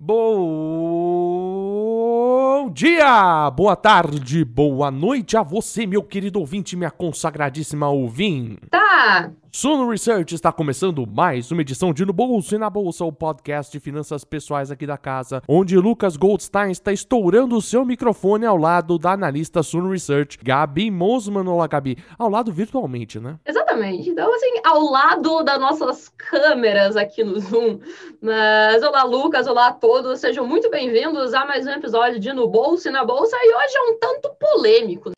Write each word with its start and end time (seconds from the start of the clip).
Bom 0.00 1.09
dia, 2.80 3.50
boa 3.50 3.76
tarde, 3.76 4.42
boa 4.42 4.90
noite 4.90 5.36
a 5.36 5.42
você, 5.42 5.84
meu 5.84 6.02
querido 6.02 6.40
ouvinte, 6.40 6.74
minha 6.74 6.90
consagradíssima 6.90 7.90
ouvinte. 7.90 8.56
Tá. 8.70 9.30
Suno 9.52 9.90
Research 9.90 10.32
está 10.32 10.52
começando 10.52 11.04
mais 11.04 11.50
uma 11.50 11.60
edição 11.60 11.92
de 11.92 12.06
No 12.06 12.12
Bolso 12.12 12.54
e 12.54 12.58
na 12.58 12.70
Bolsa, 12.70 13.04
o 13.04 13.12
podcast 13.12 13.72
de 13.72 13.80
finanças 13.80 14.24
pessoais 14.24 14.70
aqui 14.70 14.86
da 14.86 14.96
casa, 14.96 15.42
onde 15.48 15.76
Lucas 15.76 16.16
Goldstein 16.16 16.70
está 16.70 16.92
estourando 16.92 17.56
o 17.56 17.60
seu 17.60 17.84
microfone 17.84 18.46
ao 18.46 18.56
lado 18.56 18.96
da 18.96 19.10
analista 19.10 19.60
Suno 19.60 19.90
Research, 19.90 20.38
Gabi 20.40 20.88
Mosman. 20.88 21.48
Olá, 21.48 21.66
Gabi. 21.66 21.98
Ao 22.16 22.30
lado 22.30 22.52
virtualmente, 22.52 23.18
né? 23.18 23.40
Exatamente. 23.44 24.08
Então, 24.08 24.32
assim, 24.32 24.52
ao 24.64 24.88
lado 24.88 25.42
das 25.42 25.58
nossas 25.58 26.08
câmeras 26.10 26.96
aqui 26.96 27.24
no 27.24 27.40
Zoom. 27.40 27.80
Mas, 28.22 28.84
olá, 28.84 29.02
Lucas, 29.02 29.48
olá 29.48 29.66
a 29.66 29.72
todos. 29.72 30.20
Sejam 30.20 30.46
muito 30.46 30.70
bem-vindos 30.70 31.34
a 31.34 31.44
mais 31.44 31.66
um 31.66 31.70
episódio 31.70 32.20
de 32.20 32.32
No 32.32 32.46
Bolso 32.46 32.69
e 32.70 32.90
na 32.90 33.04
Bolsa. 33.04 33.36
E 33.42 33.54
hoje 33.54 33.76
é 33.76 33.82
um 33.82 33.98
tanto 33.98 34.30
polêmico. 34.38 35.10
Né? 35.10 35.14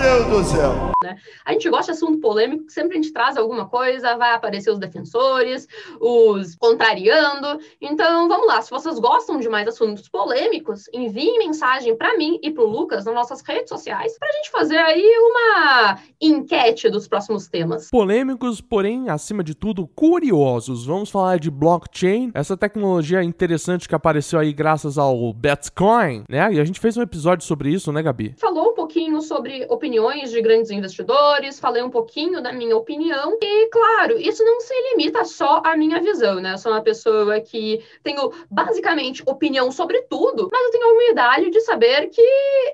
Deus 0.00 0.26
do 0.26 0.44
céu! 0.44 0.89
Né? 1.02 1.16
A 1.46 1.52
gente 1.52 1.70
gosta 1.70 1.92
de 1.92 1.96
assunto 1.96 2.20
polêmico, 2.20 2.66
que 2.66 2.72
sempre 2.74 2.98
a 2.98 3.00
gente 3.00 3.10
traz 3.10 3.34
alguma 3.38 3.66
coisa, 3.66 4.18
vai 4.18 4.34
aparecer 4.34 4.70
os 4.70 4.78
defensores, 4.78 5.66
os 5.98 6.54
contrariando. 6.56 7.58
Então, 7.80 8.28
vamos 8.28 8.46
lá. 8.46 8.60
Se 8.60 8.70
vocês 8.70 8.98
gostam 8.98 9.40
de 9.40 9.48
mais 9.48 9.66
assuntos 9.66 10.10
polêmicos, 10.10 10.90
enviem 10.92 11.38
mensagem 11.38 11.96
para 11.96 12.18
mim 12.18 12.38
e 12.42 12.50
para 12.50 12.62
o 12.62 12.66
Lucas 12.66 13.06
nas 13.06 13.14
nossas 13.14 13.40
redes 13.40 13.70
sociais 13.70 14.18
para 14.18 14.28
a 14.28 14.32
gente 14.32 14.50
fazer 14.50 14.76
aí 14.76 15.10
uma 15.20 15.98
enquete 16.20 16.90
dos 16.90 17.08
próximos 17.08 17.48
temas. 17.48 17.88
Polêmicos, 17.90 18.60
porém, 18.60 19.08
acima 19.08 19.42
de 19.42 19.54
tudo, 19.54 19.86
curiosos. 19.86 20.84
Vamos 20.84 21.08
falar 21.08 21.38
de 21.38 21.50
blockchain, 21.50 22.30
essa 22.34 22.58
tecnologia 22.58 23.22
interessante 23.22 23.88
que 23.88 23.94
apareceu 23.94 24.38
aí 24.38 24.52
graças 24.52 24.98
ao 24.98 25.32
Bitcoin, 25.32 26.24
né? 26.28 26.52
E 26.52 26.60
a 26.60 26.64
gente 26.64 26.78
fez 26.78 26.98
um 26.98 27.02
episódio 27.02 27.46
sobre 27.46 27.70
isso, 27.70 27.90
né, 27.90 28.02
Gabi? 28.02 28.34
Falou 28.36 28.72
um 28.72 28.74
pouquinho 28.74 29.22
sobre 29.22 29.66
opiniões 29.70 30.30
de 30.30 30.42
grandes 30.42 30.70
investidores 30.70 30.89
investidores, 30.90 31.60
falei 31.60 31.82
um 31.82 31.90
pouquinho 31.90 32.42
da 32.42 32.52
minha 32.52 32.76
opinião. 32.76 33.38
E, 33.40 33.68
claro, 33.68 34.18
isso 34.18 34.44
não 34.44 34.60
se 34.60 34.74
limita 34.90 35.24
só 35.24 35.62
à 35.64 35.76
minha 35.76 36.00
visão, 36.00 36.40
né? 36.40 36.54
Eu 36.54 36.58
sou 36.58 36.72
uma 36.72 36.82
pessoa 36.82 37.40
que 37.40 37.80
tenho 38.02 38.32
basicamente 38.50 39.22
opinião 39.26 39.70
sobre 39.70 40.02
tudo, 40.02 40.48
mas 40.52 40.66
eu 40.66 40.70
tenho 40.72 40.84
a 40.84 40.92
humildade 40.92 41.50
de 41.50 41.60
saber 41.60 42.08
que 42.08 42.22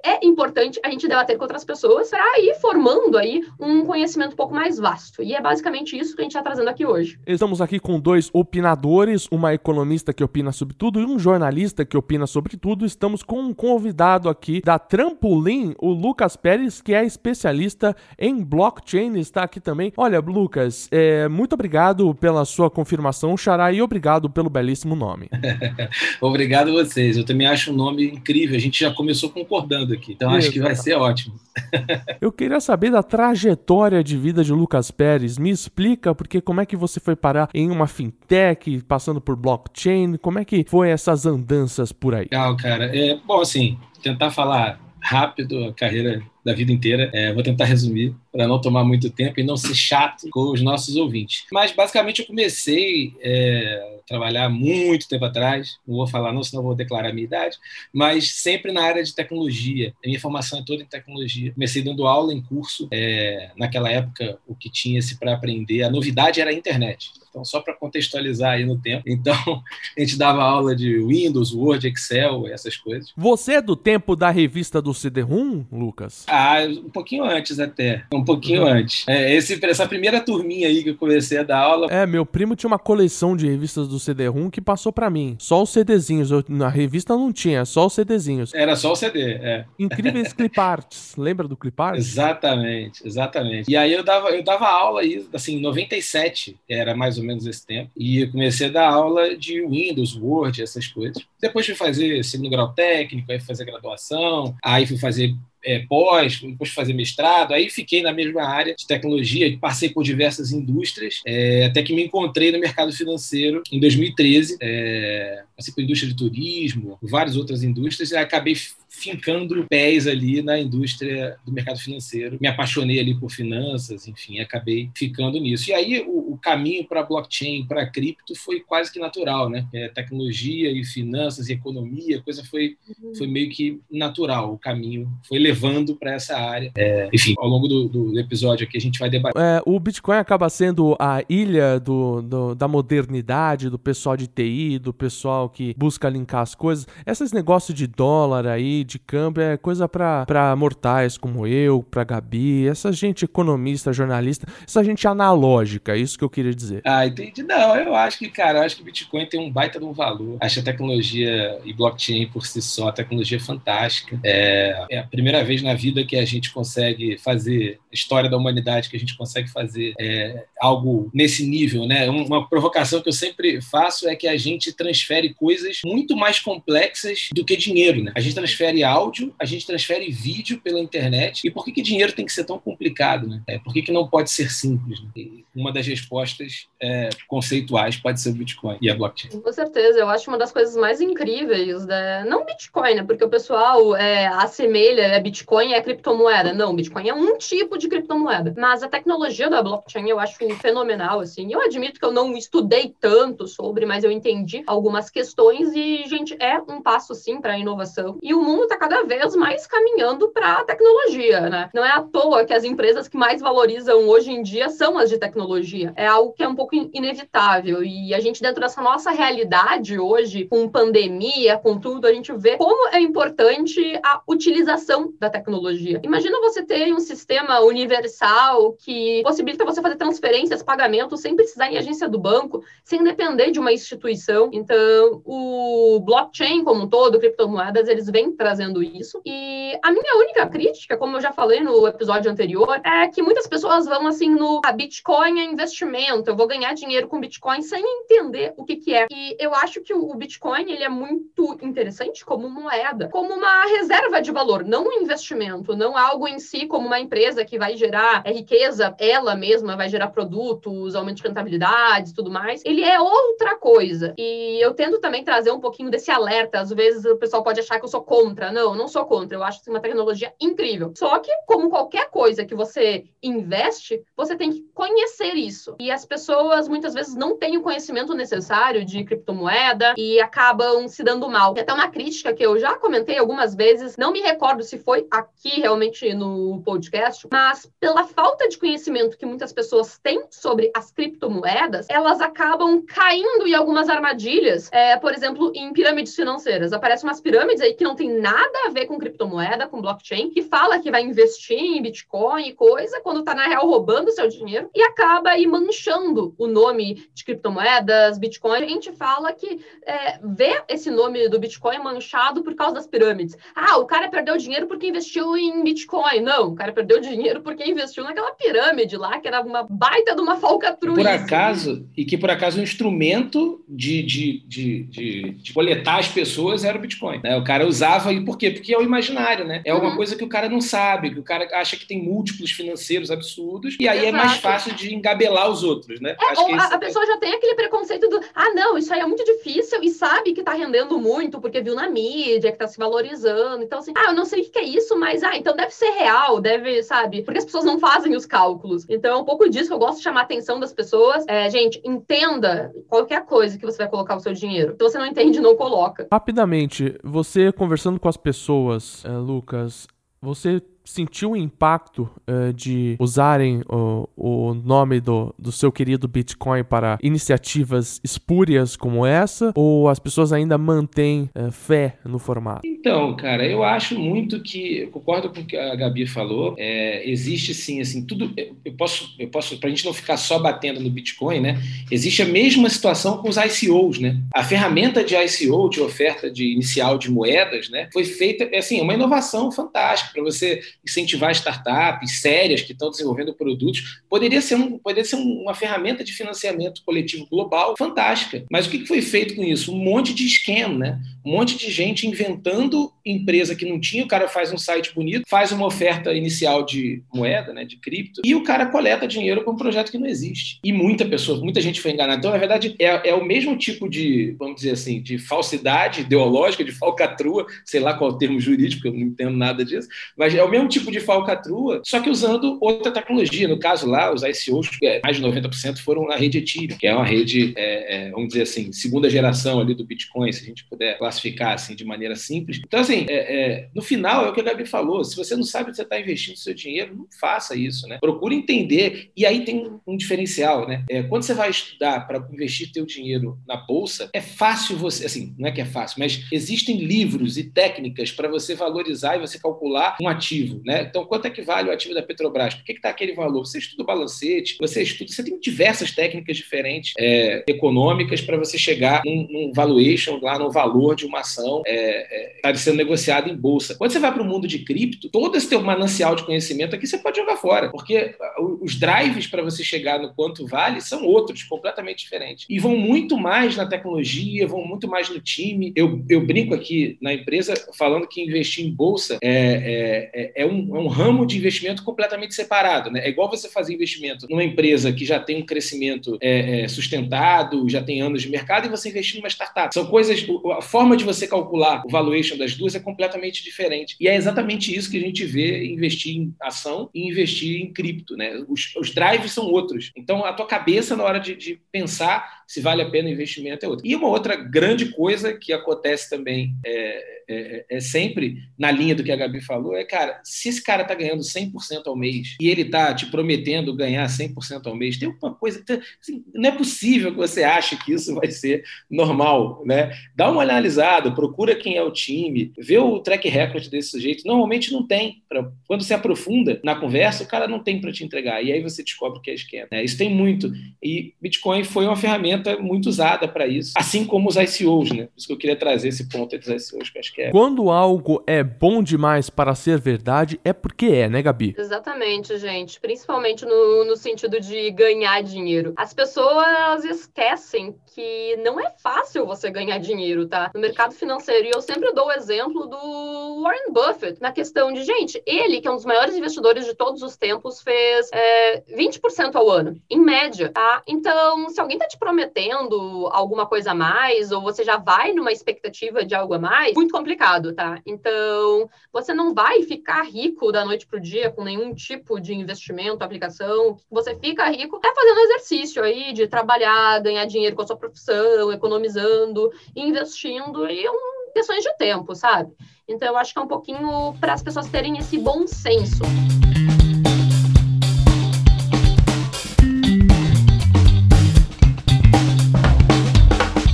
é 0.05 0.25
importante 0.27 0.81
a 0.83 0.91
gente 0.91 1.07
debater 1.07 1.37
com 1.37 1.45
outras 1.45 1.65
pessoas 1.65 2.11
para 2.11 2.41
ir 2.41 2.55
formando 2.61 3.19
aí 3.19 3.45
um 3.61 3.85
conhecimento 3.85 4.33
um 4.33 4.37
pouco 4.37 4.55
mais 4.55 4.79
vasto. 4.79 5.23
E 5.23 5.35
é 5.35 5.41
basicamente 5.41 5.97
isso 5.99 6.15
que 6.15 6.23
a 6.23 6.25
gente 6.25 6.33
está 6.33 6.43
trazendo 6.43 6.69
aqui 6.69 6.87
hoje. 6.87 7.19
Estamos 7.27 7.61
aqui 7.61 7.79
com 7.79 8.01
dois 8.01 8.31
opinadores, 8.33 9.29
uma 9.31 9.53
economista 9.53 10.13
que 10.13 10.25
opina 10.25 10.53
sobre 10.53 10.75
tudo 10.75 11.01
e 11.01 11.05
um 11.05 11.19
jornalista 11.19 11.85
que 11.85 11.97
opina 11.97 12.27
sobre 12.27 12.57
tudo. 12.57 12.87
Estamos 12.87 13.23
com 13.23 13.41
um 13.41 13.55
convidado 13.55 14.29
aqui 14.29 14.63
da 14.65 14.79
Trampolim, 14.79 15.75
o 15.79 15.91
Lucas 15.91 16.37
Pérez, 16.37 16.81
que 16.81 16.95
é 16.95 17.05
especialista 17.05 17.95
em 18.19 18.43
blockchain 18.43 19.19
está 19.19 19.43
aqui 19.43 19.61
também. 19.61 19.93
Olha, 19.97 20.21
Lucas, 20.21 20.89
é, 20.91 21.29
muito 21.29 21.53
obrigado 21.53 22.15
pela 22.15 22.45
sua 22.45 22.71
confirmação, 22.71 23.37
Xará, 23.37 23.73
e 23.73 23.83
obrigado 23.83 24.29
pelo 24.31 24.49
belíssimo 24.49 24.97
nome. 24.97 25.29
obrigado 26.21 26.71
a 26.71 26.73
vocês. 26.73 27.17
Eu 27.17 27.25
também 27.25 27.47
acho 27.47 27.73
um 27.73 27.75
nome 27.75 28.07
incrível. 28.07 28.57
A 28.57 28.61
gente 28.61 28.81
já 28.81 28.93
começou 28.93 29.31
concordando 29.31 29.93
aqui, 29.93 30.13
então 30.13 30.31
acho 30.31 30.51
que 30.51 30.61
vai 30.61 30.75
ser 30.75 30.95
ótimo. 30.95 31.35
Eu 32.21 32.33
queria 32.33 32.61
saber 32.61 32.91
da 32.91 33.03
trajetória 33.03 34.03
de 34.03 34.17
vida 34.17 34.43
de 34.43 34.53
Lucas 34.53 34.91
Pérez. 34.91 35.39
Me 35.39 35.51
explica, 35.51 36.15
porque 36.15 36.41
como 36.41 36.61
é 36.61 36.67
que 36.67 36.77
você 36.77 37.01
foi 37.01 37.17
parar 37.17 37.49
em 37.55 37.71
uma 37.71 37.87
fintech, 37.87 38.83
passando 38.83 39.21
por 39.21 39.37
blockchain? 39.37 40.17
Como 40.17 40.39
é 40.39 40.45
que 40.45 40.65
foi 40.69 40.91
essas 40.91 41.27
andanças 41.27 41.93
por 41.93 42.15
aí? 42.15 42.29
Legal, 42.31 42.57
cara. 42.57 42.97
É, 42.97 43.19
bom, 43.27 43.41
assim, 43.41 43.79
tentar 44.03 44.31
falar 44.31 44.81
rápido 45.01 45.65
a 45.65 45.73
carreira 45.73 46.23
da 46.47 46.55
vida 46.55 46.71
inteira. 46.71 47.11
É, 47.13 47.33
vou 47.35 47.43
tentar 47.43 47.65
resumir 47.65 48.15
para 48.31 48.47
não 48.47 48.61
tomar 48.61 48.85
muito 48.85 49.11
tempo 49.11 49.41
e 49.41 49.43
não 49.43 49.57
ser 49.57 49.75
chato 49.75 50.31
com 50.31 50.53
os 50.53 50.63
nossos 50.63 50.95
ouvintes. 50.95 51.45
Mas 51.51 51.73
basicamente 51.73 52.21
eu 52.21 52.27
comecei 52.27 53.13
é, 53.21 53.99
a 53.99 54.07
trabalhar 54.07 54.49
muito 54.49 55.09
tempo 55.09 55.25
atrás, 55.25 55.77
não 55.87 55.97
vou 55.97 56.07
falar 56.07 56.33
não, 56.33 56.45
senão 56.45 56.63
vou 56.63 56.77
declarar 56.77 57.11
a 57.11 57.13
minha 57.13 57.25
idade, 57.25 57.57
mas 57.93 58.33
sempre 58.35 58.71
na 58.71 58.85
área 58.85 59.03
de 59.03 59.13
tecnologia. 59.13 59.93
A 60.05 60.07
minha 60.07 60.21
formação 60.21 60.61
é 60.61 60.65
toda 60.65 60.85
em 60.85 60.87
tecnologia. 60.87 61.53
Comecei 61.53 61.83
dando 61.83 62.07
aula 62.07 62.33
em 62.33 62.41
curso. 62.41 62.87
É, 62.93 63.51
naquela 63.57 63.91
época, 63.91 64.39
o 64.47 64.55
que 64.55 64.71
tinha-se 64.71 65.19
para 65.19 65.35
aprender, 65.35 65.83
a 65.83 65.91
novidade 65.91 66.41
era 66.41 66.51
a 66.51 66.55
internet. 66.55 67.11
Então, 67.37 67.45
só 67.45 67.61
para 67.61 67.75
contextualizar 67.75 68.53
aí 68.53 68.65
no 68.65 68.79
tempo. 68.79 69.05
Então, 69.17 69.63
a 69.97 70.01
gente 70.01 70.19
dava 70.19 70.43
aula 70.43 70.77
de 70.77 70.99
Windows, 70.99 71.53
Word, 71.53 71.89
Excel, 71.89 72.47
essas 72.49 72.77
coisas. 72.77 73.13
Você 73.17 73.55
é 73.55 73.63
do 73.63 73.75
tempo 73.75 74.15
da 74.15 74.31
revista 74.31 74.81
do 74.81 74.93
CD-ROM, 74.93 75.65
Lucas? 75.73 76.25
Ah, 76.29 76.59
um 76.69 76.91
pouquinho 76.91 77.25
antes 77.25 77.59
até. 77.59 78.05
Um 78.13 78.23
pouquinho 78.23 78.63
uhum. 78.63 78.69
antes. 78.69 79.09
É, 79.09 79.35
esse, 79.35 79.59
essa 79.65 79.89
primeira 79.89 80.21
turminha 80.21 80.69
aí 80.69 80.83
que 80.83 80.91
eu 80.91 80.97
comecei 80.97 81.39
a 81.39 81.43
dar 81.43 81.59
aula. 81.59 81.89
É, 81.91 82.07
meu 82.07 82.27
primo 82.27 82.55
tinha 82.55 82.69
uma 82.69 82.79
coleção 82.79 83.35
de 83.37 83.49
revistas 83.49 83.89
do 83.89 83.99
CD-ROM 83.99 84.51
que 84.51 84.61
passou 84.61 84.93
para 84.93 85.09
mim. 85.09 85.37
Só 85.41 85.63
os 85.63 85.71
CDzinhos. 85.71 86.31
Eu, 86.31 86.45
na 86.49 86.69
revista 86.69 87.17
não 87.17 87.33
tinha, 87.33 87.65
só 87.65 87.87
os 87.87 87.95
CDzinhos. 87.95 88.55
Era 88.55 88.77
só 88.77 88.93
o 88.93 88.97
CD, 88.97 89.23
é. 89.23 89.65
Incríveis 89.79 90.33
cliparts. 90.35 91.15
Lembra 91.17 91.49
do 91.49 91.57
clipart? 91.57 91.97
Exatamente, 91.97 93.07
exatamente. 93.07 93.71
E 93.71 93.77
aí 93.77 93.93
eu 93.93 94.05
dava, 94.05 94.31
eu 94.31 94.45
dava 94.45 94.69
aula 94.69 95.01
aí, 95.01 95.27
assim, 95.33 95.57
em 95.57 95.61
97, 95.61 96.57
era 96.69 96.95
mais 96.95 97.19
ou 97.19 97.25
menos 97.25 97.26
esse 97.47 97.67
tempo, 97.67 97.91
e 97.97 98.27
comecei 98.29 98.69
a 98.69 98.73
dar 98.73 98.89
aula 98.89 99.37
de 99.37 99.65
Windows, 99.67 100.17
Word, 100.17 100.63
essas 100.63 100.87
coisas. 100.87 101.23
Depois 101.41 101.67
fui 101.67 101.75
fazer 101.75 102.23
segundo 102.25 102.51
grau 102.51 102.73
técnico, 102.73 103.31
aí 103.31 103.39
fui 103.39 103.47
fazer 103.47 103.65
graduação, 103.65 104.55
aí 104.63 104.87
fui 104.87 104.99
fazer 104.99 105.35
é, 105.67 105.81
pós, 105.81 106.41
depois 106.41 106.71
fazer 106.71 106.95
mestrado, 106.95 107.53
aí 107.53 107.69
fiquei 107.69 108.01
na 108.03 108.13
mesma 108.13 108.45
área 108.45 108.75
de 108.75 108.87
tecnologia, 108.87 109.59
passei 109.59 109.91
por 109.91 110.05
diversas 110.05 110.53
indústrias, 110.53 111.21
é, 111.27 111.65
até 111.65 111.83
que 111.83 111.93
me 111.93 112.05
encontrei 112.05 112.53
no 112.53 112.61
mercado 112.61 112.93
financeiro 112.93 113.63
em 113.73 113.81
2013, 113.81 114.57
é, 114.63 115.43
passei 115.57 115.75
por 115.75 115.83
indústria 115.83 116.11
de 116.11 116.17
turismo, 116.17 116.97
várias 117.03 117.37
outras 117.37 117.65
indústrias, 117.65 118.13
e 118.13 118.17
acabei 118.17 118.55
fincando 118.97 119.67
pés 119.69 120.07
ali 120.07 120.43
na 120.43 120.59
indústria 120.59 121.37
do 121.45 121.53
mercado 121.53 121.79
financeiro. 121.79 122.39
Me 122.41 122.49
apaixonei 122.49 122.99
ali 122.99 123.15
por 123.15 123.31
finanças, 123.31 124.09
enfim, 124.09 124.39
acabei 124.39 124.91
ficando 124.95 125.39
nisso. 125.39 125.71
E 125.71 125.75
aí 125.75 126.01
o, 126.01 126.33
o 126.33 126.39
caminho 126.39 126.85
para 126.87 127.03
blockchain, 127.03 127.67
para 127.67 127.87
cripto 127.87 128.35
foi 128.35 128.61
quase 128.61 128.93
que 128.93 128.99
natural, 128.99 129.51
né? 129.51 129.67
É, 129.73 129.89
tecnologia 129.89 130.71
e 130.71 130.85
finanças 130.85 131.49
e 131.49 131.53
economia, 131.53 132.23
coisa 132.23 132.43
foi, 132.45 132.77
uhum. 132.89 133.15
foi 133.15 133.27
meio 133.27 133.51
que 133.51 133.81
natural. 133.91 134.55
O 134.55 134.59
caminho 134.59 135.11
foi 135.29 135.39
levando 135.57 135.97
para 135.97 136.13
essa 136.13 136.37
área. 136.37 136.71
É, 136.77 137.09
enfim, 137.13 137.35
ao 137.39 137.49
longo 137.49 137.67
do, 137.67 137.89
do, 137.89 138.19
episódio 138.19 138.67
aqui 138.67 138.77
a 138.77 138.81
gente 138.81 138.99
vai 138.99 139.09
debater. 139.09 139.41
É, 139.41 139.63
o 139.65 139.79
Bitcoin 139.81 140.17
acaba 140.17 140.49
sendo 140.49 140.97
a 140.99 141.23
ilha 141.29 141.81
do, 141.81 142.23
do, 142.23 142.55
da 142.55 142.69
modernidade, 142.69 143.71
do 143.71 143.79
pessoal 143.79 144.17
de 144.17 144.27
TI, 144.27 144.79
do 144.79 144.93
pessoal 144.93 145.49
que 145.49 145.75
busca 145.77 146.09
linkar 146.09 146.43
as 146.43 146.55
coisas. 146.55 146.87
Esses 147.07 147.33
negócios 147.33 147.77
de 147.77 147.87
dólar 147.87 148.47
aí, 148.47 148.85
de 148.85 148.99
câmbio 148.99 149.43
é 149.43 149.57
coisa 149.57 149.89
para 149.89 150.55
mortais 150.57 151.17
como 151.17 151.47
eu, 151.47 151.83
para 151.83 152.05
Gabi, 152.05 152.67
essa 152.69 152.93
gente 152.93 153.25
economista, 153.25 153.93
jornalista, 153.93 154.47
essa 154.67 154.85
gente 154.85 155.07
analógica, 155.09 155.95
é 155.95 155.99
isso 155.99 156.19
que 156.19 156.25
eu 156.25 156.31
queria 156.31 156.55
dizer. 156.55 156.83
Ah, 156.85 157.07
entendi. 157.07 157.43
Não, 157.43 157.77
eu 157.77 157.95
acho 157.95 158.19
que, 158.19 158.29
cara, 158.29 158.59
eu 158.59 158.63
acho 158.63 158.77
que 158.77 158.83
Bitcoin 158.83 159.27
tem 159.27 159.41
um 159.41 159.51
baita 159.51 159.79
de 159.79 159.85
um 159.85 159.93
valor. 159.93 160.37
Acho 160.41 160.61
a 160.61 160.63
tecnologia 160.63 161.59
e 161.65 161.73
blockchain 161.73 162.27
por 162.27 162.47
si 162.47 162.61
só, 162.61 162.89
a 162.89 162.93
tecnologia 162.93 163.39
é 163.39 163.41
fantástica. 163.41 164.19
É, 164.25 164.87
é 164.91 164.99
a 164.99 165.05
primeira 165.05 165.36
vez 165.43 165.63
na 165.63 165.75
vida 165.75 166.05
que 166.05 166.17
a 166.17 166.25
gente 166.25 166.53
consegue 166.53 167.19
fazer, 167.19 167.79
história 167.93 168.29
da 168.29 168.37
humanidade, 168.37 168.89
que 168.89 168.97
a 168.97 169.01
gente 169.01 169.17
consegue 169.17 169.49
fazer 169.51 169.95
é, 169.99 170.45
algo 170.61 171.11
nesse 171.15 171.47
nível, 171.47 171.87
né? 171.87 172.09
Uma 172.09 172.49
provocação 172.49 173.01
que 173.01 173.09
eu 173.09 173.13
sempre 173.13 173.61
faço 173.61 174.09
é 174.09 174.17
que 174.17 174.29
a 174.29 174.37
gente 174.37 174.73
transfere 174.73 175.33
coisas 175.35 175.81
muito 175.85 176.17
mais 176.17 176.41
complexas 176.41 177.29
do 177.33 177.45
que 177.45 177.57
dinheiro, 177.57 178.03
né? 178.03 178.13
A 178.15 178.21
gente 178.21 178.35
transfere 178.35 178.67
transfere 178.67 178.85
áudio, 178.85 179.35
a 179.39 179.45
gente 179.45 179.67
transfere 179.67 180.11
vídeo 180.11 180.61
pela 180.61 180.81
internet. 180.81 181.47
E 181.47 181.51
por 181.51 181.65
que, 181.65 181.73
que 181.73 181.83
dinheiro 181.83 182.13
tem 182.13 182.25
que 182.25 182.33
ser 182.33 182.45
tão 182.45 182.59
complicado? 182.59 183.27
Né? 183.27 183.43
É, 183.47 183.59
por 183.59 183.73
que, 183.73 183.83
que 183.83 183.93
não 183.93 184.09
pode 184.09 184.31
ser 184.31 184.51
simples? 184.51 185.01
Né? 185.03 185.43
Uma 185.55 185.73
das 185.73 185.87
respostas 185.87 186.69
é, 186.81 187.09
conceituais 187.29 187.97
pode 187.97 188.21
ser 188.21 188.31
o 188.31 188.35
Bitcoin 188.35 188.79
e 188.81 188.91
a 188.91 188.95
blockchain. 188.95 189.41
Com 189.41 189.53
certeza, 189.53 189.99
eu 189.99 190.09
acho 190.09 190.29
uma 190.31 190.39
das 190.39 190.53
coisas 190.53 190.77
mais 190.77 191.01
incríveis, 191.01 191.87
né? 191.87 192.25
não 192.25 192.45
Bitcoin, 192.45 192.95
né? 192.95 193.03
porque 193.03 193.25
o 193.25 193.29
pessoal 193.29 193.95
é, 193.97 194.27
assemelha 194.27 195.03
é, 195.03 195.21
Bitcoin 195.27 195.73
é 195.73 195.83
criptomoeda. 195.83 196.53
Não, 196.53 196.73
Bitcoin 196.73 197.09
é 197.09 197.13
um 197.13 197.37
tipo 197.37 197.77
de 197.77 197.89
criptomoeda. 197.89 198.55
Mas 198.57 198.85
a 198.85 198.89
tecnologia 198.89 199.51
da 199.51 199.61
blockchain 199.61 200.09
eu 200.09 200.21
acho 200.21 200.37
fenomenal, 200.55 201.19
assim. 201.19 201.53
Eu 201.53 201.61
admito 201.61 201.99
que 201.99 202.07
eu 202.07 202.13
não 202.13 202.37
estudei 202.37 202.95
tanto 203.01 203.49
sobre, 203.49 203.85
mas 203.85 204.05
eu 204.05 204.11
entendi 204.13 204.63
algumas 204.69 205.11
questões 205.11 205.73
e, 205.75 206.05
gente, 206.07 206.37
é 206.39 206.61
um 206.69 206.81
passo, 206.81 207.13
sim, 207.13 207.41
para 207.41 207.55
a 207.55 207.59
inovação. 207.59 208.19
E 208.23 208.33
o 208.33 208.41
mundo 208.41 208.63
está 208.65 208.77
cada 208.77 209.03
vez 209.03 209.35
mais 209.35 209.67
caminhando 209.67 210.29
para 210.29 210.61
a 210.61 210.65
tecnologia, 210.65 211.41
né? 211.51 211.71
Não 211.75 211.85
é 211.85 211.91
à 211.91 212.03
toa 212.03 212.45
que 212.45 212.55
as 212.55 212.63
empresas 212.63 213.09
que 213.09 213.17
mais 213.17 213.41
valorizam 213.41 214.07
hoje 214.09 214.31
em 214.31 214.43
dia 214.45 214.69
são 214.69 214.97
as 214.97 215.11
de 215.11 215.19
tecnologia. 215.19 215.93
É 215.97 216.07
algo 216.07 216.35
que 216.35 216.45
é 216.45 216.49
um 216.49 216.55
pouco 216.55 216.77
inevitável. 216.77 217.83
E 217.83 218.15
a 218.15 218.21
gente, 218.21 218.41
dentro 218.41 218.61
dessa 218.61 218.81
nossa 218.81 219.11
realidade 219.11 219.99
hoje, 219.99 220.45
com 220.45 220.69
pandemia, 220.69 221.59
com 221.59 221.81
tudo, 221.81 222.07
a 222.07 222.13
gente 222.13 222.33
vê 222.33 222.57
como 222.57 222.95
é 222.95 223.01
importante 223.01 223.99
a 224.05 224.23
utilização 224.29 225.16
da 225.19 225.31
tecnologia. 225.31 226.01
Imagina 226.03 226.41
você 226.41 226.63
ter 226.63 226.93
um 226.93 227.01
sistema 227.01 227.61
universal 227.61 228.73
que 228.73 229.23
possibilita 229.23 229.65
você 229.65 229.81
fazer 229.81 229.97
transferências, 229.97 230.63
pagamentos, 230.63 231.21
sem 231.21 231.35
precisar 231.35 231.67
à 231.67 231.79
agência 231.79 232.09
do 232.09 232.19
banco, 232.19 232.63
sem 232.85 233.03
depender 233.03 233.51
de 233.51 233.59
uma 233.59 233.73
instituição. 233.73 234.51
Então, 234.53 235.23
o 235.25 236.01
blockchain 236.01 236.65
como 236.65 236.85
um 236.85 236.89
todo, 236.89 237.19
criptomoedas, 237.19 237.89
eles 237.89 238.09
vêm 238.11 238.33
trazendo 238.33 238.83
isso. 238.83 239.21
E 239.25 239.79
a 239.83 239.91
minha 239.91 240.17
única 240.17 240.47
crítica, 240.47 240.97
como 240.97 241.17
eu 241.17 241.21
já 241.21 241.33
falei 241.33 241.61
no 241.61 241.87
episódio 241.87 242.31
anterior, 242.31 242.81
é 242.85 243.09
que 243.09 243.23
muitas 243.23 243.47
pessoas 243.47 243.87
vão 243.87 244.07
assim 244.07 244.31
no 244.31 244.61
a 244.65 244.73
Bitcoin 244.73 245.41
é 245.41 245.45
investimento, 245.45 246.31
eu 246.31 246.37
vou 246.37 246.47
ganhar 246.47 246.73
dinheiro 246.75 247.09
com 247.09 247.21
Bitcoin 247.21 247.63
sem 247.63 247.83
entender 247.83 248.53
o 248.57 248.65
que 248.65 248.77
que 248.77 248.95
é. 248.95 249.07
E 249.11 249.37
eu 249.39 249.55
acho 249.55 249.81
que 249.81 249.95
o 249.95 250.15
Bitcoin, 250.15 250.71
ele 250.71 250.85
é 250.85 250.89
muito 250.89 251.59
interessante 251.63 252.25
como 252.25 252.49
moeda, 252.49 253.09
como 253.11 253.35
uma 253.35 253.65
reserva 253.67 254.21
de 254.21 254.31
valor, 254.31 254.65
não 254.65 254.87
um 254.87 254.93
investimento, 255.07 255.77
não 255.77 255.97
algo 255.97 256.29
em 256.29 256.39
si 256.39 256.67
como 256.67 256.87
uma 256.87 257.01
empresa 257.01 257.45
que 257.45 257.59
vai 257.59 257.77
gerar 257.77 258.23
riqueza, 258.27 258.95
ela 258.99 259.35
mesma 259.35 259.77
vai 259.77 259.89
gerar 259.89 260.09
produtos, 260.09 260.95
aumento 260.95 261.19
de 261.19 261.23
rentabilidade, 261.23 262.13
tudo 262.13 262.31
mais. 262.31 262.63
Ele 262.65 262.83
é 262.83 263.01
outra 263.01 263.57
coisa. 263.57 264.15
E 264.19 264.59
eu 264.63 264.75
tento 264.75 265.01
também 265.01 265.25
trazer 265.25 265.51
um 265.51 265.61
pouquinho 265.61 265.91
desse 265.91 266.11
alerta. 266.11 266.61
Às 266.61 266.71
vezes 266.71 267.05
o 267.05 267.17
pessoal 267.17 267.43
pode 267.43 267.61
achar 267.61 267.79
que 267.79 267.85
eu 267.85 267.89
sou 267.89 268.03
contra. 268.03 268.53
Não, 268.53 268.75
não 268.75 268.89
sou 268.89 269.05
contra. 269.07 269.37
Eu 269.37 269.43
acho 269.43 269.63
que 269.63 269.71
é 269.71 269.73
uma 269.73 269.81
tecnologia 269.81 270.33
incrível. 270.41 270.93
Só 270.97 271.19
que, 271.19 271.31
como 271.47 271.71
qualquer 271.71 272.11
coisa 272.11 272.45
que 272.45 272.55
você 272.55 273.05
investe, 273.23 274.03
você 274.17 274.37
tem 274.37 274.51
que 274.51 274.61
conhecer 274.75 275.35
isso. 275.35 275.77
E 275.79 275.91
as 275.91 276.05
pessoas 276.05 276.69
muitas 276.69 276.95
vezes 276.95 277.15
não 277.15 277.37
têm 277.37 277.57
o 277.57 277.63
conhecimento 277.63 278.15
necessário 278.15 278.85
de 278.85 279.05
criptomoeda 279.05 279.95
e 279.97 280.21
acabam 280.21 280.89
se 280.89 281.03
dando 281.03 281.29
mal. 281.29 281.55
É 281.57 281.61
até 281.61 281.73
uma 281.73 281.89
crítica 281.89 282.35
que 282.35 282.45
eu 282.45 282.59
já 282.59 282.77
comentei 282.77 283.19
algumas 283.19 283.55
vezes, 283.55 283.97
não 283.97 284.13
me 284.13 284.21
recordo 284.21 284.63
se 284.63 284.79
foi 284.79 284.96
aqui 285.11 285.61
realmente 285.61 286.15
no 286.15 286.63
podcast, 286.63 287.27
mas 287.31 287.71
pela 287.81 288.05
falta 288.05 288.49
de 288.49 288.59
conhecimento 288.59 289.19
que 289.19 289.27
muitas 289.27 289.53
pessoas 289.53 289.99
têm 289.99 290.23
sobre 290.31 290.71
as 290.75 290.91
criptomoedas, 290.91 291.87
elas 291.89 292.21
acabam 292.21 292.83
caindo 292.87 293.47
em 293.47 293.55
algumas 293.55 293.89
armadilhas, 293.89 294.71
é, 294.73 294.97
por 294.97 295.13
exemplo, 295.13 295.53
em 295.55 295.73
pirâmides 295.73 296.15
financeiras. 296.15 296.73
Aparecem 296.73 297.09
umas 297.09 297.21
pirâmides 297.21 297.61
aí 297.61 297.75
que 297.75 297.85
não 297.85 297.97
tem 297.97 298.21
nada 298.21 298.67
a 298.67 298.71
ver 298.71 298.87
com 298.87 298.99
criptomoeda, 298.99 299.67
com 299.67 299.81
blockchain, 299.81 300.31
que 300.31 300.43
fala 300.43 300.79
que 300.79 300.91
vai 300.91 301.03
investir 301.03 301.59
em 301.59 301.83
Bitcoin 301.83 302.49
e 302.49 302.53
coisa, 302.53 303.01
quando 303.01 303.23
tá 303.23 303.35
na 303.35 303.47
real 303.47 303.67
roubando 303.67 304.11
seu 304.13 304.29
dinheiro 304.29 304.71
e 304.75 304.83
acaba 304.83 305.31
aí 305.31 305.47
manchando 305.47 306.35
o 306.39 306.47
nome 306.47 307.09
de 307.13 307.25
criptomoedas, 307.25 308.19
Bitcoin. 308.19 308.63
A 308.63 308.69
gente 308.69 308.93
fala 308.93 309.33
que 309.33 309.61
é, 309.85 310.19
vê 310.23 310.63
esse 310.69 310.91
nome 310.91 311.29
do 311.29 311.39
Bitcoin 311.39 311.79
manchado 311.79 312.43
por 312.43 312.55
causa 312.55 312.75
das 312.75 312.87
pirâmides. 312.87 313.37
Ah, 313.55 313.79
o 313.79 313.87
cara 313.87 314.09
perdeu 314.09 314.37
dinheiro 314.37 314.67
porque 314.67 314.86
investiu 314.89 315.37
em 315.37 315.63
Bitcoin. 315.63 316.21
Não, 316.21 316.49
o 316.49 316.55
cara 316.55 316.73
perdeu 316.73 317.01
dinheiro 317.01 317.41
porque 317.41 317.65
investiu 317.65 318.05
naquela 318.05 318.33
pirâmide 318.33 318.97
lá, 318.97 319.19
que 319.19 319.29
era 319.29 319.41
uma 319.43 319.63
baita 319.69 320.15
de 320.15 320.21
uma 320.21 320.37
falcatrua. 320.37 320.95
Por 320.95 321.07
acaso, 321.07 321.87
e 321.97 322.05
que 322.05 322.17
por 322.17 322.31
acaso 322.31 322.59
o 322.59 322.63
instrumento 322.63 323.65
de, 323.69 324.03
de, 324.03 324.45
de, 324.47 324.83
de, 324.85 325.31
de 325.33 325.53
coletar 325.53 325.99
as 325.99 326.09
pessoas 326.09 326.65
era 326.65 326.79
o 326.79 326.81
Bitcoin. 326.81 327.21
Né? 327.23 327.37
O 327.37 327.45
cara 327.45 327.67
usava, 327.67 328.13
e 328.13 328.25
por 328.25 328.39
quê? 328.39 328.51
Porque 328.51 328.75
é 328.75 328.79
o 328.79 328.83
imaginário, 328.83 329.45
né? 329.45 329.63
É 329.65 329.75
uma 329.75 329.91
uhum. 329.91 329.97
coisa 329.97 330.17
que 330.17 330.25
o 330.25 330.29
cara 330.29 330.49
não 330.49 330.61
sabe, 330.61 331.11
que 331.11 331.21
o 331.21 331.25
cara 331.25 331.49
acha 331.53 331.77
que 331.77 331.87
tem 331.87 332.03
múltiplos 332.03 332.51
financeiros 332.51 333.11
absurdos, 333.11 333.77
e 333.81 333.89
aí 333.89 333.99
Exato. 333.99 334.15
é 334.15 334.19
mais 334.19 334.37
fácil 334.39 334.75
de 334.75 334.95
engabelar 334.95 335.51
os 335.51 335.63
outros, 335.63 336.01
né? 336.01 336.17
É, 336.21 336.41
ou 336.41 336.55
a, 336.55 336.73
a 336.73 336.75
é 336.75 336.79
pessoa 336.79 337.07
já 337.07 337.17
tem 337.19 337.35
aquele 337.35 337.55
preconceito 337.55 338.09
do, 338.09 338.21
ah, 338.35 338.55
não, 338.55 338.79
isso 338.79 338.93
aí 338.93 339.01
é 339.01 339.07
muito 339.07 339.25
difícil, 339.25 339.83
e 339.83 339.91
sabe 339.91 340.33
que 340.33 340.43
tá 340.43 340.53
rendendo 340.53 340.99
muito, 340.99 341.41
porque 341.41 341.61
viu 341.61 341.75
na 341.75 341.89
mídia, 341.89 342.53
que 342.53 342.59
tá 342.59 342.67
se 342.67 342.79
valorizando. 342.79 343.63
Então, 343.63 343.79
assim, 343.79 343.93
ah, 343.97 344.11
eu 344.11 344.15
não 344.15 344.25
sei 344.25 344.43
o 344.43 344.51
que 344.51 344.59
é 344.59 344.65
isso, 344.65 344.76
mas, 344.99 345.23
ah, 345.23 345.37
então 345.37 345.55
deve 345.55 345.73
ser 345.73 345.91
real, 345.91 346.41
deve, 346.41 346.83
sabe? 346.83 347.23
Porque 347.23 347.39
as 347.39 347.45
pessoas 347.45 347.65
não 347.65 347.79
fazem 347.79 348.15
os 348.17 348.27
cálculos. 348.27 348.85
Então, 348.89 349.13
é 349.13 349.17
um 349.17 349.25
pouco 349.25 349.49
disso 349.49 349.69
que 349.69 349.75
eu 349.75 349.79
gosto 349.79 349.99
de 349.99 350.05
chamar 350.05 350.21
a 350.21 350.25
atenção 350.25 350.59
das 350.59 350.73
pessoas. 350.73 351.25
É, 351.29 351.49
gente, 351.51 351.81
entenda 351.85 352.73
qualquer 352.89 353.25
coisa 353.25 353.59
que 353.59 353.65
você 353.65 353.79
vai 353.79 353.89
colocar 353.89 354.17
o 354.17 354.21
seu 354.21 354.33
dinheiro. 354.33 354.73
Se 354.73 354.83
você 354.83 354.99
não 354.99 355.07
entende, 355.07 355.41
não 355.41 355.57
coloca. 355.57 356.07
Rapidamente, 356.11 356.99
você 357.03 357.53
conversando 357.53 358.01
com 358.01 358.09
as 358.09 358.17
pessoas, 358.17 359.05
é, 359.05 359.11
Lucas, 359.11 359.87
você 360.21 360.63
sentiu 360.87 361.33
o 361.33 361.37
impacto 361.37 362.09
uh, 362.29 362.53
de 362.53 362.97
usarem 362.99 363.63
o, 363.69 364.09
o 364.17 364.55
nome 364.55 365.01
do, 365.01 365.35
do 365.39 365.51
seu 365.51 365.73
querido 365.73 366.07
Bitcoin 366.07 366.63
para 366.65 366.99
iniciativas 367.03 368.01
espúrias 368.03 368.77
como 368.77 369.05
essa? 369.05 369.53
Ou 369.55 369.89
as 369.89 369.99
pessoas 369.99 370.33
ainda 370.33 370.57
mantêm 370.57 371.29
uh, 371.35 371.51
fé 371.51 371.99
no 372.05 372.19
formato? 372.19 372.63
Então, 372.65 373.15
cara, 373.17 373.45
eu 373.45 373.65
acho 373.65 373.99
muito 373.99 374.41
que, 374.41 374.79
eu 374.79 374.91
concordo 374.91 375.31
com 375.31 375.41
o 375.41 375.45
que 375.45 375.57
a 375.57 375.75
Gabi 375.75 376.07
falou, 376.07 376.55
é, 376.57 377.09
existe 377.09 377.53
sim, 377.53 377.81
assim, 377.81 378.05
tudo, 378.05 378.33
eu 378.65 378.73
posso, 378.75 379.15
eu 379.19 379.29
posso, 379.29 379.59
para 379.59 379.69
a 379.69 379.71
gente 379.71 379.85
não 379.85 379.93
ficar 379.93 380.17
só 380.17 380.39
batendo 380.39 380.81
no 380.81 380.89
Bitcoin, 380.89 381.41
né, 381.41 381.61
existe 381.91 382.23
a 382.23 382.27
mesma 382.27 382.71
situação 382.71 383.19
com 383.19 383.29
os 383.29 383.37
ICOs, 383.37 383.99
né, 383.99 384.21
a 384.33 384.45
ferramenta 384.45 385.03
de 385.03 385.17
ICO, 385.17 385.69
de 385.69 385.81
oferta 385.81 386.31
de 386.31 386.53
inicial 386.53 386.97
de 386.97 387.11
moedas, 387.11 387.69
né, 387.69 387.89
foi 387.93 388.05
feita, 388.05 388.45
é, 388.53 388.59
assim, 388.59 388.81
uma 388.81 388.95
inovação 388.95 389.51
fantástica 389.51 390.13
para 390.13 390.23
você 390.23 390.61
incentivar 390.85 391.33
startups 391.33 392.21
sérias 392.21 392.63
que 392.63 392.73
estão 392.73 392.91
desenvolvendo 392.91 393.35
produtos, 393.35 394.01
poderia 394.09 394.41
ser, 394.41 394.57
um, 394.57 394.79
poderia 394.79 395.05
ser 395.05 395.17
uma 395.17 395.55
ferramenta 395.55 396.03
de 396.03 396.13
financiamento 396.13 396.83
coletivo 396.85 397.27
global 397.27 397.75
fantástica. 397.79 398.45
Mas 398.51 398.67
o 398.67 398.71
que 398.71 398.87
foi 398.87 399.03
feito 399.03 399.35
com 399.35 399.45
isso? 399.45 399.73
Um 399.73 399.79
monte 399.79 400.15
de 400.15 400.27
esquema, 400.27 400.79
né? 400.79 401.01
um 401.27 401.33
monte 401.33 401.59
de 401.59 401.69
gente 401.73 402.07
inventando 402.07 402.93
empresa 403.05 403.57
que 403.57 403.69
não 403.69 403.81
tinha, 403.81 404.05
o 404.05 404.09
cara 404.09 404.29
faz 404.29 404.53
um 404.53 404.59
site 404.59 404.95
bonito, 404.95 405.25
faz 405.29 405.51
uma 405.51 405.67
oferta 405.67 406.15
inicial 406.15 406.65
de 406.65 407.03
moeda, 407.13 407.53
né, 407.53 407.65
de 407.65 407.77
cripto, 407.79 408.23
e 408.25 408.35
o 408.35 408.45
cara 408.45 408.67
coleta 408.67 409.09
dinheiro 409.09 409.43
para 409.43 409.53
um 409.53 409.57
projeto 409.57 409.91
que 409.91 409.99
não 409.99 410.07
existe. 410.07 410.61
E 410.63 410.73
muita 410.73 411.05
pessoa, 411.05 411.41
muita 411.41 411.61
gente 411.61 411.81
foi 411.81 411.91
enganada. 411.91 412.19
Então, 412.19 412.31
na 412.31 412.39
verdade, 412.39 412.77
é, 412.79 413.11
é 413.11 413.15
o 413.15 413.25
mesmo 413.25 413.57
tipo 413.57 413.89
de, 413.89 414.37
vamos 414.39 414.57
dizer 414.57 414.71
assim, 414.71 415.03
de 415.03 415.19
falsidade 415.19 416.03
ideológica, 416.03 416.63
de 416.63 416.71
falcatrua, 416.71 417.45
sei 417.65 417.81
lá 417.81 417.95
qual 417.95 418.11
é 418.11 418.15
o 418.15 418.19
termo 418.19 418.39
jurídico, 418.39 418.87
eu 418.87 418.93
não 418.93 419.01
entendo 419.01 419.37
nada 419.37 419.65
disso, 419.65 419.89
mas 420.17 420.33
é 420.33 420.45
o 420.45 420.51
mesmo 420.51 420.66
tipo 420.69 420.91
de 420.91 421.01
falcatrua, 421.01 421.81
só 421.85 422.01
que 422.01 422.11
usando 422.11 422.59
outra 422.61 422.91
tecnologia. 422.91 423.49
No 423.49 423.59
caso 423.59 423.87
lá, 423.89 424.13
os 424.13 424.23
ICOs, 424.23 424.71
é, 424.83 425.01
mais 425.03 425.17
de 425.17 425.23
90% 425.23 425.79
foram 425.79 426.07
na 426.07 426.17
rede 426.17 426.39
Ethereum, 426.39 426.77
que 426.79 426.87
é 426.87 426.95
uma 426.95 427.05
rede, 427.05 427.53
é, 427.57 428.07
é, 428.07 428.11
vamos 428.11 428.29
dizer 428.29 428.43
assim, 428.43 428.73
segunda 428.73 429.09
geração 429.09 429.61
ali 429.61 429.75
do 429.75 429.85
Bitcoin, 429.85 430.33
se 430.33 430.43
a 430.43 430.47
gente 430.47 430.65
puder 430.65 430.99
classificar 430.99 431.53
assim 431.53 431.75
de 431.75 431.85
maneira 431.85 432.17
simples. 432.17 432.61
Então, 432.65 432.81
assim, 432.81 432.97
assim, 432.97 433.07
é, 433.09 433.15
é, 433.15 433.69
no 433.75 433.83
final 433.83 434.25
é 434.25 434.31
o 434.31 434.33
que 434.33 434.41
a 434.41 434.45
Gabi 434.45 434.65
falou: 434.65 435.05
se 435.05 435.17
você 435.17 435.37
não 435.37 435.43
sabe 435.43 435.69
onde 435.69 435.77
você 435.77 435.83
está 435.83 436.01
investindo 436.01 436.37
seu 436.37 436.55
dinheiro, 436.55 436.97
não 436.97 437.07
faça 437.21 437.55
isso, 437.55 437.87
né? 437.87 437.99
Procure 438.01 438.35
entender. 438.35 439.11
E 439.17 439.27
aí 439.27 439.45
tem 439.45 439.71
um 439.87 439.97
diferencial, 439.97 440.67
né? 440.67 440.85
É, 440.89 441.03
quando 441.03 441.23
você 441.23 441.35
vai 441.35 441.51
estudar 441.51 442.07
para 442.07 442.27
investir 442.33 442.73
teu 442.73 442.87
dinheiro 442.87 443.39
na 443.47 443.57
bolsa, 443.57 444.09
é 444.13 444.21
fácil 444.21 444.77
você, 444.77 445.05
assim, 445.05 445.35
não 445.39 445.49
é 445.49 445.53
que 445.53 445.61
é 445.61 445.65
fácil, 445.65 445.99
mas 445.99 446.25
existem 446.33 446.79
livros 446.79 447.37
e 447.37 447.45
técnicas 447.45 448.11
para 448.11 448.29
você 448.29 448.55
valorizar 448.55 449.17
e 449.17 449.21
você 449.21 449.39
calcular 449.39 449.97
um 450.01 450.09
ativo, 450.09 450.56
né? 450.65 450.87
Então, 450.89 451.05
quanto 451.05 451.27
é 451.27 451.31
que 451.31 451.43
vale 451.43 451.69
o 451.69 451.73
ativo 451.73 451.95
da 451.95 452.03
Petrobras? 452.03 452.55
Por 452.55 452.65
que 452.65 452.73
está 452.73 452.89
aquele 452.89 453.15
valor? 453.15 453.45
Você 453.45 453.59
estuda 453.59 453.83
o 453.83 453.87
balancete, 453.87 454.57
você 454.61 454.83
estuda, 454.83 455.11
você 455.13 455.23
tem 455.23 455.39
diversas 455.39 455.93
técnicas 455.93 456.37
diferentes 456.37 456.93
é, 456.99 457.45
econômicas 457.49 458.21
para 458.21 458.37
você 458.37 458.59
chegar 458.59 459.03
num, 459.05 459.27
num, 459.31 459.53
valuation 459.53 460.19
lá 460.21 460.39
no 460.39 460.51
valor 460.51 460.95
de 460.95 461.07
uma 461.07 461.21
ação 461.21 461.63
é, 461.67 462.37
é, 462.37 462.41
tá 462.41 462.55
sendo 462.55 462.77
negociado 462.77 463.31
em 463.31 463.37
bolsa. 463.37 463.75
Quando 463.75 463.91
você 463.91 463.99
vai 463.99 464.13
para 464.13 464.23
o 464.23 464.27
mundo 464.27 464.47
de 464.47 464.61
cripto, 464.61 465.09
todo 465.09 465.37
esse 465.37 465.49
teu 465.49 465.61
manancial 465.61 466.15
de 466.15 466.25
conhecimento 466.25 466.75
aqui 466.75 466.87
você 466.87 466.99
pode 466.99 467.17
jogar 467.17 467.37
fora, 467.37 467.71
porque 467.71 468.15
os 468.61 468.79
drives 468.79 469.27
para 469.27 469.43
você 469.43 469.63
chegar 469.63 470.01
no 470.01 470.15
quanto 470.15 470.47
vale 470.47 470.81
são 470.81 471.05
outros, 471.05 471.43
completamente 471.43 472.01
diferentes. 472.01 472.47
E 472.49 472.59
vão 472.59 472.77
muito 472.77 473.17
mais 473.17 473.57
na 473.57 473.67
tecnologia, 473.67 474.47
vão 474.47 474.65
muito 474.65 474.89
mais 474.89 475.09
no 475.09 475.21
time. 475.21 475.73
Eu, 475.77 476.05
eu 476.09 476.25
brinco 476.25 476.55
aqui 476.55 476.97
na 477.01 477.13
empresa 477.13 477.55
falando 477.77 478.07
que 478.07 478.23
investir 478.23 478.65
em 478.65 478.71
bolsa 478.71 479.19
é, 479.23 480.11
é, 480.15 480.33
é, 480.43 480.46
é, 480.47 480.53
um, 480.53 480.77
é 480.77 480.81
um 480.81 480.87
ramo 480.87 481.27
de 481.27 481.37
investimento 481.37 481.83
completamente 481.83 482.35
separado. 482.35 482.91
Né? 482.91 483.01
É 483.01 483.09
igual 483.09 483.31
você 483.31 483.49
fazer 483.49 483.75
investimento 483.75 484.27
numa 484.29 484.45
empresa 484.45 484.93
que 484.93 485.05
já 485.05 485.19
tem 485.19 485.43
um 485.43 485.47
crescimento 485.47 486.17
é, 486.21 486.63
é, 486.63 486.69
sustentado, 486.69 487.69
já 487.69 487.83
tem 487.83 488.01
anos 488.01 488.23
de 488.23 488.29
mercado, 488.29 488.67
e 488.67 488.71
você 488.71 488.89
investir 488.89 489.17
numa 489.17 489.29
startup. 489.29 489.73
São 489.73 489.87
coisas. 489.87 490.25
A 490.57 490.63
forma 490.63 490.97
de 490.97 491.05
você 491.05 491.27
calcular 491.27 491.83
o 491.85 491.91
valuation 491.91 492.37
das 492.37 492.55
duas 492.55 492.75
é 492.75 492.81
completamente 492.81 493.43
diferente. 493.43 493.97
E 494.01 494.09
é 494.09 494.15
exatamente 494.15 494.75
isso 494.75 494.91
que 494.91 494.97
a 494.97 495.01
gente 495.01 495.25
vê 495.25 495.67
investir 495.67 496.17
em 496.17 496.35
ação 496.41 496.89
e 496.95 497.09
investir 497.09 497.61
em 497.61 497.73
cripto. 497.73 498.17
Né? 498.17 498.45
Os, 498.49 498.75
os 498.77 498.91
drives 498.93 499.33
são 499.33 499.45
outros. 499.45 499.93
Então, 499.97 500.25
a 500.25 500.33
tua 500.33 500.47
cabeça, 500.47 500.97
na 500.97 501.05
hora 501.05 501.19
de, 501.19 501.35
de 501.35 501.61
pensar 501.71 502.37
se 502.47 502.61
vale 502.61 502.81
a 502.81 502.89
pena 502.89 503.09
o 503.09 503.13
investimento, 503.13 503.67
é 503.67 503.69
outra. 503.69 503.87
E 503.87 503.97
uma 503.97 504.09
outra 504.09 504.37
grande 504.37 504.87
coisa 504.93 505.35
que 505.35 505.53
acontece 505.53 506.09
também 506.09 506.55
é, 506.65 507.16
é, 507.29 507.67
é, 507.69 507.81
sempre 507.81 508.43
na 508.59 508.71
linha 508.71 508.95
do 508.95 509.03
que 509.03 509.11
a 509.11 509.17
Gabi 509.17 509.41
falou, 509.41 509.77
é, 509.77 509.85
cara, 509.85 510.21
se 510.25 510.49
esse 510.49 510.63
cara 510.63 510.85
tá 510.85 510.95
ganhando 510.95 511.23
100% 511.23 511.87
ao 511.87 511.97
mês 511.97 512.37
e 512.41 512.49
ele 512.49 512.65
tá 512.67 512.95
te 512.95 513.07
prometendo 513.07 513.75
ganhar 513.75 514.07
100% 514.07 514.67
ao 514.67 514.77
mês, 514.77 514.97
tem 514.97 515.09
alguma 515.09 515.35
coisa, 515.35 515.63
assim, 516.01 516.25
não 516.33 516.49
é 516.49 516.53
possível 516.53 517.11
que 517.11 517.17
você 517.17 517.43
ache 517.43 517.77
que 517.77 517.93
isso 517.93 518.15
vai 518.15 518.31
ser 518.31 518.65
normal, 518.89 519.63
né? 519.67 519.93
Dá 520.15 520.31
uma 520.31 520.43
analisada, 520.43 521.11
procura 521.11 521.57
quem 521.57 521.77
é 521.77 521.83
o 521.83 521.91
time, 521.91 522.53
vê 522.57 522.79
o 522.79 523.01
track 523.01 523.29
record 523.29 523.69
desse 523.69 523.91
sujeito, 523.91 524.27
normalmente 524.27 524.73
não 524.73 524.87
tem, 524.87 525.23
pra, 525.29 525.51
quando 525.67 525.83
se 525.83 525.93
aprofunda 525.93 526.61
na 526.63 526.77
conversa, 526.77 527.25
o 527.25 527.29
cara 527.29 527.49
não 527.49 527.59
tem 527.63 527.81
para 527.81 527.93
te 527.93 528.05
entregar, 528.05 528.43
e 528.43 528.53
aí 528.53 528.63
você 528.63 528.83
descobre 528.83 529.21
que 529.21 529.31
é 529.31 529.35
esquema, 529.35 529.69
né? 529.73 529.85
Isso 529.85 529.99
tem 529.99 530.15
muito, 530.15 530.53
e 530.83 531.15
Bitcoin 531.21 531.65
foi 531.65 531.87
uma 531.87 531.97
ferramenta 531.97 532.57
muito 532.59 532.89
usada 532.89 533.27
para 533.27 533.47
isso, 533.47 533.73
assim 533.77 534.05
como 534.05 534.29
os 534.29 534.37
ICOs, 534.37 534.93
né? 534.93 535.05
Por 535.05 535.13
isso 535.17 535.27
que 535.27 535.33
eu 535.33 535.39
queria 535.39 535.57
trazer 535.57 535.89
esse 535.89 536.09
ponto 536.09 536.37
dos 536.39 536.47
ICOs, 536.47 536.91
que 536.91 536.99
acho 536.99 537.16
que 537.17 537.23
é. 537.23 537.31
Quando 537.31 537.71
algo 537.71 538.23
é 538.27 538.45
bom 538.45 538.83
demais 538.83 539.31
para 539.31 539.55
ser 539.55 539.81
verdade, 539.81 540.39
é 540.45 540.53
porque 540.53 540.87
é, 540.87 541.09
né, 541.09 541.23
Gabi? 541.23 541.55
Exatamente, 541.57 542.37
gente. 542.37 542.79
Principalmente 542.79 543.47
no, 543.47 543.85
no 543.87 543.97
sentido 543.97 544.39
de 544.39 544.71
ganhar 544.71 545.23
dinheiro. 545.23 545.73
As 545.77 545.95
pessoas 545.95 546.85
esquecem 546.85 547.75
que 547.87 548.37
não 548.45 548.61
é 548.61 548.71
fácil 548.83 549.25
você 549.25 549.51
ganhar 549.51 549.79
dinheiro, 549.79 550.29
tá? 550.29 550.51
No 550.55 550.61
mercado 550.61 550.93
financeiro. 550.93 551.47
E 551.47 551.51
eu 551.55 551.63
sempre 551.63 551.91
dou 551.93 552.09
o 552.09 552.13
exemplo 552.13 552.67
do 552.67 553.43
Warren 553.43 553.73
Buffett, 553.73 554.21
na 554.21 554.31
questão 554.31 554.71
de, 554.71 554.83
gente, 554.83 555.23
ele, 555.25 555.63
que 555.63 555.67
é 555.67 555.71
um 555.71 555.77
dos 555.77 555.87
maiores 555.87 556.15
investidores 556.15 556.67
de 556.67 556.75
todos 556.75 557.01
os 557.01 557.17
tempos, 557.17 557.63
fez 557.63 558.11
é, 558.13 558.61
20% 558.77 559.35
ao 559.35 559.49
ano, 559.49 559.81
em 559.89 559.99
média, 559.99 560.51
tá? 560.53 560.83
Então, 560.87 561.49
se 561.49 561.59
alguém 561.59 561.79
tá 561.79 561.87
te 561.87 561.99
prometendo 561.99 563.09
alguma 563.11 563.47
coisa 563.47 563.71
a 563.71 563.75
mais, 563.75 564.31
ou 564.31 564.43
você 564.43 564.63
já 564.63 564.77
vai 564.77 565.15
numa 565.15 565.33
expectativa 565.33 566.05
de 566.05 566.15
algo 566.15 566.35
a 566.35 566.39
mais, 566.39 566.75
muito 566.75 566.93
complicado, 566.93 567.06
tá? 567.55 567.81
Então, 567.87 568.69
você 568.93 569.15
não 569.15 569.35
vai 569.35 569.63
ficar 569.63 570.03
rico 570.03 570.51
da 570.51 570.65
noite 570.65 570.87
pro 570.87 570.99
dia 570.99 571.31
com 571.31 571.45
nenhum 571.45 571.75
tipo 571.75 572.19
de 572.19 572.35
investimento, 572.35 573.05
aplicação. 573.05 573.77
Você 573.91 574.17
fica 574.17 574.49
rico 574.49 574.81
é 574.85 574.95
fazendo 574.95 575.21
exercício 575.21 575.83
aí 575.83 576.13
de 576.13 576.27
trabalhar, 576.27 577.01
ganhar 577.01 577.27
dinheiro 577.27 577.55
com 577.55 577.63
a 577.63 577.67
sua 577.67 577.77
profissão, 577.77 578.51
economizando, 578.51 579.51
investindo 579.77 580.69
e 580.69 580.89
um, 580.89 581.33
questões 581.33 581.63
de 581.63 581.77
tempo, 581.77 582.15
sabe? 582.15 582.53
Então, 582.89 583.09
eu 583.09 583.17
acho 583.17 583.33
que 583.33 583.39
é 583.39 583.43
um 583.43 583.49
pouquinho 583.49 584.15
para 584.19 584.33
as 584.33 584.43
pessoas 584.43 584.69
terem 584.69 584.97
esse 584.99 585.19
bom 585.19 585.47
senso. 585.47 586.03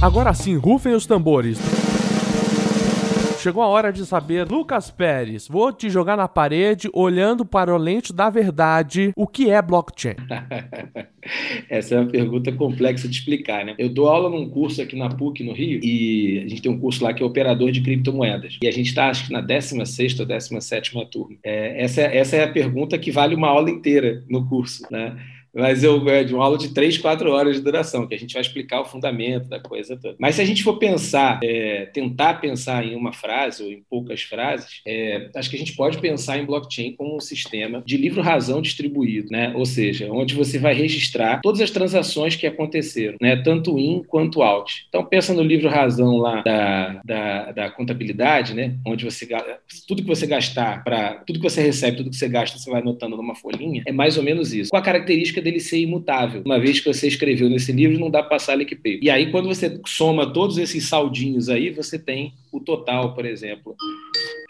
Agora 0.02 0.34
sim, 0.34 0.56
rufem 0.56 0.94
os 0.94 1.06
tambores. 1.06 1.60
Chegou 3.42 3.60
a 3.60 3.66
hora 3.66 3.92
de 3.92 4.06
saber, 4.06 4.46
Lucas 4.48 4.88
Pérez, 4.88 5.48
vou 5.48 5.72
te 5.72 5.90
jogar 5.90 6.16
na 6.16 6.28
parede 6.28 6.88
olhando 6.92 7.44
para 7.44 7.74
o 7.74 7.76
lente 7.76 8.12
da 8.12 8.30
verdade. 8.30 9.12
O 9.16 9.26
que 9.26 9.50
é 9.50 9.60
blockchain? 9.60 10.14
Essa 11.68 11.96
é 11.96 11.98
uma 11.98 12.08
pergunta 12.08 12.52
complexa 12.52 13.08
de 13.08 13.16
explicar, 13.16 13.64
né? 13.64 13.74
Eu 13.78 13.88
dou 13.88 14.06
aula 14.06 14.30
num 14.30 14.48
curso 14.48 14.80
aqui 14.80 14.94
na 14.94 15.08
PUC, 15.08 15.42
no 15.42 15.52
Rio, 15.52 15.80
e 15.82 16.40
a 16.44 16.48
gente 16.48 16.62
tem 16.62 16.70
um 16.70 16.78
curso 16.78 17.02
lá 17.02 17.12
que 17.12 17.20
é 17.20 17.26
operador 17.26 17.72
de 17.72 17.80
criptomoedas. 17.80 18.58
E 18.62 18.68
a 18.68 18.70
gente 18.70 18.90
está, 18.90 19.08
acho 19.08 19.26
que 19.26 19.32
na 19.32 19.40
16 19.40 20.20
ou 20.20 20.26
17 20.26 20.92
turma. 21.10 21.36
É, 21.42 21.82
essa, 21.82 22.00
essa 22.02 22.36
é 22.36 22.44
a 22.44 22.52
pergunta 22.52 22.96
que 22.96 23.10
vale 23.10 23.34
uma 23.34 23.48
aula 23.48 23.70
inteira 23.70 24.22
no 24.28 24.48
curso, 24.48 24.84
né? 24.88 25.16
Mas 25.54 25.84
eu 25.84 26.08
é 26.08 26.24
de 26.24 26.34
uma 26.34 26.44
aula 26.44 26.58
de 26.58 26.72
três, 26.72 26.98
quatro 26.98 27.30
horas 27.30 27.56
de 27.56 27.62
duração, 27.62 28.06
que 28.06 28.14
a 28.14 28.18
gente 28.18 28.32
vai 28.32 28.42
explicar 28.42 28.80
o 28.80 28.84
fundamento 28.84 29.48
da 29.48 29.60
coisa 29.60 29.96
toda. 29.96 30.16
Mas 30.18 30.36
se 30.36 30.42
a 30.42 30.44
gente 30.44 30.62
for 30.62 30.78
pensar, 30.78 31.40
é, 31.42 31.86
tentar 31.86 32.34
pensar 32.34 32.84
em 32.84 32.94
uma 32.94 33.12
frase 33.12 33.62
ou 33.62 33.70
em 33.70 33.82
poucas 33.88 34.22
frases, 34.22 34.80
é, 34.86 35.30
acho 35.36 35.50
que 35.50 35.56
a 35.56 35.58
gente 35.58 35.74
pode 35.74 35.98
pensar 35.98 36.38
em 36.38 36.46
blockchain 36.46 36.94
como 36.96 37.16
um 37.16 37.20
sistema 37.20 37.82
de 37.84 37.96
livro-razão 37.96 38.62
distribuído, 38.62 39.28
né? 39.30 39.52
Ou 39.54 39.66
seja, 39.66 40.10
onde 40.10 40.34
você 40.34 40.58
vai 40.58 40.74
registrar 40.74 41.40
todas 41.42 41.60
as 41.60 41.70
transações 41.70 42.36
que 42.36 42.46
aconteceram, 42.46 43.16
né? 43.20 43.36
Tanto 43.36 43.78
in 43.78 44.02
quanto 44.06 44.42
out. 44.42 44.86
Então 44.88 45.04
pensa 45.04 45.34
no 45.34 45.42
livro-razão 45.42 46.16
lá 46.16 46.42
da, 46.42 47.00
da, 47.04 47.52
da, 47.52 47.70
contabilidade, 47.70 48.54
né? 48.54 48.76
Onde 48.86 49.04
você 49.04 49.28
tudo 49.86 50.02
que 50.02 50.08
você 50.08 50.26
gastar 50.26 50.82
para 50.84 51.14
tudo 51.26 51.38
que 51.38 51.48
você 51.48 51.62
recebe, 51.62 51.96
tudo 51.96 52.10
que 52.10 52.16
você 52.16 52.28
gasta, 52.28 52.58
você 52.58 52.70
vai 52.70 52.80
anotando 52.80 53.16
numa 53.16 53.34
folhinha. 53.34 53.82
É 53.86 53.92
mais 53.92 54.16
ou 54.16 54.22
menos 54.22 54.52
isso. 54.52 54.70
Com 54.70 54.76
a 54.76 54.82
característica 54.82 55.41
dele 55.42 55.60
ser 55.60 55.80
imutável. 55.80 56.42
Uma 56.44 56.58
vez 56.58 56.80
que 56.80 56.92
você 56.92 57.06
escreveu 57.08 57.48
nesse 57.48 57.72
livro, 57.72 57.98
não 57.98 58.10
dá 58.10 58.20
para 58.20 58.30
passar 58.30 58.54
lick 58.54 58.74
paper. 58.74 59.00
E 59.02 59.10
aí, 59.10 59.30
quando 59.30 59.48
você 59.48 59.80
soma 59.86 60.32
todos 60.32 60.58
esses 60.58 60.88
saldinhos 60.88 61.48
aí, 61.48 61.70
você 61.70 61.98
tem 61.98 62.32
o 62.50 62.60
total, 62.60 63.14
por 63.14 63.26
exemplo. 63.26 63.76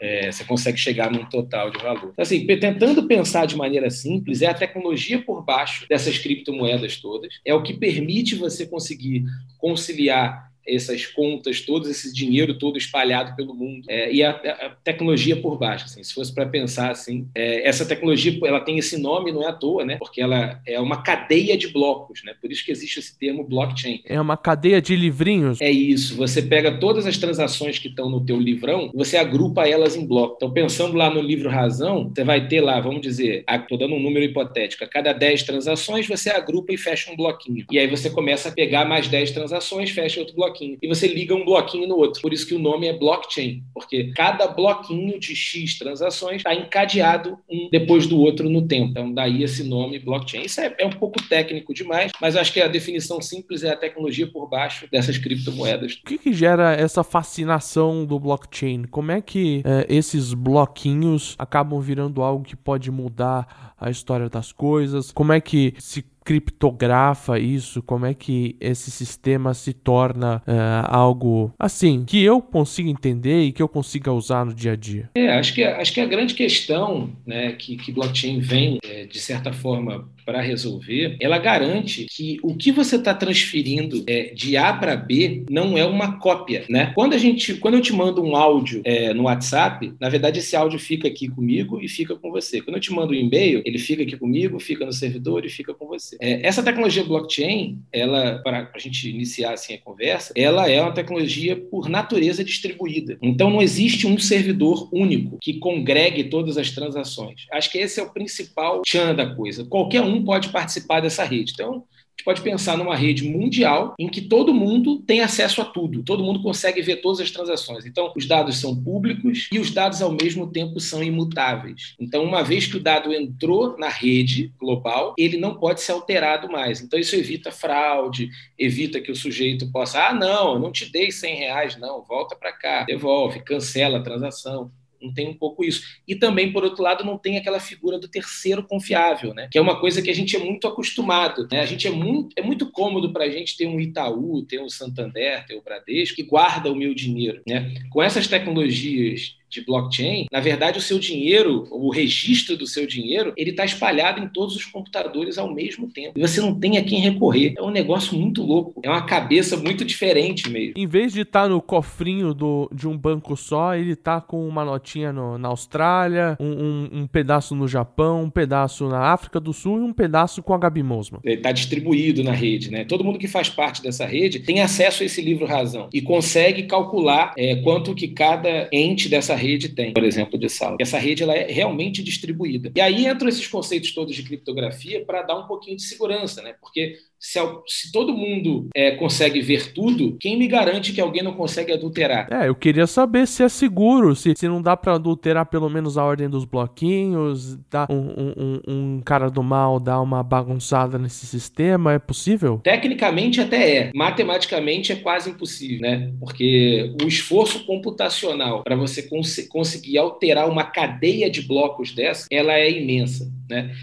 É, 0.01 0.31
você 0.31 0.45
consegue 0.45 0.79
chegar 0.79 1.11
num 1.11 1.25
total 1.25 1.71
de 1.71 1.79
valor. 1.79 2.11
Então, 2.13 2.23
assim, 2.23 2.45
tentando 2.47 3.07
pensar 3.07 3.47
de 3.47 3.57
maneira 3.57 3.89
simples, 3.89 4.43
é 4.43 4.47
a 4.47 4.55
tecnologia 4.55 5.23
por 5.23 5.45
baixo 5.45 5.87
dessas 5.89 6.19
criptomoedas 6.19 6.97
todas, 6.97 7.33
é 7.45 7.55
o 7.55 7.63
que 7.63 7.75
permite 7.75 8.35
você 8.35 8.67
conseguir 8.67 9.25
conciliar 9.59 10.52
essas 10.67 11.07
contas, 11.07 11.61
todo 11.61 11.89
esse 11.89 12.13
dinheiro 12.13 12.59
todo 12.59 12.79
espalhado 12.79 13.35
pelo 13.37 13.55
mundo 13.55 13.85
é, 13.89 14.13
e 14.13 14.23
a, 14.23 14.31
a, 14.31 14.71
tecnologia 14.85 15.37
por 15.37 15.59
baixo. 15.59 15.87
Assim, 15.87 16.03
se 16.03 16.15
fosse 16.15 16.35
para 16.35 16.47
pensar 16.47 16.91
assim, 16.91 17.29
é, 17.35 17.67
essa 17.69 17.85
tecnologia 17.85 18.39
ela 18.45 18.61
tem 18.61 18.79
esse 18.79 18.97
nome 18.97 19.33
não 19.33 19.43
é 19.43 19.49
à 19.49 19.53
toa, 19.53 19.85
né? 19.85 19.97
Porque 19.97 20.21
ela 20.21 20.61
é 20.67 20.81
uma 20.81 21.03
cadeia 21.03 21.57
de 21.57 21.69
blocos, 21.69 22.23
né? 22.25 22.35
Por 22.41 22.51
isso 22.51 22.65
que 22.65 22.71
existe 22.71 23.01
esse 23.01 23.19
termo 23.19 23.45
blockchain. 23.45 24.03
É 24.05 24.21
uma 24.21 24.37
cadeia 24.37 24.81
de 24.81 24.95
livrinhos. 24.95 25.61
É 25.61 25.71
isso. 25.71 26.17
Você 26.17 26.43
pega 26.43 26.79
todas 26.79 27.07
as 27.07 27.19
transações 27.19 27.79
que 27.79 27.89
estão 27.89 28.09
no 28.09 28.25
teu 28.25 28.39
livrão, 28.39 28.91
você 28.95 29.17
agrupa 29.17 29.67
elas 29.67 29.97
em 29.97 30.07
blocos. 30.07 30.37
Então 30.37 30.53
pensando 30.53 30.97
lá 30.97 31.11
no 31.11 31.21
livro 31.21 31.51
razão, 31.51 32.11
você 32.15 32.25
vai 32.25 32.47
ter 32.49 32.61
lá, 32.61 32.81
vamos 32.81 33.01
dizer, 33.01 33.45
estou 33.49 33.79
dando 33.79 33.95
um 33.95 34.01
número 34.01 34.25
hipotético, 34.25 34.85
a 34.85 34.87
cada 34.87 35.13
10 35.13 35.43
transações 35.43 36.07
você 36.07 36.31
agrupa 36.31 36.73
e 36.73 36.77
fecha 36.77 37.11
um 37.11 37.17
bloquinho. 37.17 37.65
E 37.71 37.79
aí 37.79 37.87
você 37.87 38.09
começa 38.09 38.49
a 38.49 38.53
pegar 38.53 38.85
mais 38.85 39.09
10 39.09 39.33
transações, 39.33 39.91
fecha 39.91 40.21
outro 40.21 40.35
bloquinho 40.35 40.52
bloquinho. 40.53 40.79
E 40.81 40.89
você 40.89 41.09
liga 41.09 41.35
um 41.35 41.45
bloquinho 41.45 41.89
no 41.89 41.97
outro. 41.97 42.21
Por 42.21 42.33
isso 42.33 42.47
que 42.47 42.55
o 42.55 42.59
nome 42.59 42.87
é 42.87 42.93
blockchain, 42.93 43.63
porque 43.73 44.13
cada 44.15 44.47
bloquinho 44.47 45.19
de 45.19 45.35
X 45.35 45.79
transações 45.79 46.37
está 46.37 46.55
encadeado 46.55 47.39
um 47.51 47.69
depois 47.71 48.07
do 48.07 48.21
outro 48.21 48.49
no 48.49 48.67
tempo. 48.67 48.91
Então, 48.91 49.13
daí 49.13 49.43
esse 49.43 49.65
nome 49.65 49.99
blockchain. 49.99 50.43
Isso 50.43 50.61
é, 50.61 50.75
é 50.79 50.87
um 50.87 50.91
pouco 50.91 51.21
técnico 51.29 51.73
demais, 51.73 52.13
mas 52.21 52.37
acho 52.37 52.53
que 52.53 52.61
a 52.61 52.69
definição 52.69 53.21
simples 53.21 53.63
é 53.63 53.71
a 53.71 53.77
tecnologia 53.77 54.27
por 54.27 54.49
baixo 54.49 54.87
dessas 54.91 55.19
criptomoedas. 55.19 55.95
O 55.95 56.05
que, 56.05 56.19
que 56.19 56.33
gera 56.33 56.75
essa 56.75 57.03
fascinação 57.03 58.05
do 58.05 58.19
blockchain? 58.19 58.85
Como 58.85 59.11
é 59.11 59.21
que 59.21 59.63
é, 59.65 59.87
esses 59.89 60.35
bloquinhos 60.35 61.35
acabam 61.39 61.81
virando 61.81 62.23
algo 62.23 62.45
que 62.45 62.57
pode 62.57 62.91
mudar 62.91 63.75
a 63.79 63.91
história 63.91 64.29
das 64.29 64.53
coisas? 64.53 65.11
Como 65.13 65.33
é 65.33 65.41
que 65.41 65.75
se 65.79 66.05
criptografa 66.25 67.39
isso? 67.39 67.83
Como 67.83 68.07
é 68.07 68.15
que 68.15 68.57
esse 68.61 68.91
sistema 68.91 69.55
se 69.55 69.73
torna 69.73 70.37
uh, 70.47 70.87
algo 70.89 71.53
assim 71.59 72.05
que 72.05 72.23
eu 72.23 72.41
consiga 72.41 72.91
entender 72.91 73.43
e 73.43 73.53
que 73.53 73.63
eu 73.63 73.69
consiga 73.69 74.13
usar 74.13 74.45
no 74.45 74.55
dia 74.55 74.73
a 74.73 74.77
dia? 74.77 75.11
É, 75.15 75.33
acho 75.39 75.55
que 75.55 75.63
acho 75.65 75.93
que 75.93 76.01
a 76.01 76.07
grande 76.07 76.35
questão, 76.35 77.11
né, 77.27 77.53
que, 77.53 77.77
que 77.77 77.93
blockchain 77.93 78.41
vem 78.41 78.79
é, 78.85 79.07
de 79.07 79.19
certa 79.19 79.53
forma 79.53 80.09
para 80.25 80.41
resolver, 80.41 81.17
ela 81.21 81.39
garante 81.39 82.07
que 82.11 82.39
o 82.43 82.57
que 82.57 82.71
você 82.71 82.97
está 82.97 83.15
transferindo 83.15 84.05
é, 84.07 84.33
de 84.35 84.57
A 84.57 84.73
para 84.73 84.97
B 84.97 85.45
não 85.51 85.77
é 85.77 85.85
uma 85.85 86.19
cópia, 86.19 86.65
né? 86.69 86.93
Quando 86.95 87.15
a 87.15 87.19
gente, 87.19 87.55
quando 87.55 87.75
eu 87.75 87.81
te 87.81 87.93
mando 87.93 88.23
um 88.23 88.37
áudio 88.37 88.83
é, 88.85 89.13
no 89.13 89.25
WhatsApp, 89.25 89.93
na 90.01 90.09
verdade 90.09 90.39
esse 90.39 90.55
áudio 90.55 90.79
fica 90.79 91.09
aqui 91.09 91.29
comigo 91.29 91.81
e 91.81 91.89
fica 91.89 92.15
com 92.15 92.31
você. 92.31 92.61
Quando 92.61 92.77
eu 92.77 92.81
te 92.81 92.93
mando 92.93 93.13
um 93.13 93.17
e-mail, 93.17 93.63
ele 93.65 93.79
fica 93.79 94.03
aqui 94.03 94.17
comigo, 94.17 94.61
fica 94.61 94.87
no 94.87 94.93
servidor 94.93 95.45
e 95.45 95.51
fica 95.51 95.75
com 95.75 95.87
você. 95.87 96.12
É, 96.21 96.47
essa 96.47 96.63
tecnologia 96.63 97.05
blockchain, 97.05 97.79
ela 97.93 98.39
para 98.39 98.71
a 98.75 98.79
gente 98.79 99.09
iniciar 99.09 99.53
assim 99.53 99.75
a 99.75 99.79
conversa, 99.79 100.33
ela 100.37 100.69
é 100.69 100.81
uma 100.81 100.93
tecnologia 100.93 101.57
por 101.57 101.89
natureza 101.89 102.45
distribuída. 102.45 103.19
Então 103.23 103.51
não 103.51 103.63
existe 103.63 104.07
um 104.07 104.19
servidor 104.19 104.89
único 104.93 105.39
que 105.41 105.59
congregue 105.59 106.25
todas 106.25 106.57
as 106.57 106.71
transações. 106.71 107.47
Acho 107.53 107.71
que 107.71 107.79
esse 107.79 108.01
é 108.01 108.03
o 108.03 108.13
principal 108.13 108.83
chan 108.87 109.15
da 109.15 109.35
coisa. 109.35 109.65
Qualquer 109.65 110.03
um 110.03 110.25
pode 110.25 110.49
participar 110.51 111.01
dessa 111.01 111.25
rede. 111.25 111.53
Então, 111.53 111.85
gente 112.23 112.25
pode 112.25 112.41
pensar 112.41 112.79
numa 112.79 112.95
rede 112.95 113.25
mundial 113.25 113.95
em 113.99 114.09
que 114.09 114.21
todo 114.21 114.55
mundo 114.55 115.01
tem 115.01 115.21
acesso 115.21 115.61
a 115.61 115.65
tudo, 115.65 116.03
todo 116.03 116.23
mundo 116.23 116.41
consegue 116.41 116.81
ver 116.81 116.97
todas 116.97 117.21
as 117.21 117.31
transações. 117.31 117.85
Então, 117.85 118.13
os 118.17 118.27
dados 118.27 118.61
são 118.61 118.75
públicos 118.75 119.49
e 119.53 119.59
os 119.59 119.71
dados, 119.71 120.01
ao 120.01 120.13
mesmo 120.13 120.51
tempo, 120.51 120.79
são 120.79 121.03
imutáveis. 121.03 121.95
Então, 122.01 122.25
uma 122.25 122.43
vez 122.43 122.67
que 122.67 122.77
o 122.77 122.83
dado 122.83 123.13
entrou 123.13 123.77
na 123.77 123.89
rede 123.89 124.53
global, 124.59 125.15
ele 125.19 125.37
não 125.37 125.55
pode 125.55 125.81
ser 125.81 125.93
alterado 125.93 126.51
mais. 126.51 126.81
Então, 126.81 126.99
isso 126.99 127.17
evita 127.17 127.51
fraude, 127.51 128.31
evita 128.59 129.01
que 129.01 129.11
o 129.11 129.17
sujeito 129.17 129.71
possa, 129.73 130.09
ah, 130.09 130.15
não, 130.15 130.59
não 130.59 130.71
te 130.71 130.91
dei 130.91 131.11
100 131.11 131.35
reais, 131.35 131.77
não, 131.77 132.03
volta 132.03 132.37
para 132.37 132.53
cá, 132.53 132.85
devolve, 132.85 133.41
cancela 133.41 133.99
a 133.99 134.03
transação 134.03 134.71
não 135.03 135.13
tem 135.13 135.29
um 135.29 135.35
pouco 135.35 135.65
isso. 135.65 135.83
E 136.07 136.15
também, 136.15 136.53
por 136.53 136.65
outro 136.65 136.83
lado, 136.83 137.05
não 137.05 137.19
tem 137.19 137.37
aquela 137.37 137.61
figura 137.61 137.99
do 137.99 138.09
terceiro 138.09 138.63
confiável, 138.63 139.35
né? 139.35 139.49
Que 139.51 139.59
é 139.59 139.61
uma 139.61 139.81
coisa 139.81 140.01
que 140.01 140.11
a 140.11 140.15
gente 140.15 140.37
é 140.37 140.39
muito 140.39 140.67
acostumado. 140.67 141.49
Né? 141.51 141.61
A 141.61 141.67
gente 141.67 141.87
é 141.87 141.91
muito, 141.91 142.35
é 142.37 142.43
muito 142.43 142.71
cômodo 142.71 143.13
para 143.13 143.25
a 143.25 143.31
gente 143.31 143.57
ter 143.57 143.67
um 143.67 143.81
Itaú, 143.81 144.43
ter 144.43 144.61
um 144.61 144.69
Santander, 144.69 145.45
ter 145.47 145.55
o 145.55 145.59
um 145.59 145.63
Bradesco, 145.63 146.17
que 146.17 146.23
guarda 146.23 146.71
o 146.71 146.77
meu 146.77 146.95
dinheiro. 146.95 147.43
Né? 147.47 147.75
Com 147.91 148.03
essas 148.03 148.27
tecnologias 148.27 149.37
de 149.53 149.65
blockchain, 149.65 150.27
na 150.33 150.41
verdade, 150.41 150.79
o 150.79 150.83
seu 150.83 150.99
dinheiro, 150.99 151.69
o 151.71 151.91
registro 151.91 152.57
do 152.57 152.67
seu 152.67 152.87
dinheiro, 152.87 153.33
ele 153.37 153.51
está 153.51 153.65
espalhado 153.65 154.21
em 154.21 154.29
todos 154.29 154.57
os 154.57 154.65
computadores 154.65 155.37
ao 155.37 155.53
mesmo 155.53 155.89
tempo. 155.89 156.19
E 156.19 156.21
você 156.21 156.41
não 156.41 156.59
tem 156.59 156.79
a 156.79 156.83
quem 156.83 157.01
recorrer. 157.01 157.55
É 157.57 157.63
um 157.63 157.71
negócio 157.71 158.17
muito 158.17 158.43
louco. 158.43 158.81
É 158.83 158.89
uma 158.89 159.03
cabeça 159.03 159.57
muito 159.57 159.85
diferente 159.85 160.49
mesmo. 160.49 160.75
Em 160.77 160.87
vez 160.87 161.13
de 161.13 161.21
estar 161.21 161.43
tá 161.43 161.49
no 161.49 161.61
cofrinho 161.61 162.33
do, 162.33 162.71
de 162.73 162.89
um 162.89 162.97
banco 162.97 163.37
só, 163.37 163.75
ele 163.75 163.93
está 163.93 164.21
com 164.21 164.49
uma 164.49 164.65
notinha 164.65 165.13
no, 165.13 165.37
na 165.37 165.49
Austrália, 165.49 166.37
um, 166.41 166.47
um, 166.47 166.89
um, 167.01 167.07
pedaço 167.07 167.55
no 167.55 167.69
Japão, 167.69 168.23
um 168.23 168.31
pedaço 168.31 168.89
na 168.89 169.13
África 169.13 169.39
do 169.39 169.53
Sul 169.53 169.79
e 169.79 169.83
um 169.83 169.93
pedaço 169.93 170.43
com 170.43 170.55
a 170.55 170.59
Gabi 170.59 170.83
Mosman. 170.83 171.21
Ele 171.23 171.37
está 171.37 171.53
distribuído 171.53 172.25
na 172.25 172.33
rede, 172.33 172.71
né? 172.71 172.85
Todo 172.85 173.05
mundo 173.05 173.19
que 173.19 173.29
faz 173.29 173.49
parte 173.49 173.83
dessa 173.83 174.07
rede 174.07 174.41
tem 174.41 174.61
acesso 174.61 175.03
a 175.03 175.07
esse 175.07 175.21
livro 175.21 175.47
razão 175.47 175.89
e 175.93 176.01
consegue 176.01 176.63
calcular 176.63 177.35
é, 177.37 177.57
quanto 177.57 177.95
que 177.95 178.09
cada 178.09 178.69
ente 178.73 179.09
dessa 179.09 179.35
rede 179.43 179.71
tem, 179.71 179.93
por 179.93 180.05
exemplo, 180.05 180.39
de 180.39 180.49
sala. 180.49 180.77
Essa 180.81 180.99
rede 180.99 181.23
ela 181.23 181.35
é 181.35 181.51
realmente 181.51 182.03
distribuída. 182.03 182.73
E 182.75 182.81
aí 182.81 183.07
entram 183.07 183.29
esses 183.29 183.47
conceitos 183.47 183.93
todos 183.93 184.15
de 184.15 184.23
criptografia 184.23 185.05
para 185.05 185.23
dar 185.23 185.39
um 185.39 185.47
pouquinho 185.47 185.77
de 185.77 185.83
segurança, 185.83 186.41
né? 186.43 186.55
Porque 186.61 186.97
se, 187.23 187.39
se 187.69 187.93
todo 187.93 188.13
mundo 188.13 188.69
é, 188.75 188.91
consegue 188.97 189.41
ver 189.41 189.73
tudo, 189.73 190.17
quem 190.19 190.37
me 190.37 190.49
garante 190.49 190.93
que 190.93 191.01
alguém 191.01 191.23
não 191.23 191.35
consegue 191.35 191.73
adulterar? 191.73 192.27
É, 192.31 192.49
eu 192.49 192.55
queria 192.55 192.87
saber 192.87 193.29
se 193.29 193.45
é 193.45 193.49
seguro, 193.49 194.17
se, 194.17 194.35
se 194.37 194.49
não 194.49 194.61
dá 194.61 194.77
para 194.77 194.95
adulterar 194.95 195.47
pelo 195.47 195.71
menos 195.71 195.97
a 195.97 196.05
ordem 196.05 196.29
dos 196.29 196.45
bloquinhos, 196.45 197.57
dá 197.71 197.87
um, 197.89 197.97
um, 197.97 198.61
um, 198.67 199.01
cara 199.05 199.31
do 199.31 199.43
mal 199.43 199.79
dar 199.79 200.01
uma 200.01 200.23
bagunçada 200.23 200.99
nesse 200.99 201.25
sistema, 201.25 201.93
é 201.93 201.99
possível? 201.99 202.61
Tecnicamente 202.63 203.41
até 203.41 203.77
é, 203.77 203.91
matematicamente 203.95 204.91
é 204.91 204.97
quase 204.97 205.31
impossível, 205.31 205.81
né? 205.81 206.13
Porque 206.19 206.93
o 207.03 207.07
esforço 207.07 207.65
computacional 207.65 208.65
para 208.65 208.75
você 208.75 209.03
cons 209.03 209.47
conseguir 209.49 209.97
alterar 209.97 210.49
uma 210.49 210.65
cadeia 210.65 211.31
de 211.31 211.43
blocos 211.43 211.93
dessa, 211.93 212.27
ela 212.33 212.55
é 212.55 212.69
imensa, 212.69 213.31
né? 213.53 213.75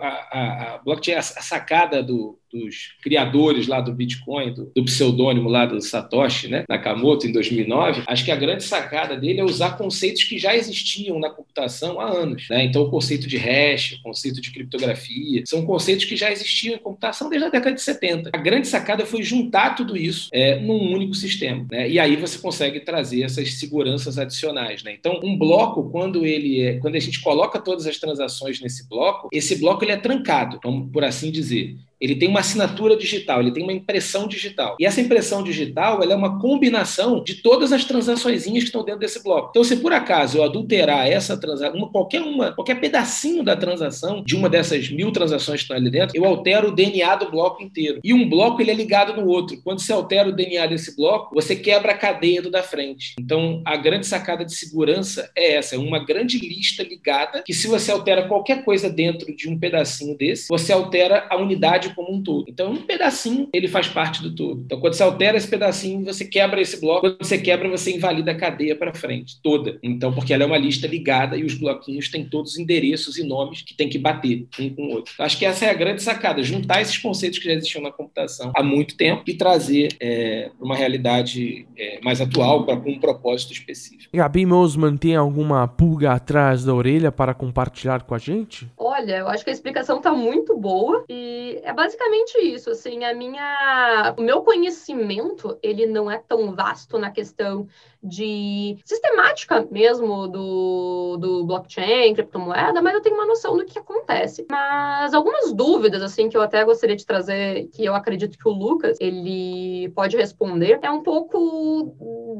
A, 0.00 0.08
a, 0.08 0.74
a 0.74 0.78
blockchain, 0.78 1.14
a 1.14 1.22
sacada 1.22 2.02
do, 2.02 2.38
dos 2.52 2.94
criadores 3.02 3.66
lá 3.66 3.80
do 3.80 3.92
Bitcoin, 3.92 4.52
do, 4.52 4.70
do, 4.74 4.84
pseudônimo 4.84 5.48
lá 5.48 5.64
do 5.64 5.80
Satoshi, 5.80 6.48
né, 6.48 6.64
Nakamoto, 6.68 7.26
em 7.26 7.32
2009, 7.32 8.02
acho 8.06 8.24
que 8.24 8.30
a 8.30 8.36
grande 8.36 8.62
sacada 8.62 9.16
dele 9.16 9.40
é 9.40 9.44
usar 9.44 9.78
conceitos 9.78 10.24
que 10.24 10.38
já 10.38 10.54
existiam 10.54 11.18
na 11.18 11.30
computação 11.30 11.98
há 11.98 12.10
anos. 12.10 12.46
Né? 12.50 12.64
Então, 12.64 12.82
o 12.82 12.90
conceito 12.90 13.26
de 13.26 13.38
hash, 13.38 13.92
o 13.92 14.02
conceito 14.02 14.40
de 14.40 14.52
criptografia, 14.52 15.42
são 15.46 15.64
conceitos 15.64 16.04
que 16.04 16.16
já 16.16 16.30
existiam 16.30 16.74
em 16.74 16.78
computação 16.78 17.30
desde 17.30 17.46
a 17.46 17.50
década 17.50 17.74
de 17.74 17.80
70. 17.80 18.30
A 18.32 18.38
grande 18.38 18.68
sacada 18.68 19.06
foi 19.06 19.22
juntar 19.22 19.74
tudo 19.74 19.96
isso 19.96 20.28
é, 20.32 20.58
num 20.60 20.92
único 20.92 21.14
sistema. 21.14 21.66
Né? 21.70 21.88
E 21.88 21.98
aí 21.98 22.16
você 22.16 22.38
consegue 22.38 22.80
trazer 22.80 23.22
essas 23.22 23.54
seguranças 23.54 24.18
adicionais. 24.18 24.82
Né? 24.82 24.92
Então, 24.92 25.20
um 25.22 25.38
bloco, 25.38 25.90
quando 25.90 26.26
ele 26.26 26.60
é, 26.60 26.78
quando 26.78 26.96
a 26.96 27.00
gente 27.00 27.20
coloca 27.20 27.58
todas 27.58 27.86
as 27.86 27.98
transações 27.98 28.60
nesse 28.60 28.88
bloco, 28.88 29.11
esse 29.32 29.56
bloco 29.56 29.84
ele 29.84 29.92
é 29.92 29.96
trancado, 29.96 30.60
por 30.92 31.04
assim 31.04 31.30
dizer 31.30 31.76
ele 32.02 32.16
tem 32.16 32.28
uma 32.28 32.40
assinatura 32.40 32.96
digital, 32.96 33.40
ele 33.40 33.52
tem 33.52 33.62
uma 33.62 33.72
impressão 33.72 34.26
digital. 34.26 34.76
E 34.80 34.84
essa 34.84 35.00
impressão 35.00 35.42
digital 35.42 36.02
ela 36.02 36.12
é 36.12 36.16
uma 36.16 36.40
combinação 36.40 37.22
de 37.22 37.36
todas 37.36 37.72
as 37.72 37.84
transações 37.84 38.44
que 38.44 38.58
estão 38.58 38.84
dentro 38.84 39.00
desse 39.00 39.22
bloco. 39.22 39.48
Então, 39.50 39.64
se 39.64 39.76
por 39.76 39.92
acaso 39.92 40.38
eu 40.38 40.44
adulterar 40.44 41.06
essa 41.06 41.36
transação, 41.36 41.88
qualquer 41.88 42.22
uma, 42.22 42.52
qualquer 42.52 42.80
pedacinho 42.80 43.42
da 43.42 43.56
transação, 43.56 44.22
de 44.22 44.34
uma 44.34 44.48
dessas 44.48 44.90
mil 44.90 45.12
transações 45.12 45.60
que 45.60 45.64
estão 45.64 45.76
ali 45.76 45.90
dentro, 45.90 46.16
eu 46.16 46.24
altero 46.24 46.68
o 46.68 46.74
DNA 46.74 47.16
do 47.16 47.30
bloco 47.30 47.62
inteiro. 47.62 48.00
E 48.02 48.12
um 48.12 48.28
bloco 48.28 48.60
ele 48.60 48.70
é 48.70 48.74
ligado 48.74 49.14
no 49.14 49.28
outro. 49.28 49.60
Quando 49.62 49.80
você 49.80 49.92
altera 49.92 50.28
o 50.28 50.32
DNA 50.32 50.66
desse 50.66 50.96
bloco, 50.96 51.34
você 51.34 51.54
quebra 51.54 51.92
a 51.92 51.96
cadeia 51.96 52.42
do 52.42 52.50
da 52.50 52.62
frente. 52.62 53.14
Então, 53.18 53.62
a 53.64 53.76
grande 53.76 54.06
sacada 54.06 54.44
de 54.44 54.54
segurança 54.54 55.30
é 55.36 55.54
essa, 55.54 55.74
é 55.74 55.78
uma 55.78 56.04
grande 56.04 56.38
lista 56.38 56.82
ligada 56.82 57.42
que 57.42 57.54
se 57.54 57.66
você 57.66 57.90
altera 57.90 58.28
qualquer 58.28 58.64
coisa 58.64 58.90
dentro 58.90 59.34
de 59.34 59.48
um 59.48 59.58
pedacinho 59.58 60.16
desse, 60.16 60.48
você 60.48 60.72
altera 60.72 61.26
a 61.30 61.36
unidade 61.36 61.91
como 61.94 62.12
um 62.12 62.22
todo. 62.22 62.44
Então, 62.48 62.72
um 62.72 62.82
pedacinho, 62.82 63.48
ele 63.52 63.68
faz 63.68 63.88
parte 63.88 64.22
do 64.22 64.34
todo. 64.34 64.62
Então, 64.64 64.80
quando 64.80 64.94
você 64.94 65.02
altera 65.02 65.36
esse 65.36 65.48
pedacinho, 65.48 66.04
você 66.04 66.24
quebra 66.24 66.60
esse 66.60 66.80
bloco. 66.80 67.02
Quando 67.02 67.18
você 67.18 67.38
quebra, 67.38 67.68
você 67.68 67.94
invalida 67.94 68.32
a 68.32 68.34
cadeia 68.34 68.76
para 68.76 68.94
frente, 68.94 69.40
toda. 69.42 69.78
Então, 69.82 70.12
porque 70.12 70.32
ela 70.32 70.42
é 70.42 70.46
uma 70.46 70.58
lista 70.58 70.86
ligada 70.86 71.36
e 71.36 71.44
os 71.44 71.54
bloquinhos 71.54 72.08
têm 72.08 72.24
todos 72.24 72.58
endereços 72.58 73.16
e 73.18 73.24
nomes 73.24 73.62
que 73.62 73.74
tem 73.74 73.88
que 73.88 73.98
bater 73.98 74.46
um 74.58 74.70
com 74.70 74.82
o 74.82 74.90
outro. 74.90 75.14
Acho 75.18 75.38
que 75.38 75.44
essa 75.44 75.66
é 75.66 75.70
a 75.70 75.74
grande 75.74 76.02
sacada, 76.02 76.42
juntar 76.42 76.80
esses 76.80 76.98
conceitos 76.98 77.38
que 77.38 77.46
já 77.46 77.52
existiam 77.52 77.82
na 77.82 77.90
computação 77.90 78.52
há 78.54 78.62
muito 78.62 78.96
tempo 78.96 79.22
e 79.26 79.34
trazer 79.34 79.96
é, 80.00 80.50
uma 80.60 80.76
realidade 80.76 81.66
é, 81.76 82.00
mais 82.02 82.20
atual 82.20 82.64
para 82.64 82.74
um 82.74 82.98
propósito 82.98 83.52
específico. 83.52 84.10
Gabi 84.14 84.46
Mosman 84.46 84.96
tem 84.96 85.16
alguma 85.16 85.66
pulga 85.66 86.12
atrás 86.12 86.64
da 86.64 86.74
orelha 86.74 87.10
para 87.10 87.34
compartilhar 87.34 88.02
com 88.02 88.14
a 88.14 88.18
gente? 88.18 88.68
Olha, 88.76 89.18
eu 89.18 89.28
acho 89.28 89.44
que 89.44 89.50
a 89.50 89.52
explicação 89.52 89.98
está 89.98 90.12
muito 90.12 90.56
boa 90.56 91.04
e 91.08 91.60
é 91.62 91.72
basicamente 91.82 92.38
isso, 92.38 92.70
assim, 92.70 93.04
a 93.04 93.12
minha, 93.12 94.14
o 94.16 94.22
meu 94.22 94.42
conhecimento, 94.42 95.58
ele 95.60 95.84
não 95.84 96.08
é 96.08 96.16
tão 96.16 96.54
vasto 96.54 96.96
na 96.96 97.10
questão 97.10 97.66
de 98.02 98.76
sistemática 98.84 99.66
mesmo 99.70 100.26
do, 100.26 101.16
do 101.18 101.44
blockchain, 101.44 102.14
criptomoeda, 102.14 102.82
mas 102.82 102.94
eu 102.94 103.00
tenho 103.00 103.14
uma 103.14 103.26
noção 103.26 103.56
do 103.56 103.64
que 103.64 103.78
acontece. 103.78 104.46
Mas 104.50 105.14
algumas 105.14 105.52
dúvidas, 105.52 106.02
assim, 106.02 106.28
que 106.28 106.36
eu 106.36 106.42
até 106.42 106.64
gostaria 106.64 106.96
de 106.96 107.06
trazer, 107.06 107.68
que 107.68 107.84
eu 107.84 107.94
acredito 107.94 108.36
que 108.36 108.48
o 108.48 108.52
Lucas, 108.52 108.96
ele 109.00 109.90
pode 109.94 110.16
responder, 110.16 110.78
é 110.82 110.90
um 110.90 111.02
pouco 111.02 111.94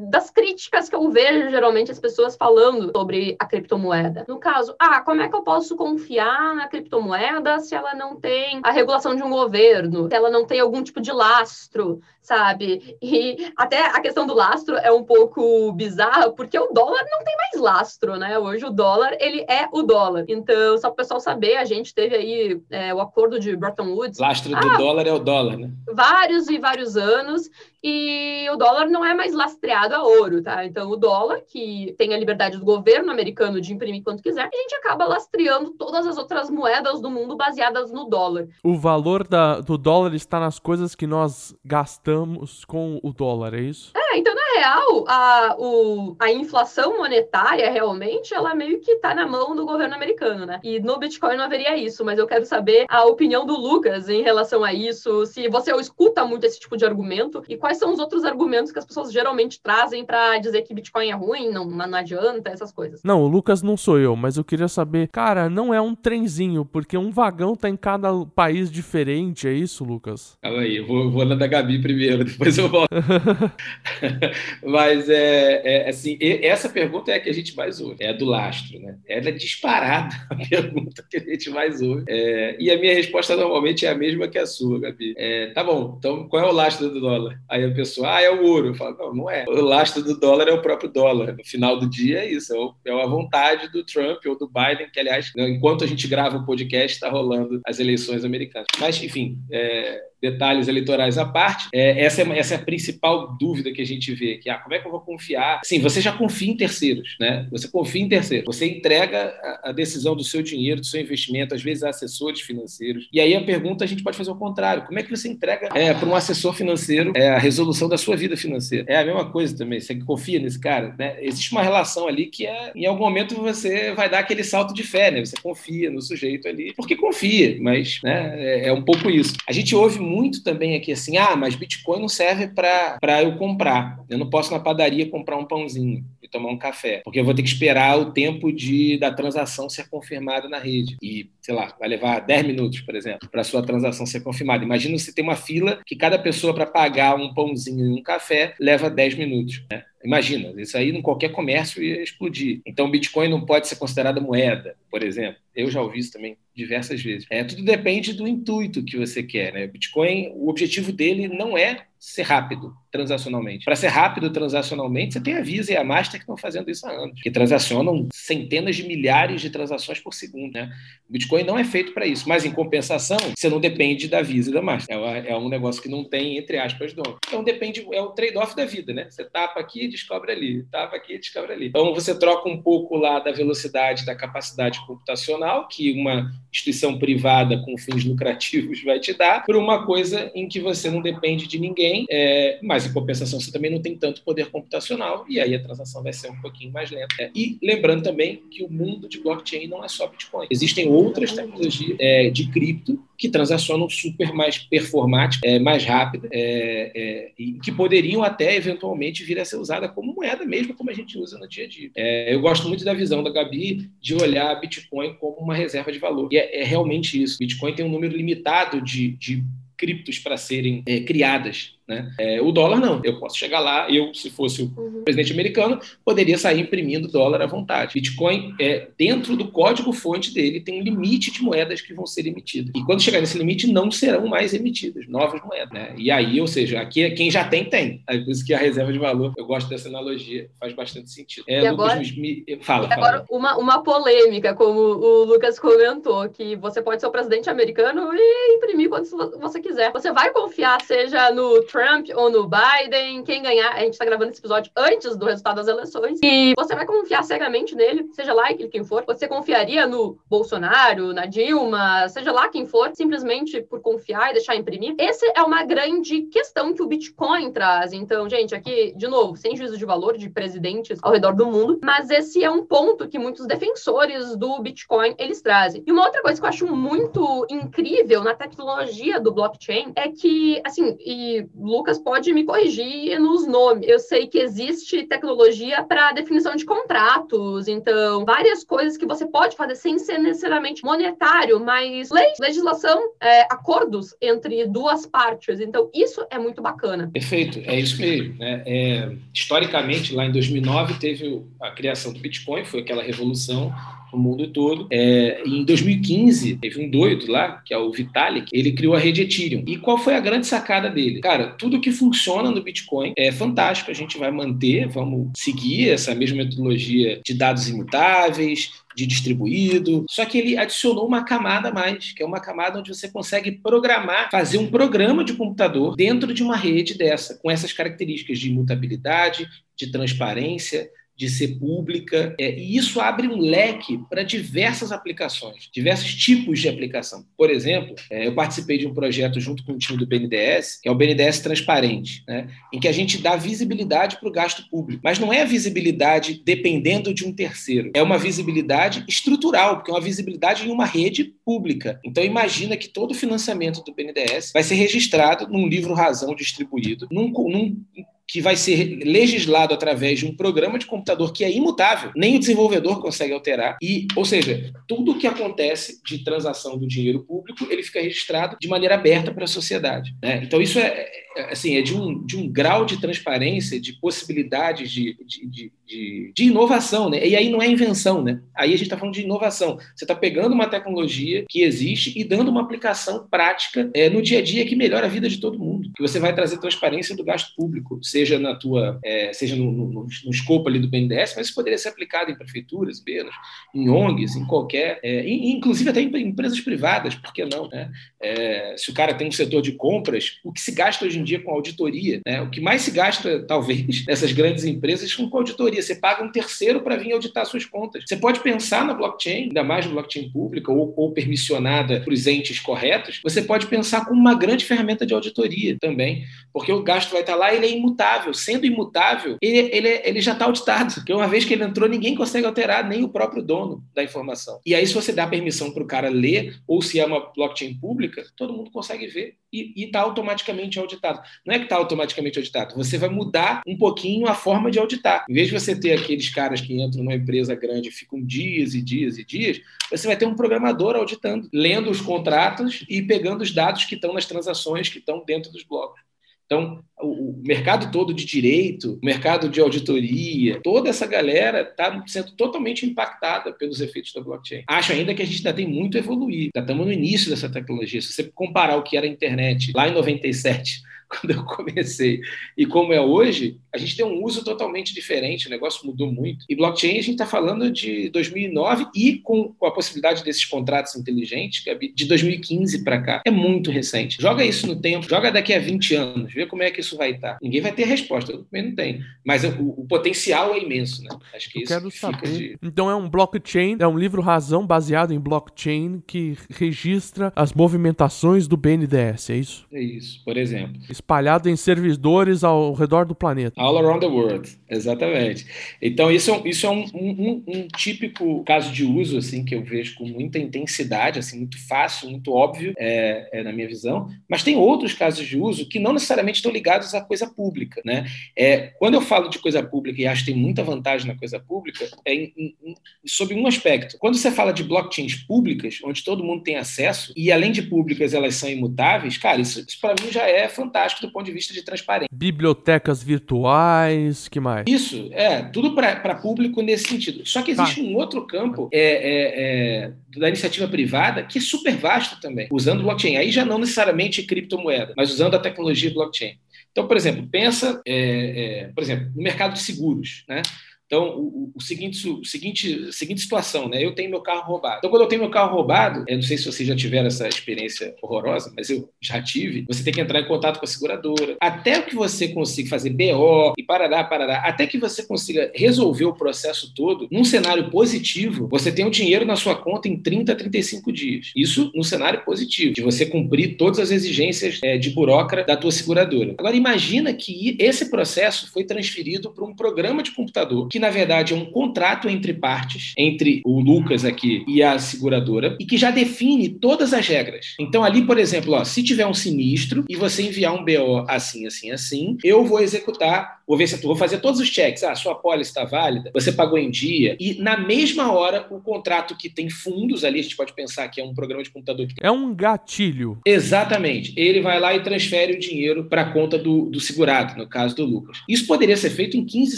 das 0.09 0.29
críticas 0.29 0.89
que 0.89 0.95
eu 0.95 1.09
vejo, 1.09 1.49
geralmente, 1.49 1.91
as 1.91 1.99
pessoas 1.99 2.35
falando 2.35 2.91
sobre 2.95 3.35
a 3.39 3.45
criptomoeda. 3.45 4.25
No 4.27 4.39
caso, 4.39 4.75
ah, 4.77 5.01
como 5.01 5.21
é 5.21 5.29
que 5.29 5.35
eu 5.35 5.43
posso 5.43 5.75
confiar 5.75 6.55
na 6.55 6.67
criptomoeda 6.67 7.59
se 7.59 7.73
ela 7.73 7.93
não 7.93 8.19
tem 8.19 8.59
a 8.63 8.71
regulação 8.71 9.15
de 9.15 9.23
um 9.23 9.29
governo, 9.29 10.07
se 10.09 10.15
ela 10.15 10.29
não 10.29 10.45
tem 10.45 10.59
algum 10.59 10.83
tipo 10.83 10.99
de 10.99 11.11
lastro, 11.11 12.01
sabe? 12.23 12.97
E 13.01 13.51
até 13.55 13.85
a 13.85 13.99
questão 13.99 14.25
do 14.25 14.33
lastro 14.33 14.77
é 14.77 14.91
um 14.91 15.03
pouco 15.03 15.71
bizarra, 15.73 16.31
porque 16.31 16.57
o 16.57 16.71
dólar 16.71 17.03
não 17.11 17.23
tem 17.23 17.35
mais 17.35 17.61
lastro, 17.61 18.15
né? 18.15 18.39
Hoje 18.39 18.65
o 18.65 18.71
dólar, 18.71 19.15
ele 19.19 19.45
é 19.47 19.67
o 19.71 19.83
dólar. 19.83 20.23
Então, 20.29 20.77
só 20.77 20.87
para 20.87 20.93
o 20.93 20.95
pessoal 20.95 21.19
saber, 21.19 21.57
a 21.57 21.65
gente 21.65 21.93
teve 21.93 22.15
aí 22.15 22.61
é, 22.71 22.93
o 22.93 23.01
acordo 23.01 23.39
de 23.39 23.55
Bretton 23.55 23.89
Woods. 23.89 24.19
Lastro 24.19 24.51
do 24.51 24.57
ah, 24.57 24.77
dólar 24.77 25.05
é 25.05 25.11
o 25.11 25.19
dólar, 25.19 25.57
né? 25.57 25.69
Vários 25.93 26.47
e 26.47 26.57
vários 26.57 26.95
anos, 26.95 27.49
e 27.83 28.49
o 28.49 28.55
dólar 28.55 28.87
não 28.87 29.03
é 29.03 29.13
mais 29.13 29.33
lastreado 29.33 29.93
a 29.93 30.03
ouro, 30.03 30.41
tá? 30.41 30.65
Então, 30.65 30.89
o 30.89 30.95
dólar, 30.95 31.41
que 31.41 31.93
tem 31.97 32.13
a 32.13 32.17
liberdade 32.17 32.57
do 32.57 32.63
governo 32.63 33.11
americano 33.11 33.59
de 33.59 33.73
imprimir 33.73 34.01
quanto 34.01 34.23
quiser, 34.23 34.49
a 34.51 34.55
gente 34.55 34.75
acaba 34.75 35.05
lastreando 35.05 35.71
todas 35.71 36.07
as 36.07 36.17
outras 36.17 36.49
moedas 36.49 37.01
do 37.01 37.09
mundo 37.09 37.35
baseadas 37.35 37.91
no 37.91 38.05
dólar. 38.05 38.47
O 38.63 38.77
valor 38.77 39.27
da, 39.27 39.59
do 39.59 39.77
dólar 39.77 40.13
está 40.13 40.39
nas 40.39 40.59
coisas 40.59 40.95
que 40.95 41.05
nós 41.05 41.53
gastamos 41.65 42.63
com 42.63 43.01
o 43.03 43.11
dólar, 43.11 43.53
é 43.53 43.61
isso? 43.61 43.91
É, 43.95 44.17
então, 44.17 44.33
na 44.33 44.42
real, 44.63 45.05
a, 45.07 45.55
o, 45.59 46.15
a 46.19 46.31
inflação 46.31 46.97
monetária, 46.97 47.69
realmente, 47.69 48.33
ela 48.33 48.55
meio 48.55 48.79
que 48.79 48.91
está 48.91 49.13
na 49.13 49.27
mão 49.27 49.55
do 49.55 49.65
governo 49.65 49.95
americano, 49.95 50.45
né? 50.45 50.59
E 50.63 50.79
no 50.79 50.97
Bitcoin 50.97 51.35
não 51.35 51.43
haveria 51.43 51.75
isso, 51.75 52.05
mas 52.05 52.17
eu 52.17 52.27
quero 52.27 52.45
saber 52.45 52.85
a 52.87 53.03
opinião 53.03 53.45
do 53.45 53.55
Lucas 53.57 54.07
em 54.07 54.21
relação 54.21 54.63
a 54.63 54.73
isso, 54.73 55.25
se 55.25 55.49
você 55.49 55.73
escuta 55.75 56.23
muito 56.23 56.45
esse 56.45 56.59
tipo 56.59 56.77
de 56.77 56.85
argumento 56.85 57.43
e 57.49 57.57
quais 57.57 57.73
quais 57.73 57.79
são 57.79 57.91
os 57.91 57.99
outros 57.99 58.23
argumentos 58.23 58.71
que 58.71 58.77
as 58.77 58.85
pessoas 58.85 59.11
geralmente 59.11 59.59
trazem 59.61 60.05
para 60.05 60.37
dizer 60.37 60.61
que 60.61 60.73
Bitcoin 60.73 61.09
é 61.09 61.15
ruim, 61.15 61.49
não, 61.49 61.65
não 61.65 61.97
adianta, 61.97 62.51
essas 62.51 62.71
coisas. 62.71 63.01
Não, 63.03 63.23
o 63.23 63.27
Lucas 63.27 63.63
não 63.63 63.75
sou 63.75 63.99
eu, 63.99 64.15
mas 64.15 64.37
eu 64.37 64.43
queria 64.43 64.67
saber, 64.67 65.07
cara, 65.07 65.49
não 65.49 65.73
é 65.73 65.81
um 65.81 65.95
trenzinho, 65.95 66.63
porque 66.63 66.95
um 66.95 67.09
vagão 67.09 67.55
tá 67.55 67.67
em 67.67 67.75
cada 67.75 68.09
país 68.35 68.71
diferente, 68.71 69.47
é 69.47 69.53
isso, 69.53 69.83
Lucas? 69.83 70.37
Calma 70.41 70.59
aí, 70.59 70.77
eu 70.77 70.85
vou, 70.85 71.09
vou 71.09 71.25
na 71.25 71.33
da 71.33 71.47
Gabi 71.47 71.81
primeiro, 71.81 72.23
depois 72.23 72.57
eu 72.57 72.69
volto. 72.69 72.89
Mas 74.61 75.09
é, 75.09 75.61
é, 75.63 75.89
assim, 75.89 76.17
essa 76.21 76.69
pergunta 76.69 77.11
é 77.11 77.15
a 77.15 77.19
que 77.19 77.29
a 77.29 77.33
gente 77.33 77.55
mais 77.55 77.79
ouve, 77.79 77.97
é 77.99 78.09
a 78.09 78.13
do 78.13 78.25
lastro, 78.25 78.79
né? 78.79 78.97
Ela 79.07 79.29
é 79.29 79.31
disparada 79.31 80.15
a 80.29 80.35
pergunta 80.35 81.05
que 81.09 81.17
a 81.17 81.19
gente 81.19 81.49
mais 81.49 81.81
ouve. 81.81 82.03
É, 82.07 82.55
e 82.59 82.71
a 82.71 82.79
minha 82.79 82.93
resposta 82.93 83.35
normalmente 83.35 83.85
é 83.85 83.89
a 83.89 83.95
mesma 83.95 84.27
que 84.27 84.37
a 84.37 84.45
sua, 84.45 84.79
Gabi. 84.79 85.13
É, 85.17 85.47
tá 85.47 85.63
bom, 85.63 85.95
então 85.97 86.27
qual 86.27 86.43
é 86.43 86.49
o 86.49 86.53
lastro 86.53 86.89
do 86.89 86.99
dólar? 86.99 87.39
Aí 87.49 87.63
a 87.63 87.73
pessoa, 87.73 88.15
ah, 88.15 88.21
é 88.21 88.29
o 88.29 88.43
ouro. 88.43 88.67
Eu 88.67 88.75
falo, 88.75 88.97
não, 88.97 89.15
não 89.15 89.29
é. 89.29 89.45
O 89.47 89.61
lastro 89.61 90.03
do 90.03 90.19
dólar 90.19 90.47
é 90.47 90.53
o 90.53 90.61
próprio 90.61 90.89
dólar. 90.89 91.35
No 91.35 91.45
final 91.45 91.79
do 91.79 91.89
dia 91.89 92.19
é 92.19 92.31
isso, 92.31 92.53
é, 92.85 92.91
é 92.91 93.03
a 93.03 93.07
vontade 93.07 93.71
do 93.71 93.83
Trump 93.83 94.25
ou 94.25 94.37
do 94.37 94.47
Biden, 94.49 94.89
que 94.91 94.99
aliás, 94.99 95.31
enquanto 95.37 95.83
a 95.83 95.87
gente 95.87 96.07
grava 96.07 96.37
o 96.37 96.45
podcast, 96.45 96.95
está 96.95 97.09
rolando 97.09 97.61
as 97.65 97.79
eleições 97.79 98.23
americanas. 98.23 98.67
Mas, 98.79 99.01
enfim, 99.01 99.37
é, 99.51 100.01
detalhes 100.23 100.69
eleitorais 100.69 101.17
à 101.17 101.25
parte, 101.25 101.67
é, 101.73 102.05
essa, 102.05 102.21
é, 102.21 102.39
essa 102.39 102.53
é 102.53 102.57
a 102.57 102.61
principal 102.61 103.35
dúvida 103.37 103.73
que 103.73 103.81
a 103.81 103.85
gente 103.85 104.15
vê, 104.15 104.37
que 104.37 104.49
ah, 104.49 104.57
como 104.57 104.73
é 104.73 104.79
que 104.79 104.87
eu 104.87 104.91
vou 104.91 105.01
confiar? 105.01 105.59
Sim, 105.65 105.79
você 105.79 105.99
já 105.99 106.13
confia 106.13 106.49
em 106.49 106.55
terceiros, 106.55 107.17
né? 107.19 107.45
Você 107.51 107.67
confia 107.67 108.01
em 108.01 108.07
terceiros. 108.07 108.45
Você 108.45 108.65
entrega 108.65 109.35
a, 109.43 109.69
a 109.69 109.71
decisão 109.73 110.15
do 110.15 110.23
seu 110.23 110.41
dinheiro, 110.41 110.79
do 110.79 110.85
seu 110.85 111.01
investimento, 111.01 111.53
às 111.53 111.61
vezes 111.61 111.83
a 111.83 111.89
assessores 111.89 112.39
financeiros. 112.39 113.09
E 113.11 113.19
aí 113.19 113.35
a 113.35 113.43
pergunta 113.43 113.83
a 113.83 113.87
gente 113.87 114.01
pode 114.01 114.15
fazer 114.15 114.31
o 114.31 114.35
contrário. 114.35 114.85
Como 114.85 114.97
é 114.97 115.03
que 115.03 115.09
você 115.09 115.27
entrega 115.27 115.67
é, 115.75 115.93
para 115.93 116.07
um 116.07 116.15
assessor 116.15 116.53
financeiro 116.53 117.11
é, 117.15 117.29
a 117.29 117.37
resolução 117.37 117.89
da 117.89 117.97
sua 117.97 118.15
vida 118.15 118.37
financeira? 118.37 118.85
É 118.87 118.95
a 118.95 119.05
mesma 119.05 119.29
coisa 119.29 119.57
também. 119.57 119.81
Você 119.81 119.93
confia 119.95 120.39
nesse 120.39 120.59
cara, 120.59 120.95
né? 120.97 121.17
Existe 121.21 121.51
uma 121.51 121.61
relação 121.61 122.07
ali 122.07 122.27
que 122.27 122.47
é, 122.47 122.71
em 122.73 122.85
algum 122.85 123.03
momento 123.03 123.35
você 123.35 123.91
vai 123.91 124.09
dar 124.09 124.19
aquele 124.19 124.43
salto 124.43 124.73
de 124.73 124.83
fé, 124.83 125.11
né? 125.11 125.25
Você 125.25 125.35
confia 125.43 125.91
no 125.91 126.01
sujeito 126.01 126.47
ali, 126.47 126.73
porque 126.73 126.95
confia, 126.95 127.57
mas 127.59 127.99
né, 128.03 128.35
é, 128.37 128.67
é 128.69 128.73
um 128.73 128.81
pouco 128.81 129.09
isso. 129.09 129.35
A 129.47 129.51
gente 129.51 129.75
ouve 129.75 129.99
muito 129.99 130.12
também 130.43 130.75
aqui 130.75 130.91
assim: 130.91 131.17
ah, 131.17 131.35
mas 131.35 131.55
Bitcoin 131.55 132.01
não 132.01 132.09
serve 132.09 132.47
para 132.47 133.23
eu 133.23 133.37
comprar. 133.37 133.99
Eu 134.09 134.17
não 134.17 134.29
posso 134.29 134.51
na 134.51 134.59
padaria 134.59 135.09
comprar 135.09 135.37
um 135.37 135.45
pãozinho 135.45 136.05
e 136.21 136.27
tomar 136.27 136.49
um 136.49 136.57
café, 136.57 137.01
porque 137.03 137.19
eu 137.19 137.25
vou 137.25 137.33
ter 137.33 137.43
que 137.43 137.49
esperar 137.49 137.97
o 137.99 138.11
tempo 138.11 138.51
de, 138.51 138.97
da 138.97 139.11
transação 139.11 139.69
ser 139.69 139.89
confirmada 139.89 140.47
na 140.47 140.59
rede. 140.59 140.97
E, 141.01 141.29
sei 141.41 141.53
lá, 141.53 141.75
vai 141.79 141.89
levar 141.89 142.19
10 142.19 142.45
minutos, 142.47 142.81
por 142.81 142.95
exemplo, 142.95 143.29
para 143.29 143.43
sua 143.43 143.61
transação 143.61 144.05
ser 144.05 144.21
confirmada. 144.21 144.63
Imagina 144.63 144.97
você 144.97 145.13
ter 145.13 145.21
uma 145.21 145.35
fila 145.35 145.79
que 145.85 145.95
cada 145.95 146.17
pessoa 146.17 146.53
para 146.53 146.65
pagar 146.65 147.15
um 147.15 147.33
pãozinho 147.33 147.85
e 147.87 147.99
um 147.99 148.03
café 148.03 148.53
leva 148.59 148.89
10 148.89 149.15
minutos. 149.15 149.63
Né? 149.71 149.83
Imagina, 150.03 150.53
isso 150.61 150.77
aí 150.77 150.89
em 150.89 151.01
qualquer 151.01 151.29
comércio 151.29 151.81
ia 151.81 152.03
explodir. 152.03 152.61
Então, 152.65 152.91
Bitcoin 152.91 153.29
não 153.29 153.45
pode 153.45 153.67
ser 153.67 153.77
considerada 153.77 154.19
moeda, 154.19 154.75
por 154.93 155.01
exemplo. 155.01 155.41
Eu 155.55 155.71
já 155.71 155.81
ouvi 155.81 155.97
isso 155.97 156.11
também 156.11 156.37
diversas 156.55 157.01
vezes. 157.01 157.25
É, 157.29 157.43
tudo 157.43 157.63
depende 157.63 158.13
do 158.13 158.27
intuito 158.27 158.83
que 158.83 158.95
você 158.95 159.23
quer. 159.23 159.51
Né? 159.51 159.65
Bitcoin, 159.65 160.31
o 160.35 160.49
objetivo 160.49 160.91
dele 160.91 161.27
não 161.27 161.57
é 161.57 161.87
ser 161.99 162.23
rápido 162.23 162.73
transacionalmente. 162.91 163.63
Para 163.63 163.77
ser 163.77 163.87
rápido 163.87 164.29
transacionalmente, 164.29 165.13
você 165.13 165.21
tem 165.21 165.35
a 165.35 165.41
Visa 165.41 165.71
e 165.71 165.77
a 165.77 165.83
Master 165.85 166.19
que 166.19 166.23
estão 166.23 166.35
fazendo 166.35 166.69
isso 166.69 166.85
há 166.85 166.91
anos, 166.91 167.21
que 167.21 167.31
transacionam 167.31 168.09
centenas 168.13 168.75
de 168.75 168.83
milhares 168.83 169.41
de 169.41 169.49
transações 169.49 169.99
por 169.99 170.13
segundo. 170.13 170.53
Né? 170.53 170.69
O 171.07 171.13
Bitcoin 171.13 171.43
não 171.43 171.57
é 171.57 171.63
feito 171.63 171.93
para 171.93 172.05
isso, 172.05 172.27
mas 172.27 172.43
em 172.43 172.51
compensação, 172.51 173.17
você 173.35 173.49
não 173.49 173.59
depende 173.59 174.09
da 174.09 174.21
Visa 174.21 174.49
e 174.49 174.53
da 174.53 174.61
Master. 174.61 174.97
É, 174.97 175.31
é 175.31 175.37
um 175.37 175.47
negócio 175.47 175.81
que 175.81 175.87
não 175.87 176.03
tem, 176.03 176.37
entre 176.37 176.59
aspas, 176.59 176.93
dono. 176.93 177.17
Então 177.25 177.41
depende, 177.43 177.87
é 177.93 178.01
o 178.01 178.11
trade-off 178.11 178.53
da 178.53 178.65
vida, 178.65 178.93
né? 178.93 179.09
Você 179.09 179.23
tapa 179.23 179.61
aqui, 179.61 179.87
descobre 179.87 180.33
ali, 180.33 180.63
tapa 180.63 180.97
aqui, 180.97 181.17
descobre 181.17 181.53
ali. 181.53 181.67
Então 181.67 181.93
você 181.93 182.17
troca 182.19 182.49
um 182.49 182.61
pouco 182.61 182.97
lá 182.97 183.19
da 183.19 183.31
velocidade, 183.31 184.05
da 184.05 184.13
capacidade 184.13 184.82
computacional 184.85 185.67
que 185.67 185.91
uma 185.91 186.31
instituição 186.51 186.99
privada 186.99 187.57
com 187.59 187.77
fins 187.77 188.03
lucrativos 188.05 188.83
vai 188.83 188.99
te 188.99 189.13
dar, 189.13 189.43
por 189.43 189.55
uma 189.55 189.85
coisa 189.85 190.31
em 190.35 190.47
que 190.47 190.59
você 190.59 190.89
não 190.89 191.01
depende 191.01 191.47
de 191.47 191.59
ninguém, 191.59 192.05
é, 192.09 192.59
mas 192.61 192.85
em 192.85 192.93
compensação 192.93 193.39
você 193.39 193.51
também 193.51 193.71
não 193.71 193.81
tem 193.81 193.95
tanto 193.97 194.21
poder 194.23 194.51
computacional 194.51 195.25
e 195.27 195.39
aí 195.39 195.55
a 195.55 195.61
transação 195.61 196.03
vai 196.03 196.13
ser 196.13 196.29
um 196.29 196.39
pouquinho 196.41 196.71
mais 196.71 196.91
lenta. 196.91 197.15
É, 197.19 197.31
e 197.35 197.57
lembrando 197.61 198.03
também 198.03 198.43
que 198.51 198.63
o 198.63 198.69
mundo 198.69 199.09
de 199.09 199.19
blockchain 199.19 199.67
não 199.67 199.83
é 199.83 199.87
só 199.87 200.07
Bitcoin. 200.07 200.47
Existem 200.49 200.87
outras 200.87 201.31
tecnologias 201.33 201.97
é, 201.99 202.29
de 202.29 202.47
cripto 202.51 202.99
que 203.17 203.29
transacionam 203.29 203.89
super 203.89 204.33
mais 204.33 204.57
performáticas, 204.57 205.49
é, 205.49 205.59
mais 205.59 205.83
rápidas, 205.83 206.29
é, 206.33 206.91
é, 206.95 207.31
e 207.37 207.53
que 207.59 207.71
poderiam 207.71 208.23
até 208.23 208.55
eventualmente 208.55 209.23
vir 209.23 209.39
a 209.39 209.45
ser 209.45 209.57
usada 209.57 209.87
como 209.87 210.13
moeda 210.13 210.45
mesmo, 210.45 210.73
como 210.73 210.89
a 210.89 210.93
gente 210.93 211.17
usa 211.17 211.37
no 211.37 211.47
dia 211.47 211.65
a 211.65 211.67
dia. 211.67 211.91
É, 211.95 212.33
eu 212.33 212.41
gosto 212.41 212.67
muito 212.67 212.83
da 212.83 212.93
visão 212.93 213.23
da 213.23 213.31
Gabi 213.31 213.89
de 214.01 214.15
olhar 214.15 214.59
Bitcoin 214.59 215.15
como 215.15 215.37
uma 215.37 215.55
reserva 215.55 215.91
de 215.91 215.99
valor. 215.99 216.29
E 216.31 216.37
é, 216.37 216.61
é 216.61 216.63
realmente 216.63 217.21
isso. 217.21 217.37
Bitcoin 217.39 217.73
tem 217.73 217.85
um 217.85 217.89
número 217.89 218.15
limitado 218.15 218.81
de, 218.81 219.09
de 219.09 219.43
criptos 219.77 220.19
para 220.19 220.37
serem 220.37 220.83
é, 220.85 221.01
criadas 221.01 221.75
né? 221.87 222.11
É, 222.17 222.41
o 222.41 222.51
dólar 222.51 222.79
não. 222.79 223.01
Eu 223.03 223.19
posso 223.19 223.37
chegar 223.37 223.59
lá, 223.59 223.89
eu, 223.89 224.13
se 224.13 224.29
fosse 224.29 224.63
o 224.63 224.73
uhum. 224.77 225.03
presidente 225.03 225.33
americano, 225.33 225.79
poderia 226.03 226.37
sair 226.37 226.61
imprimindo 226.61 227.07
dólar 227.07 227.41
à 227.41 227.45
vontade. 227.45 227.93
Bitcoin, 227.93 228.55
é, 228.59 228.87
dentro 228.97 229.35
do 229.35 229.49
código-fonte 229.49 230.33
dele, 230.33 230.61
tem 230.61 230.79
um 230.79 230.83
limite 230.83 231.31
de 231.31 231.41
moedas 231.41 231.81
que 231.81 231.93
vão 231.93 232.05
ser 232.05 232.25
emitidas. 232.25 232.71
E 232.75 232.85
quando 232.85 233.01
chegar 233.01 233.19
nesse 233.19 233.37
limite, 233.37 233.67
não 233.67 233.91
serão 233.91 234.27
mais 234.27 234.53
emitidas 234.53 235.07
novas 235.07 235.41
moedas. 235.43 235.71
Né? 235.71 235.93
E 235.97 236.09
aí, 236.09 236.39
ou 236.39 236.47
seja, 236.47 236.79
aqui 236.79 237.09
quem 237.11 237.29
já 237.29 237.43
tem, 237.43 237.65
tem. 237.65 238.01
É 238.07 238.17
por 238.17 238.31
isso 238.31 238.45
que 238.45 238.53
a 238.53 238.57
reserva 238.57 238.91
de 238.93 238.99
valor, 238.99 239.33
eu 239.37 239.45
gosto 239.45 239.69
dessa 239.69 239.89
analogia, 239.89 240.49
faz 240.59 240.73
bastante 240.73 241.11
sentido. 241.11 241.43
É, 241.47 241.63
e 241.63 241.67
agora, 241.67 241.95
Lucas, 241.95 242.15
me, 242.15 242.45
fala, 242.61 242.87
e 242.87 242.93
agora 242.93 243.25
uma, 243.29 243.57
uma 243.57 243.83
polêmica, 243.83 244.53
como 244.53 244.79
o 244.79 245.23
Lucas 245.25 245.59
comentou, 245.59 246.29
que 246.29 246.55
você 246.55 246.81
pode 246.81 247.01
ser 247.01 247.07
o 247.07 247.11
presidente 247.11 247.49
americano 247.49 248.11
e 248.13 248.55
imprimir 248.55 248.89
quando 248.89 249.05
você 249.39 249.59
quiser. 249.59 249.91
Você 249.91 250.11
vai 250.11 250.31
confiar, 250.31 250.81
seja 250.81 251.31
no 251.31 251.63
Trump 251.73 252.07
ou 252.15 252.29
no 252.29 252.47
Biden, 252.47 253.23
quem 253.23 253.41
ganhar, 253.41 253.73
a 253.73 253.79
gente 253.79 253.93
está 253.93 254.05
gravando 254.05 254.29
esse 254.29 254.39
episódio 254.39 254.71
antes 254.77 255.17
do 255.17 255.25
resultado 255.25 255.55
das 255.55 255.67
eleições, 255.67 256.19
e 256.23 256.53
você 256.55 256.75
vai 256.75 256.85
confiar 256.85 257.23
cegamente 257.23 257.75
nele, 257.75 258.07
seja 258.13 258.31
lá 258.31 258.53
quem 258.53 258.83
for. 258.83 259.03
Você 259.07 259.27
confiaria 259.27 259.87
no 259.87 260.19
Bolsonaro, 260.29 261.13
na 261.13 261.25
Dilma, 261.25 262.07
seja 262.09 262.31
lá 262.31 262.47
quem 262.47 262.67
for, 262.67 262.91
simplesmente 262.93 263.59
por 263.63 263.81
confiar 263.81 264.29
e 264.29 264.33
deixar 264.33 264.55
imprimir? 264.55 264.93
Essa 264.99 265.25
é 265.35 265.41
uma 265.41 265.63
grande 265.63 266.21
questão 266.27 266.75
que 266.75 266.83
o 266.83 266.87
Bitcoin 266.87 267.51
traz. 267.51 267.91
Então, 267.91 268.29
gente, 268.29 268.53
aqui, 268.53 268.93
de 268.95 269.07
novo, 269.07 269.35
sem 269.35 269.55
juízo 269.55 269.75
de 269.75 269.85
valor 269.85 270.15
de 270.15 270.29
presidentes 270.29 270.99
ao 271.01 271.11
redor 271.11 271.33
do 271.33 271.47
mundo, 271.47 271.79
mas 271.83 272.11
esse 272.11 272.43
é 272.43 272.51
um 272.51 272.63
ponto 272.63 273.07
que 273.07 273.17
muitos 273.17 273.47
defensores 273.47 274.35
do 274.35 274.59
Bitcoin 274.59 275.15
eles 275.17 275.41
trazem. 275.41 275.83
E 275.87 275.91
uma 275.91 276.05
outra 276.05 276.21
coisa 276.21 276.39
que 276.39 276.45
eu 276.45 276.49
acho 276.49 276.67
muito 276.67 277.47
incrível 277.49 278.23
na 278.23 278.35
tecnologia 278.35 279.19
do 279.19 279.31
blockchain 279.31 279.91
é 279.95 280.09
que, 280.09 280.61
assim, 280.63 280.95
e 280.99 281.47
Lucas 281.63 281.97
pode 281.97 282.33
me 282.33 282.43
corrigir 282.43 283.17
nos 283.19 283.47
nomes. 283.47 283.87
Eu 283.87 283.99
sei 283.99 284.27
que 284.27 284.37
existe 284.37 285.03
tecnologia 285.03 285.81
para 285.83 286.11
definição 286.11 286.55
de 286.55 286.65
contratos, 286.65 287.67
então, 287.67 288.25
várias 288.25 288.63
coisas 288.63 288.97
que 288.97 289.05
você 289.05 289.25
pode 289.25 289.55
fazer 289.55 289.75
sem 289.75 289.97
ser 289.97 290.17
necessariamente 290.17 290.83
monetário, 290.83 291.59
mas 291.59 292.09
lei, 292.11 292.33
legislação, 292.39 293.01
é, 293.21 293.41
acordos 293.43 294.13
entre 294.21 294.67
duas 294.67 295.05
partes. 295.05 295.59
Então, 295.59 295.89
isso 295.93 296.25
é 296.29 296.37
muito 296.37 296.61
bacana. 296.61 297.09
Perfeito, 297.11 297.59
é 297.63 297.79
isso 297.79 297.99
mesmo. 298.01 298.37
Né? 298.37 298.63
É, 298.65 299.11
historicamente, 299.33 300.13
lá 300.13 300.25
em 300.25 300.31
2009, 300.31 300.95
teve 300.95 301.43
a 301.61 301.71
criação 301.71 302.11
do 302.11 302.19
Bitcoin, 302.19 302.65
foi 302.65 302.81
aquela 302.81 303.01
revolução 303.01 303.73
no 304.13 304.21
mundo 304.21 304.47
todo. 304.47 304.87
É, 304.91 305.41
em 305.45 305.63
2015, 305.63 306.57
teve 306.57 306.83
um 306.83 306.89
doido 306.89 307.31
lá, 307.31 307.61
que 307.65 307.73
é 307.73 307.77
o 307.77 307.91
Vitalik, 307.91 308.47
ele 308.53 308.71
criou 308.71 308.95
a 308.95 308.99
rede 308.99 309.21
Ethereum. 309.21 309.63
E 309.67 309.77
qual 309.77 309.97
foi 309.97 310.15
a 310.15 310.19
grande 310.19 310.47
sacada 310.47 310.89
dele? 310.89 311.21
Cara, 311.21 311.51
tudo 311.57 311.81
que 311.81 311.91
funciona 311.91 312.51
no 312.51 312.63
Bitcoin 312.63 313.13
é 313.17 313.31
fantástico, 313.31 313.91
a 313.91 313.93
gente 313.93 314.17
vai 314.17 314.31
manter, 314.31 314.87
vamos 314.87 315.31
seguir 315.35 315.89
essa 315.89 316.13
mesma 316.15 316.37
metodologia 316.37 317.21
de 317.25 317.33
dados 317.33 317.67
imutáveis, 317.67 318.71
de 318.95 319.05
distribuído. 319.05 320.05
Só 320.09 320.25
que 320.25 320.37
ele 320.37 320.57
adicionou 320.57 321.07
uma 321.07 321.23
camada 321.23 321.69
a 321.69 321.73
mais, 321.73 322.11
que 322.11 322.23
é 322.23 322.25
uma 322.25 322.39
camada 322.39 322.79
onde 322.79 322.93
você 322.93 323.09
consegue 323.09 323.51
programar, 323.51 324.29
fazer 324.31 324.57
um 324.57 324.69
programa 324.69 325.23
de 325.23 325.33
computador 325.33 325.95
dentro 325.95 326.33
de 326.33 326.43
uma 326.43 326.55
rede 326.55 326.97
dessa, 326.97 327.37
com 327.41 327.49
essas 327.49 327.73
características 327.73 328.39
de 328.39 328.49
imutabilidade, 328.49 329.47
de 329.75 329.91
transparência, 329.91 330.89
de 331.15 331.29
ser 331.29 331.59
pública, 331.59 332.35
é, 332.39 332.57
e 332.57 332.75
isso 332.75 332.99
abre 332.99 333.27
um 333.27 333.37
leque 333.37 333.99
para 334.09 334.23
diversas 334.23 334.91
aplicações, 334.91 335.69
diversos 335.71 336.13
tipos 336.15 336.59
de 336.59 336.67
aplicação. 336.67 337.25
Por 337.37 337.49
exemplo, 337.49 337.95
é, 338.09 338.27
eu 338.27 338.33
participei 338.33 338.77
de 338.77 338.87
um 338.87 338.93
projeto 338.93 339.39
junto 339.39 339.63
com 339.63 339.73
o 339.73 339.77
time 339.77 339.97
do 339.97 340.07
BNDES, 340.07 340.79
que 340.81 340.89
é 340.89 340.91
o 340.91 340.95
BNDES 340.95 341.39
Transparente, 341.39 342.23
né, 342.27 342.49
em 342.73 342.79
que 342.79 342.87
a 342.87 342.91
gente 342.91 343.21
dá 343.21 343.35
visibilidade 343.35 344.19
para 344.19 344.29
o 344.29 344.31
gasto 344.31 344.67
público, 344.69 345.01
mas 345.03 345.19
não 345.19 345.31
é 345.31 345.45
visibilidade 345.45 346.41
dependendo 346.43 347.13
de 347.13 347.25
um 347.25 347.33
terceiro, 347.33 347.91
é 347.93 348.01
uma 348.01 348.17
visibilidade 348.17 349.05
estrutural, 349.07 349.77
porque 349.77 349.91
é 349.91 349.93
uma 349.93 350.01
visibilidade 350.01 350.67
em 350.67 350.71
uma 350.71 350.85
rede 350.85 351.33
pública. 351.45 351.99
Então 352.03 352.23
imagina 352.23 352.75
que 352.77 352.89
todo 352.89 353.11
o 353.11 353.15
financiamento 353.15 353.83
do 353.83 353.93
BNDES 353.93 354.51
vai 354.53 354.63
ser 354.63 354.75
registrado 354.75 355.47
num 355.47 355.67
livro 355.67 355.93
razão 355.93 356.35
distribuído, 356.35 357.07
num, 357.11 357.29
num 357.29 357.83
que 358.27 358.41
vai 358.41 358.55
ser 358.55 358.99
legislado 359.03 359.73
através 359.73 360.19
de 360.19 360.25
um 360.25 360.35
programa 360.35 360.79
de 360.79 360.85
computador 360.85 361.31
que 361.31 361.43
é 361.43 361.51
imutável, 361.51 362.11
nem 362.15 362.35
o 362.35 362.39
desenvolvedor 362.39 363.01
consegue 363.01 363.33
alterar. 363.33 363.77
E, 363.81 364.07
ou 364.15 364.25
seja, 364.25 364.71
tudo 364.87 365.11
o 365.11 365.17
que 365.17 365.27
acontece 365.27 366.01
de 366.03 366.23
transação 366.23 366.77
do 366.77 366.87
dinheiro 366.87 367.23
público, 367.23 367.67
ele 367.69 367.83
fica 367.83 368.01
registrado 368.01 368.57
de 368.59 368.67
maneira 368.67 368.95
aberta 368.95 369.33
para 369.33 369.43
a 369.43 369.47
sociedade. 369.47 370.15
Né? 370.21 370.41
Então, 370.43 370.61
isso 370.61 370.79
é, 370.79 371.09
é, 371.35 371.51
assim, 371.51 371.77
é 371.77 371.81
de 371.81 371.95
um, 371.95 372.25
de 372.25 372.37
um 372.37 372.47
grau 372.47 372.85
de 372.85 372.99
transparência, 372.99 373.79
de 373.79 373.93
possibilidades 373.93 374.91
de, 374.91 375.17
de, 375.25 375.71
de, 375.85 376.31
de, 376.35 376.43
inovação. 376.43 377.09
Né? 377.09 377.25
E 377.25 377.35
aí 377.35 377.49
não 377.49 377.61
é 377.61 377.67
invenção, 377.67 378.23
né? 378.23 378.41
aí 378.55 378.69
a 378.69 378.77
gente 378.77 378.83
está 378.83 378.97
falando 378.97 379.15
de 379.15 379.21
inovação. 379.21 379.77
Você 379.95 380.05
está 380.05 380.15
pegando 380.15 380.53
uma 380.53 380.67
tecnologia 380.67 381.45
que 381.49 381.61
existe 381.61 382.17
e 382.17 382.23
dando 382.23 382.49
uma 382.49 382.61
aplicação 382.61 383.27
prática 383.29 383.89
é, 383.93 384.09
no 384.09 384.21
dia 384.21 384.39
a 384.39 384.41
dia 384.41 384.65
que 384.65 384.75
melhora 384.75 385.07
a 385.07 385.09
vida 385.09 385.27
de 385.27 385.39
todo 385.39 385.59
mundo. 385.59 385.91
Que 385.95 386.01
você 386.01 386.19
vai 386.19 386.33
trazer 386.33 386.59
transparência 386.59 387.15
do 387.15 387.23
gasto 387.23 387.53
público, 387.55 387.99
seja 388.13 388.37
na 388.37 388.53
tua, 388.53 388.99
é, 389.03 389.33
seja 389.33 389.55
no, 389.55 389.71
no, 389.71 389.89
no, 390.03 390.31
escopo 390.31 390.69
ali 390.69 390.77
do 390.77 390.87
BNDES, 390.87 391.33
mas 391.35 391.47
isso 391.47 391.55
poderia 391.55 391.77
ser 391.79 391.89
aplicado 391.89 392.29
em 392.29 392.35
prefeituras, 392.35 392.99
belos, 392.99 393.33
em 393.73 393.89
ONGs, 393.89 394.35
em 394.35 394.45
qualquer, 394.45 394.99
é, 395.01 395.27
inclusive 395.27 395.89
até 395.89 395.99
em 395.99 396.27
empresas 396.27 396.59
privadas, 396.59 397.15
por 397.15 397.33
que 397.33 397.43
não? 397.43 397.67
Né? 397.67 397.91
É, 398.21 398.75
se 398.77 398.91
o 398.91 398.93
cara 398.93 399.15
tem 399.15 399.27
um 399.27 399.31
setor 399.31 399.61
de 399.63 399.71
compras, 399.71 400.39
o 400.43 400.53
que 400.53 400.61
se 400.61 400.71
gasta 400.71 401.05
hoje 401.05 401.19
em 401.19 401.23
dia 401.23 401.41
com 401.41 401.51
auditoria, 401.51 402.21
né? 402.25 402.39
o 402.41 402.51
que 402.51 402.61
mais 402.61 402.83
se 402.83 402.91
gasta, 402.91 403.43
talvez, 403.47 404.05
nessas 404.05 404.31
grandes 404.31 404.63
empresas 404.63 405.11
com 405.13 405.37
auditoria. 405.37 405.81
Você 405.81 405.95
paga 405.95 406.23
um 406.23 406.31
terceiro 406.31 406.81
para 406.81 406.95
vir 406.95 407.13
auditar 407.13 407.45
suas 407.45 407.65
contas. 407.65 408.03
Você 408.07 408.15
pode 408.15 408.41
pensar 408.41 408.85
na 408.85 408.93
blockchain, 408.93 409.43
ainda 409.43 409.63
mais 409.63 409.85
no 409.85 409.93
blockchain 409.93 410.29
pública 410.29 410.71
ou, 410.71 410.93
ou 410.95 411.11
permissionada 411.11 412.01
para 412.01 412.13
os 412.13 412.27
entes 412.27 412.59
corretos, 412.59 413.19
você 413.23 413.41
pode 413.41 413.67
pensar 413.67 414.05
como 414.05 414.19
uma 414.19 414.35
grande 414.35 414.65
ferramenta 414.65 415.05
de 415.05 415.13
auditoria 415.13 415.77
também, 415.79 416.25
porque 416.51 416.71
o 416.71 416.83
gasto 416.83 417.11
vai 417.11 417.21
estar 417.21 417.35
lá, 417.35 417.53
ele 417.53 417.65
é 417.65 417.71
imutável. 417.71 418.02
Sendo 418.33 418.65
imutável, 418.65 419.37
ele, 419.41 419.69
ele, 419.71 420.01
ele 420.03 420.21
já 420.21 420.33
está 420.33 420.45
auditado, 420.45 420.93
porque 420.95 421.13
uma 421.13 421.27
vez 421.27 421.45
que 421.45 421.53
ele 421.53 421.63
entrou, 421.63 421.87
ninguém 421.87 422.15
consegue 422.15 422.45
alterar, 422.45 422.87
nem 422.87 423.03
o 423.03 423.09
próprio 423.09 423.41
dono 423.41 423.83
da 423.93 424.03
informação. 424.03 424.59
E 424.65 424.75
aí, 424.75 424.85
se 424.85 424.93
você 424.93 425.11
dá 425.11 425.27
permissão 425.27 425.71
para 425.71 425.83
o 425.83 425.87
cara 425.87 426.09
ler, 426.09 426.59
ou 426.67 426.81
se 426.81 426.99
é 426.99 427.05
uma 427.05 427.31
blockchain 427.33 427.73
pública, 427.75 428.25
todo 428.35 428.53
mundo 428.53 428.71
consegue 428.71 429.07
ver 429.07 429.37
e 429.53 429.85
está 429.85 430.01
automaticamente 430.01 430.79
auditado. 430.79 431.21
Não 431.45 431.53
é 431.53 431.59
que 431.59 431.65
está 431.65 431.75
automaticamente 431.75 432.39
auditado, 432.39 432.75
você 432.75 432.97
vai 432.97 433.09
mudar 433.09 433.61
um 433.67 433.77
pouquinho 433.77 434.27
a 434.27 434.33
forma 434.33 434.71
de 434.71 434.79
auditar. 434.79 435.25
Em 435.29 435.33
vez 435.33 435.47
de 435.47 435.53
você 435.53 435.79
ter 435.79 435.93
aqueles 435.93 436.29
caras 436.29 436.59
que 436.59 436.73
entram 436.73 437.03
numa 437.03 437.13
empresa 437.13 437.53
grande 437.53 437.89
e 437.89 437.91
ficam 437.91 438.21
dias 438.21 438.73
e 438.73 438.81
dias 438.81 439.17
e 439.17 439.23
dias, 439.23 439.61
você 439.91 440.07
vai 440.07 440.17
ter 440.17 440.25
um 440.25 440.35
programador 440.35 440.95
auditando, 440.95 441.47
lendo 441.53 441.91
os 441.91 442.01
contratos 442.01 442.83
e 442.89 443.01
pegando 443.01 443.41
os 443.41 443.51
dados 443.51 443.85
que 443.85 443.95
estão 443.95 444.13
nas 444.13 444.25
transações 444.25 444.89
que 444.89 444.97
estão 444.97 445.23
dentro 445.23 445.51
dos 445.51 445.63
blocos. 445.63 446.01
Então, 446.45 446.83
o, 446.99 447.41
mercado 447.45 447.91
todo 447.91 448.13
de 448.13 448.25
direito, 448.25 448.99
o 449.01 449.05
mercado 449.05 449.49
de 449.49 449.59
auditoria, 449.59 450.59
toda 450.63 450.89
essa 450.89 451.05
galera 451.05 451.61
está 451.61 452.03
sendo 452.07 452.31
totalmente 452.31 452.85
impactada 452.85 453.51
pelos 453.51 453.81
efeitos 453.81 454.13
da 454.13 454.21
blockchain. 454.21 454.63
Acho 454.67 454.93
ainda 454.93 455.13
que 455.13 455.21
a 455.21 455.25
gente 455.25 455.37
ainda 455.37 455.53
tem 455.53 455.67
muito 455.67 455.97
a 455.97 455.99
evoluir. 455.99 456.49
Já 456.55 456.61
estamos 456.61 456.85
no 456.85 456.91
início 456.91 457.29
dessa 457.29 457.49
tecnologia. 457.49 458.01
Se 458.01 458.13
você 458.13 458.31
comparar 458.33 458.77
o 458.77 458.83
que 458.83 458.95
era 458.95 459.05
a 459.05 459.09
internet 459.09 459.71
lá 459.75 459.87
em 459.87 459.93
97 459.93 460.81
quando 461.19 461.31
eu 461.31 461.43
comecei 461.43 462.21
e 462.57 462.65
como 462.65 462.93
é 462.93 463.01
hoje, 463.01 463.57
a 463.73 463.77
gente 463.77 463.95
tem 463.95 464.05
um 464.05 464.23
uso 464.23 464.43
totalmente 464.43 464.93
diferente, 464.93 465.47
o 465.47 465.49
negócio 465.49 465.85
mudou 465.85 466.11
muito. 466.11 466.45
E 466.49 466.55
blockchain, 466.55 466.97
a 466.97 467.01
gente 467.01 467.11
está 467.11 467.25
falando 467.25 467.71
de 467.71 468.09
2009 468.09 468.87
e 468.95 469.17
com, 469.17 469.53
a 469.63 469.71
possibilidade 469.71 470.23
desses 470.23 470.45
contratos 470.45 470.95
inteligentes, 470.95 471.63
de 471.95 472.05
2015 472.05 472.83
para 472.83 473.01
cá. 473.01 473.21
É 473.25 473.31
muito 473.31 473.71
recente. 473.71 474.21
Joga 474.21 474.45
isso 474.45 474.67
no 474.67 474.75
tempo, 474.75 475.07
joga 475.07 475.31
daqui 475.31 475.53
a 475.53 475.59
20 475.59 475.95
anos, 475.95 476.33
vê 476.33 476.45
como 476.45 476.63
é 476.63 476.71
que 476.71 476.81
isso 476.81 476.97
vai 476.97 477.11
estar. 477.11 477.33
Tá. 477.33 477.39
Ninguém 477.41 477.61
vai 477.61 477.71
ter 477.71 477.85
resposta, 477.85 478.31
eu 478.31 478.43
também 478.43 478.69
não 478.69 478.75
tenho. 478.75 479.03
Mas 479.25 479.43
o, 479.43 479.49
o 479.77 479.85
potencial 479.87 480.53
é 480.53 480.59
imenso, 480.59 481.03
né? 481.03 481.09
Acho 481.33 481.49
que 481.49 481.59
eu 481.59 481.63
isso 481.63 481.73
quero 481.73 481.89
que 481.89 481.97
saber. 481.97 482.27
De... 482.27 482.57
Então 482.61 482.89
é 482.89 482.95
um 482.95 483.09
blockchain, 483.09 483.77
é 483.79 483.87
um 483.87 483.97
livro 483.97 484.21
razão 484.21 484.65
baseado 484.65 485.13
em 485.13 485.19
blockchain 485.19 486.01
que 486.05 486.37
registra 486.49 487.31
as 487.35 487.53
movimentações 487.53 488.47
do 488.47 488.57
BNDES, 488.57 489.29
é 489.29 489.35
isso? 489.37 489.65
É 489.71 489.81
isso, 489.81 490.21
por 490.23 490.37
exemplo 490.37 490.81
espalhado 491.03 491.49
em 491.49 491.55
servidores 491.55 492.43
ao 492.43 492.73
redor 492.73 493.05
do 493.05 493.13
planeta. 493.13 493.61
All 493.61 493.77
around 493.77 493.99
the 493.99 494.07
world, 494.07 494.49
exatamente. 494.69 495.45
Então, 495.81 496.09
isso 496.09 496.31
é, 496.31 496.41
isso 496.45 496.65
é 496.65 496.69
um, 496.69 496.85
um, 496.93 497.43
um, 497.45 497.67
típico 497.75 498.43
caso 498.45 498.71
de 498.71 498.85
uso 498.85 499.17
assim 499.17 499.43
que 499.43 499.53
eu 499.53 499.61
vejo 499.61 499.95
com 499.95 500.05
muita 500.05 500.39
intensidade, 500.39 501.19
assim, 501.19 501.37
muito 501.39 501.59
fácil, 501.67 502.09
muito 502.09 502.31
óbvio 502.31 502.73
é, 502.79 503.29
é, 503.33 503.43
na 503.43 503.51
minha 503.51 503.67
visão. 503.67 504.07
Mas 504.29 504.43
tem 504.43 504.55
outros 504.55 504.93
casos 504.93 505.27
de 505.27 505.37
uso 505.37 505.67
que 505.67 505.79
não 505.79 505.93
necessariamente 505.93 506.37
estão 506.37 506.51
ligados 506.51 506.93
à 506.93 507.01
coisa 507.01 507.27
pública. 507.27 507.81
Né? 507.83 508.05
É, 508.35 508.71
quando 508.79 508.93
eu 508.93 509.01
falo 509.01 509.29
de 509.29 509.39
coisa 509.39 509.61
pública 509.61 510.01
e 510.01 510.07
acho 510.07 510.23
que 510.23 510.31
tem 510.31 510.41
muita 510.41 510.63
vantagem 510.63 511.07
na 511.07 511.17
coisa 511.17 511.39
pública, 511.39 511.85
é 512.05 512.13
em, 512.13 512.33
em, 512.37 512.75
sobre 513.05 513.35
um 513.35 513.45
aspecto. 513.45 513.97
Quando 513.99 514.15
você 514.15 514.31
fala 514.31 514.53
de 514.53 514.63
blockchains 514.63 515.15
públicas, 515.15 515.79
onde 515.83 516.03
todo 516.03 516.23
mundo 516.23 516.43
tem 516.43 516.55
acesso, 516.55 517.13
e 517.15 517.31
além 517.31 517.51
de 517.51 517.61
públicas 517.61 518.13
elas 518.13 518.35
são 518.35 518.49
imutáveis, 518.49 519.17
cara, 519.17 519.41
isso, 519.41 519.65
isso 519.67 519.79
para 519.81 519.95
mim 520.01 520.09
já 520.09 520.27
é 520.27 520.47
fantástico 520.47 520.92
do 521.01 521.11
ponto 521.11 521.25
de 521.25 521.31
vista 521.31 521.53
de 521.53 521.61
transparência. 521.63 522.09
Bibliotecas 522.11 523.03
virtuais, 523.03 524.27
que 524.27 524.39
mais? 524.39 524.65
Isso, 524.67 525.09
é, 525.11 525.43
tudo 525.43 525.73
para 525.73 526.15
público 526.15 526.61
nesse 526.61 526.87
sentido. 526.87 527.25
Só 527.25 527.41
que 527.41 527.51
existe 527.51 527.81
tá. 527.81 527.87
um 527.87 527.95
outro 527.95 528.25
campo 528.25 528.69
é, 528.71 528.79
é, 528.79 529.85
é, 529.85 530.19
da 530.19 530.27
iniciativa 530.27 530.67
privada 530.67 531.23
que 531.23 531.37
é 531.37 531.41
super 531.41 531.75
vasto 531.75 532.19
também, 532.19 532.47
usando 532.51 532.83
blockchain. 532.83 533.17
Aí 533.17 533.31
já 533.31 533.45
não 533.45 533.57
necessariamente 533.57 534.23
criptomoeda, 534.23 534.93
mas 534.95 535.11
usando 535.11 535.35
a 535.35 535.39
tecnologia 535.39 535.93
blockchain. 535.93 536.37
Então, 536.71 536.87
por 536.87 536.97
exemplo, 536.97 537.27
pensa, 537.31 537.81
é, 537.85 538.63
é, 538.63 538.67
por 538.73 538.81
exemplo, 538.81 539.11
no 539.15 539.21
mercado 539.21 539.53
de 539.53 539.59
seguros, 539.59 540.23
né? 540.27 540.41
Então, 540.85 541.17
o, 541.17 541.51
o, 541.55 541.61
seguinte, 541.61 542.07
o 542.07 542.23
seguinte, 542.23 542.91
seguinte 542.91 543.21
situação, 543.21 543.67
né? 543.67 543.83
Eu 543.83 543.95
tenho 543.95 544.09
meu 544.09 544.21
carro 544.21 544.43
roubado. 544.43 544.77
Então, 544.77 544.89
quando 544.89 545.01
eu 545.03 545.07
tenho 545.07 545.21
meu 545.21 545.31
carro 545.31 545.55
roubado, 545.55 546.03
eu 546.07 546.15
não 546.15 546.21
sei 546.21 546.37
se 546.37 546.45
vocês 546.45 546.67
já 546.67 546.75
tiveram 546.75 547.07
essa 547.07 547.27
experiência 547.27 547.95
horrorosa, 548.01 548.53
mas 548.55 548.69
eu 548.69 548.89
já 549.01 549.21
tive. 549.21 549.65
Você 549.67 549.83
tem 549.83 549.93
que 549.93 550.01
entrar 550.01 550.19
em 550.19 550.27
contato 550.27 550.59
com 550.59 550.65
a 550.65 550.67
seguradora. 550.67 551.37
Até 551.39 551.81
que 551.81 551.95
você 551.95 552.27
consiga 552.27 552.69
fazer 552.69 552.91
BO 552.91 553.53
e 553.57 553.63
parará, 553.63 554.03
parará, 554.03 554.39
até 554.45 554.67
que 554.67 554.77
você 554.77 555.03
consiga 555.03 555.51
resolver 555.55 556.05
o 556.05 556.13
processo 556.13 556.73
todo, 556.73 557.07
num 557.11 557.23
cenário 557.23 557.69
positivo, 557.69 558.47
você 558.47 558.71
tem 558.71 558.85
o 558.85 558.91
dinheiro 558.91 559.25
na 559.25 559.35
sua 559.35 559.55
conta 559.55 559.87
em 559.87 559.97
30 559.97 560.31
a 560.31 560.35
35 560.35 560.91
dias. 560.91 561.31
Isso 561.35 561.71
no 561.73 561.83
cenário 561.83 562.23
positivo, 562.23 562.73
de 562.73 562.81
você 562.81 563.05
cumprir 563.05 563.57
todas 563.57 563.79
as 563.79 563.91
exigências 563.91 564.59
é, 564.63 564.77
de 564.77 564.89
burocra 564.91 565.43
da 565.43 565.55
tua 565.55 565.71
seguradora. 565.71 566.35
Agora, 566.37 566.55
imagina 566.55 567.13
que 567.13 567.55
esse 567.59 567.89
processo 567.89 568.51
foi 568.51 568.63
transferido 568.63 569.31
para 569.31 569.45
um 569.45 569.55
programa 569.55 570.03
de 570.03 570.11
computador 570.11 570.67
que 570.73 570.79
na 570.79 570.89
verdade 570.89 571.33
é 571.33 571.35
um 571.35 571.45
contrato 571.45 572.09
entre 572.09 572.33
partes, 572.33 572.93
entre 572.97 573.43
o 573.45 573.61
Lucas 573.61 574.03
aqui 574.03 574.43
e 574.47 574.63
a 574.63 574.79
seguradora, 574.79 575.55
e 575.59 575.65
que 575.67 575.77
já 575.77 575.91
define 575.91 576.49
todas 576.49 576.95
as 576.95 577.07
regras. 577.07 577.53
Então, 577.59 577.83
ali, 577.83 578.01
por 578.01 578.17
exemplo, 578.17 578.53
ó, 578.53 578.63
se 578.63 578.81
tiver 578.81 579.05
um 579.05 579.13
sinistro 579.13 579.85
e 579.87 579.95
você 579.95 580.23
enviar 580.23 580.51
um 580.51 580.65
BO 580.65 581.05
assim, 581.07 581.45
assim, 581.45 581.69
assim, 581.69 582.17
eu 582.23 582.43
vou 582.43 582.59
executar 582.59 583.42
vou 583.47 583.57
ver 583.57 583.67
se 583.67 583.81
vou 583.81 583.95
fazer 583.95 584.19
todos 584.19 584.39
os 584.39 584.47
checks. 584.47 584.83
Ah, 584.83 584.95
sua 584.95 585.15
pólice 585.15 585.51
está 585.51 585.65
válida, 585.65 586.11
você 586.13 586.31
pagou 586.31 586.57
em 586.57 586.69
dia. 586.69 587.15
E 587.19 587.35
na 587.35 587.57
mesma 587.57 588.11
hora, 588.11 588.47
o 588.49 588.59
contrato 588.59 589.17
que 589.17 589.29
tem 589.29 589.49
fundos 589.49 590.03
ali, 590.03 590.19
a 590.19 590.23
gente 590.23 590.35
pode 590.35 590.53
pensar 590.53 590.87
que 590.87 591.01
é 591.01 591.03
um 591.03 591.13
programa 591.13 591.43
de 591.43 591.49
computador 591.49 591.87
que 591.87 591.95
É 592.01 592.11
um 592.11 592.33
gatilho. 592.33 593.19
Exatamente. 593.25 594.13
Ele 594.15 594.41
vai 594.41 594.59
lá 594.59 594.75
e 594.75 594.83
transfere 594.83 595.33
o 595.33 595.39
dinheiro 595.39 595.85
para 595.85 596.01
a 596.01 596.11
conta 596.11 596.37
do, 596.37 596.69
do 596.69 596.79
segurado, 596.79 597.37
no 597.37 597.47
caso 597.47 597.75
do 597.75 597.85
Lucas. 597.85 598.19
Isso 598.27 598.47
poderia 598.47 598.77
ser 598.77 598.89
feito 598.89 599.17
em 599.17 599.25
15 599.25 599.57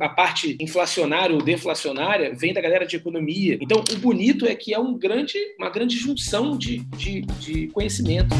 a 0.00 0.08
parte 0.08 0.56
inflacionária 0.60 1.34
ou 1.34 1.42
deflacionária 1.42 2.34
vem 2.34 2.52
da 2.52 2.60
galera 2.60 2.86
de 2.86 2.96
economia. 2.96 3.58
Então, 3.60 3.82
o 3.90 3.98
bonito 3.98 4.44
é 4.46 4.54
que 4.54 4.74
é 4.74 4.78
um 4.78 4.96
grande, 4.96 5.38
uma 5.58 5.70
grande 5.70 5.96
junção 5.96 6.56
de, 6.56 6.78
de, 6.96 7.22
de 7.40 7.68
conhecimento. 7.68 8.34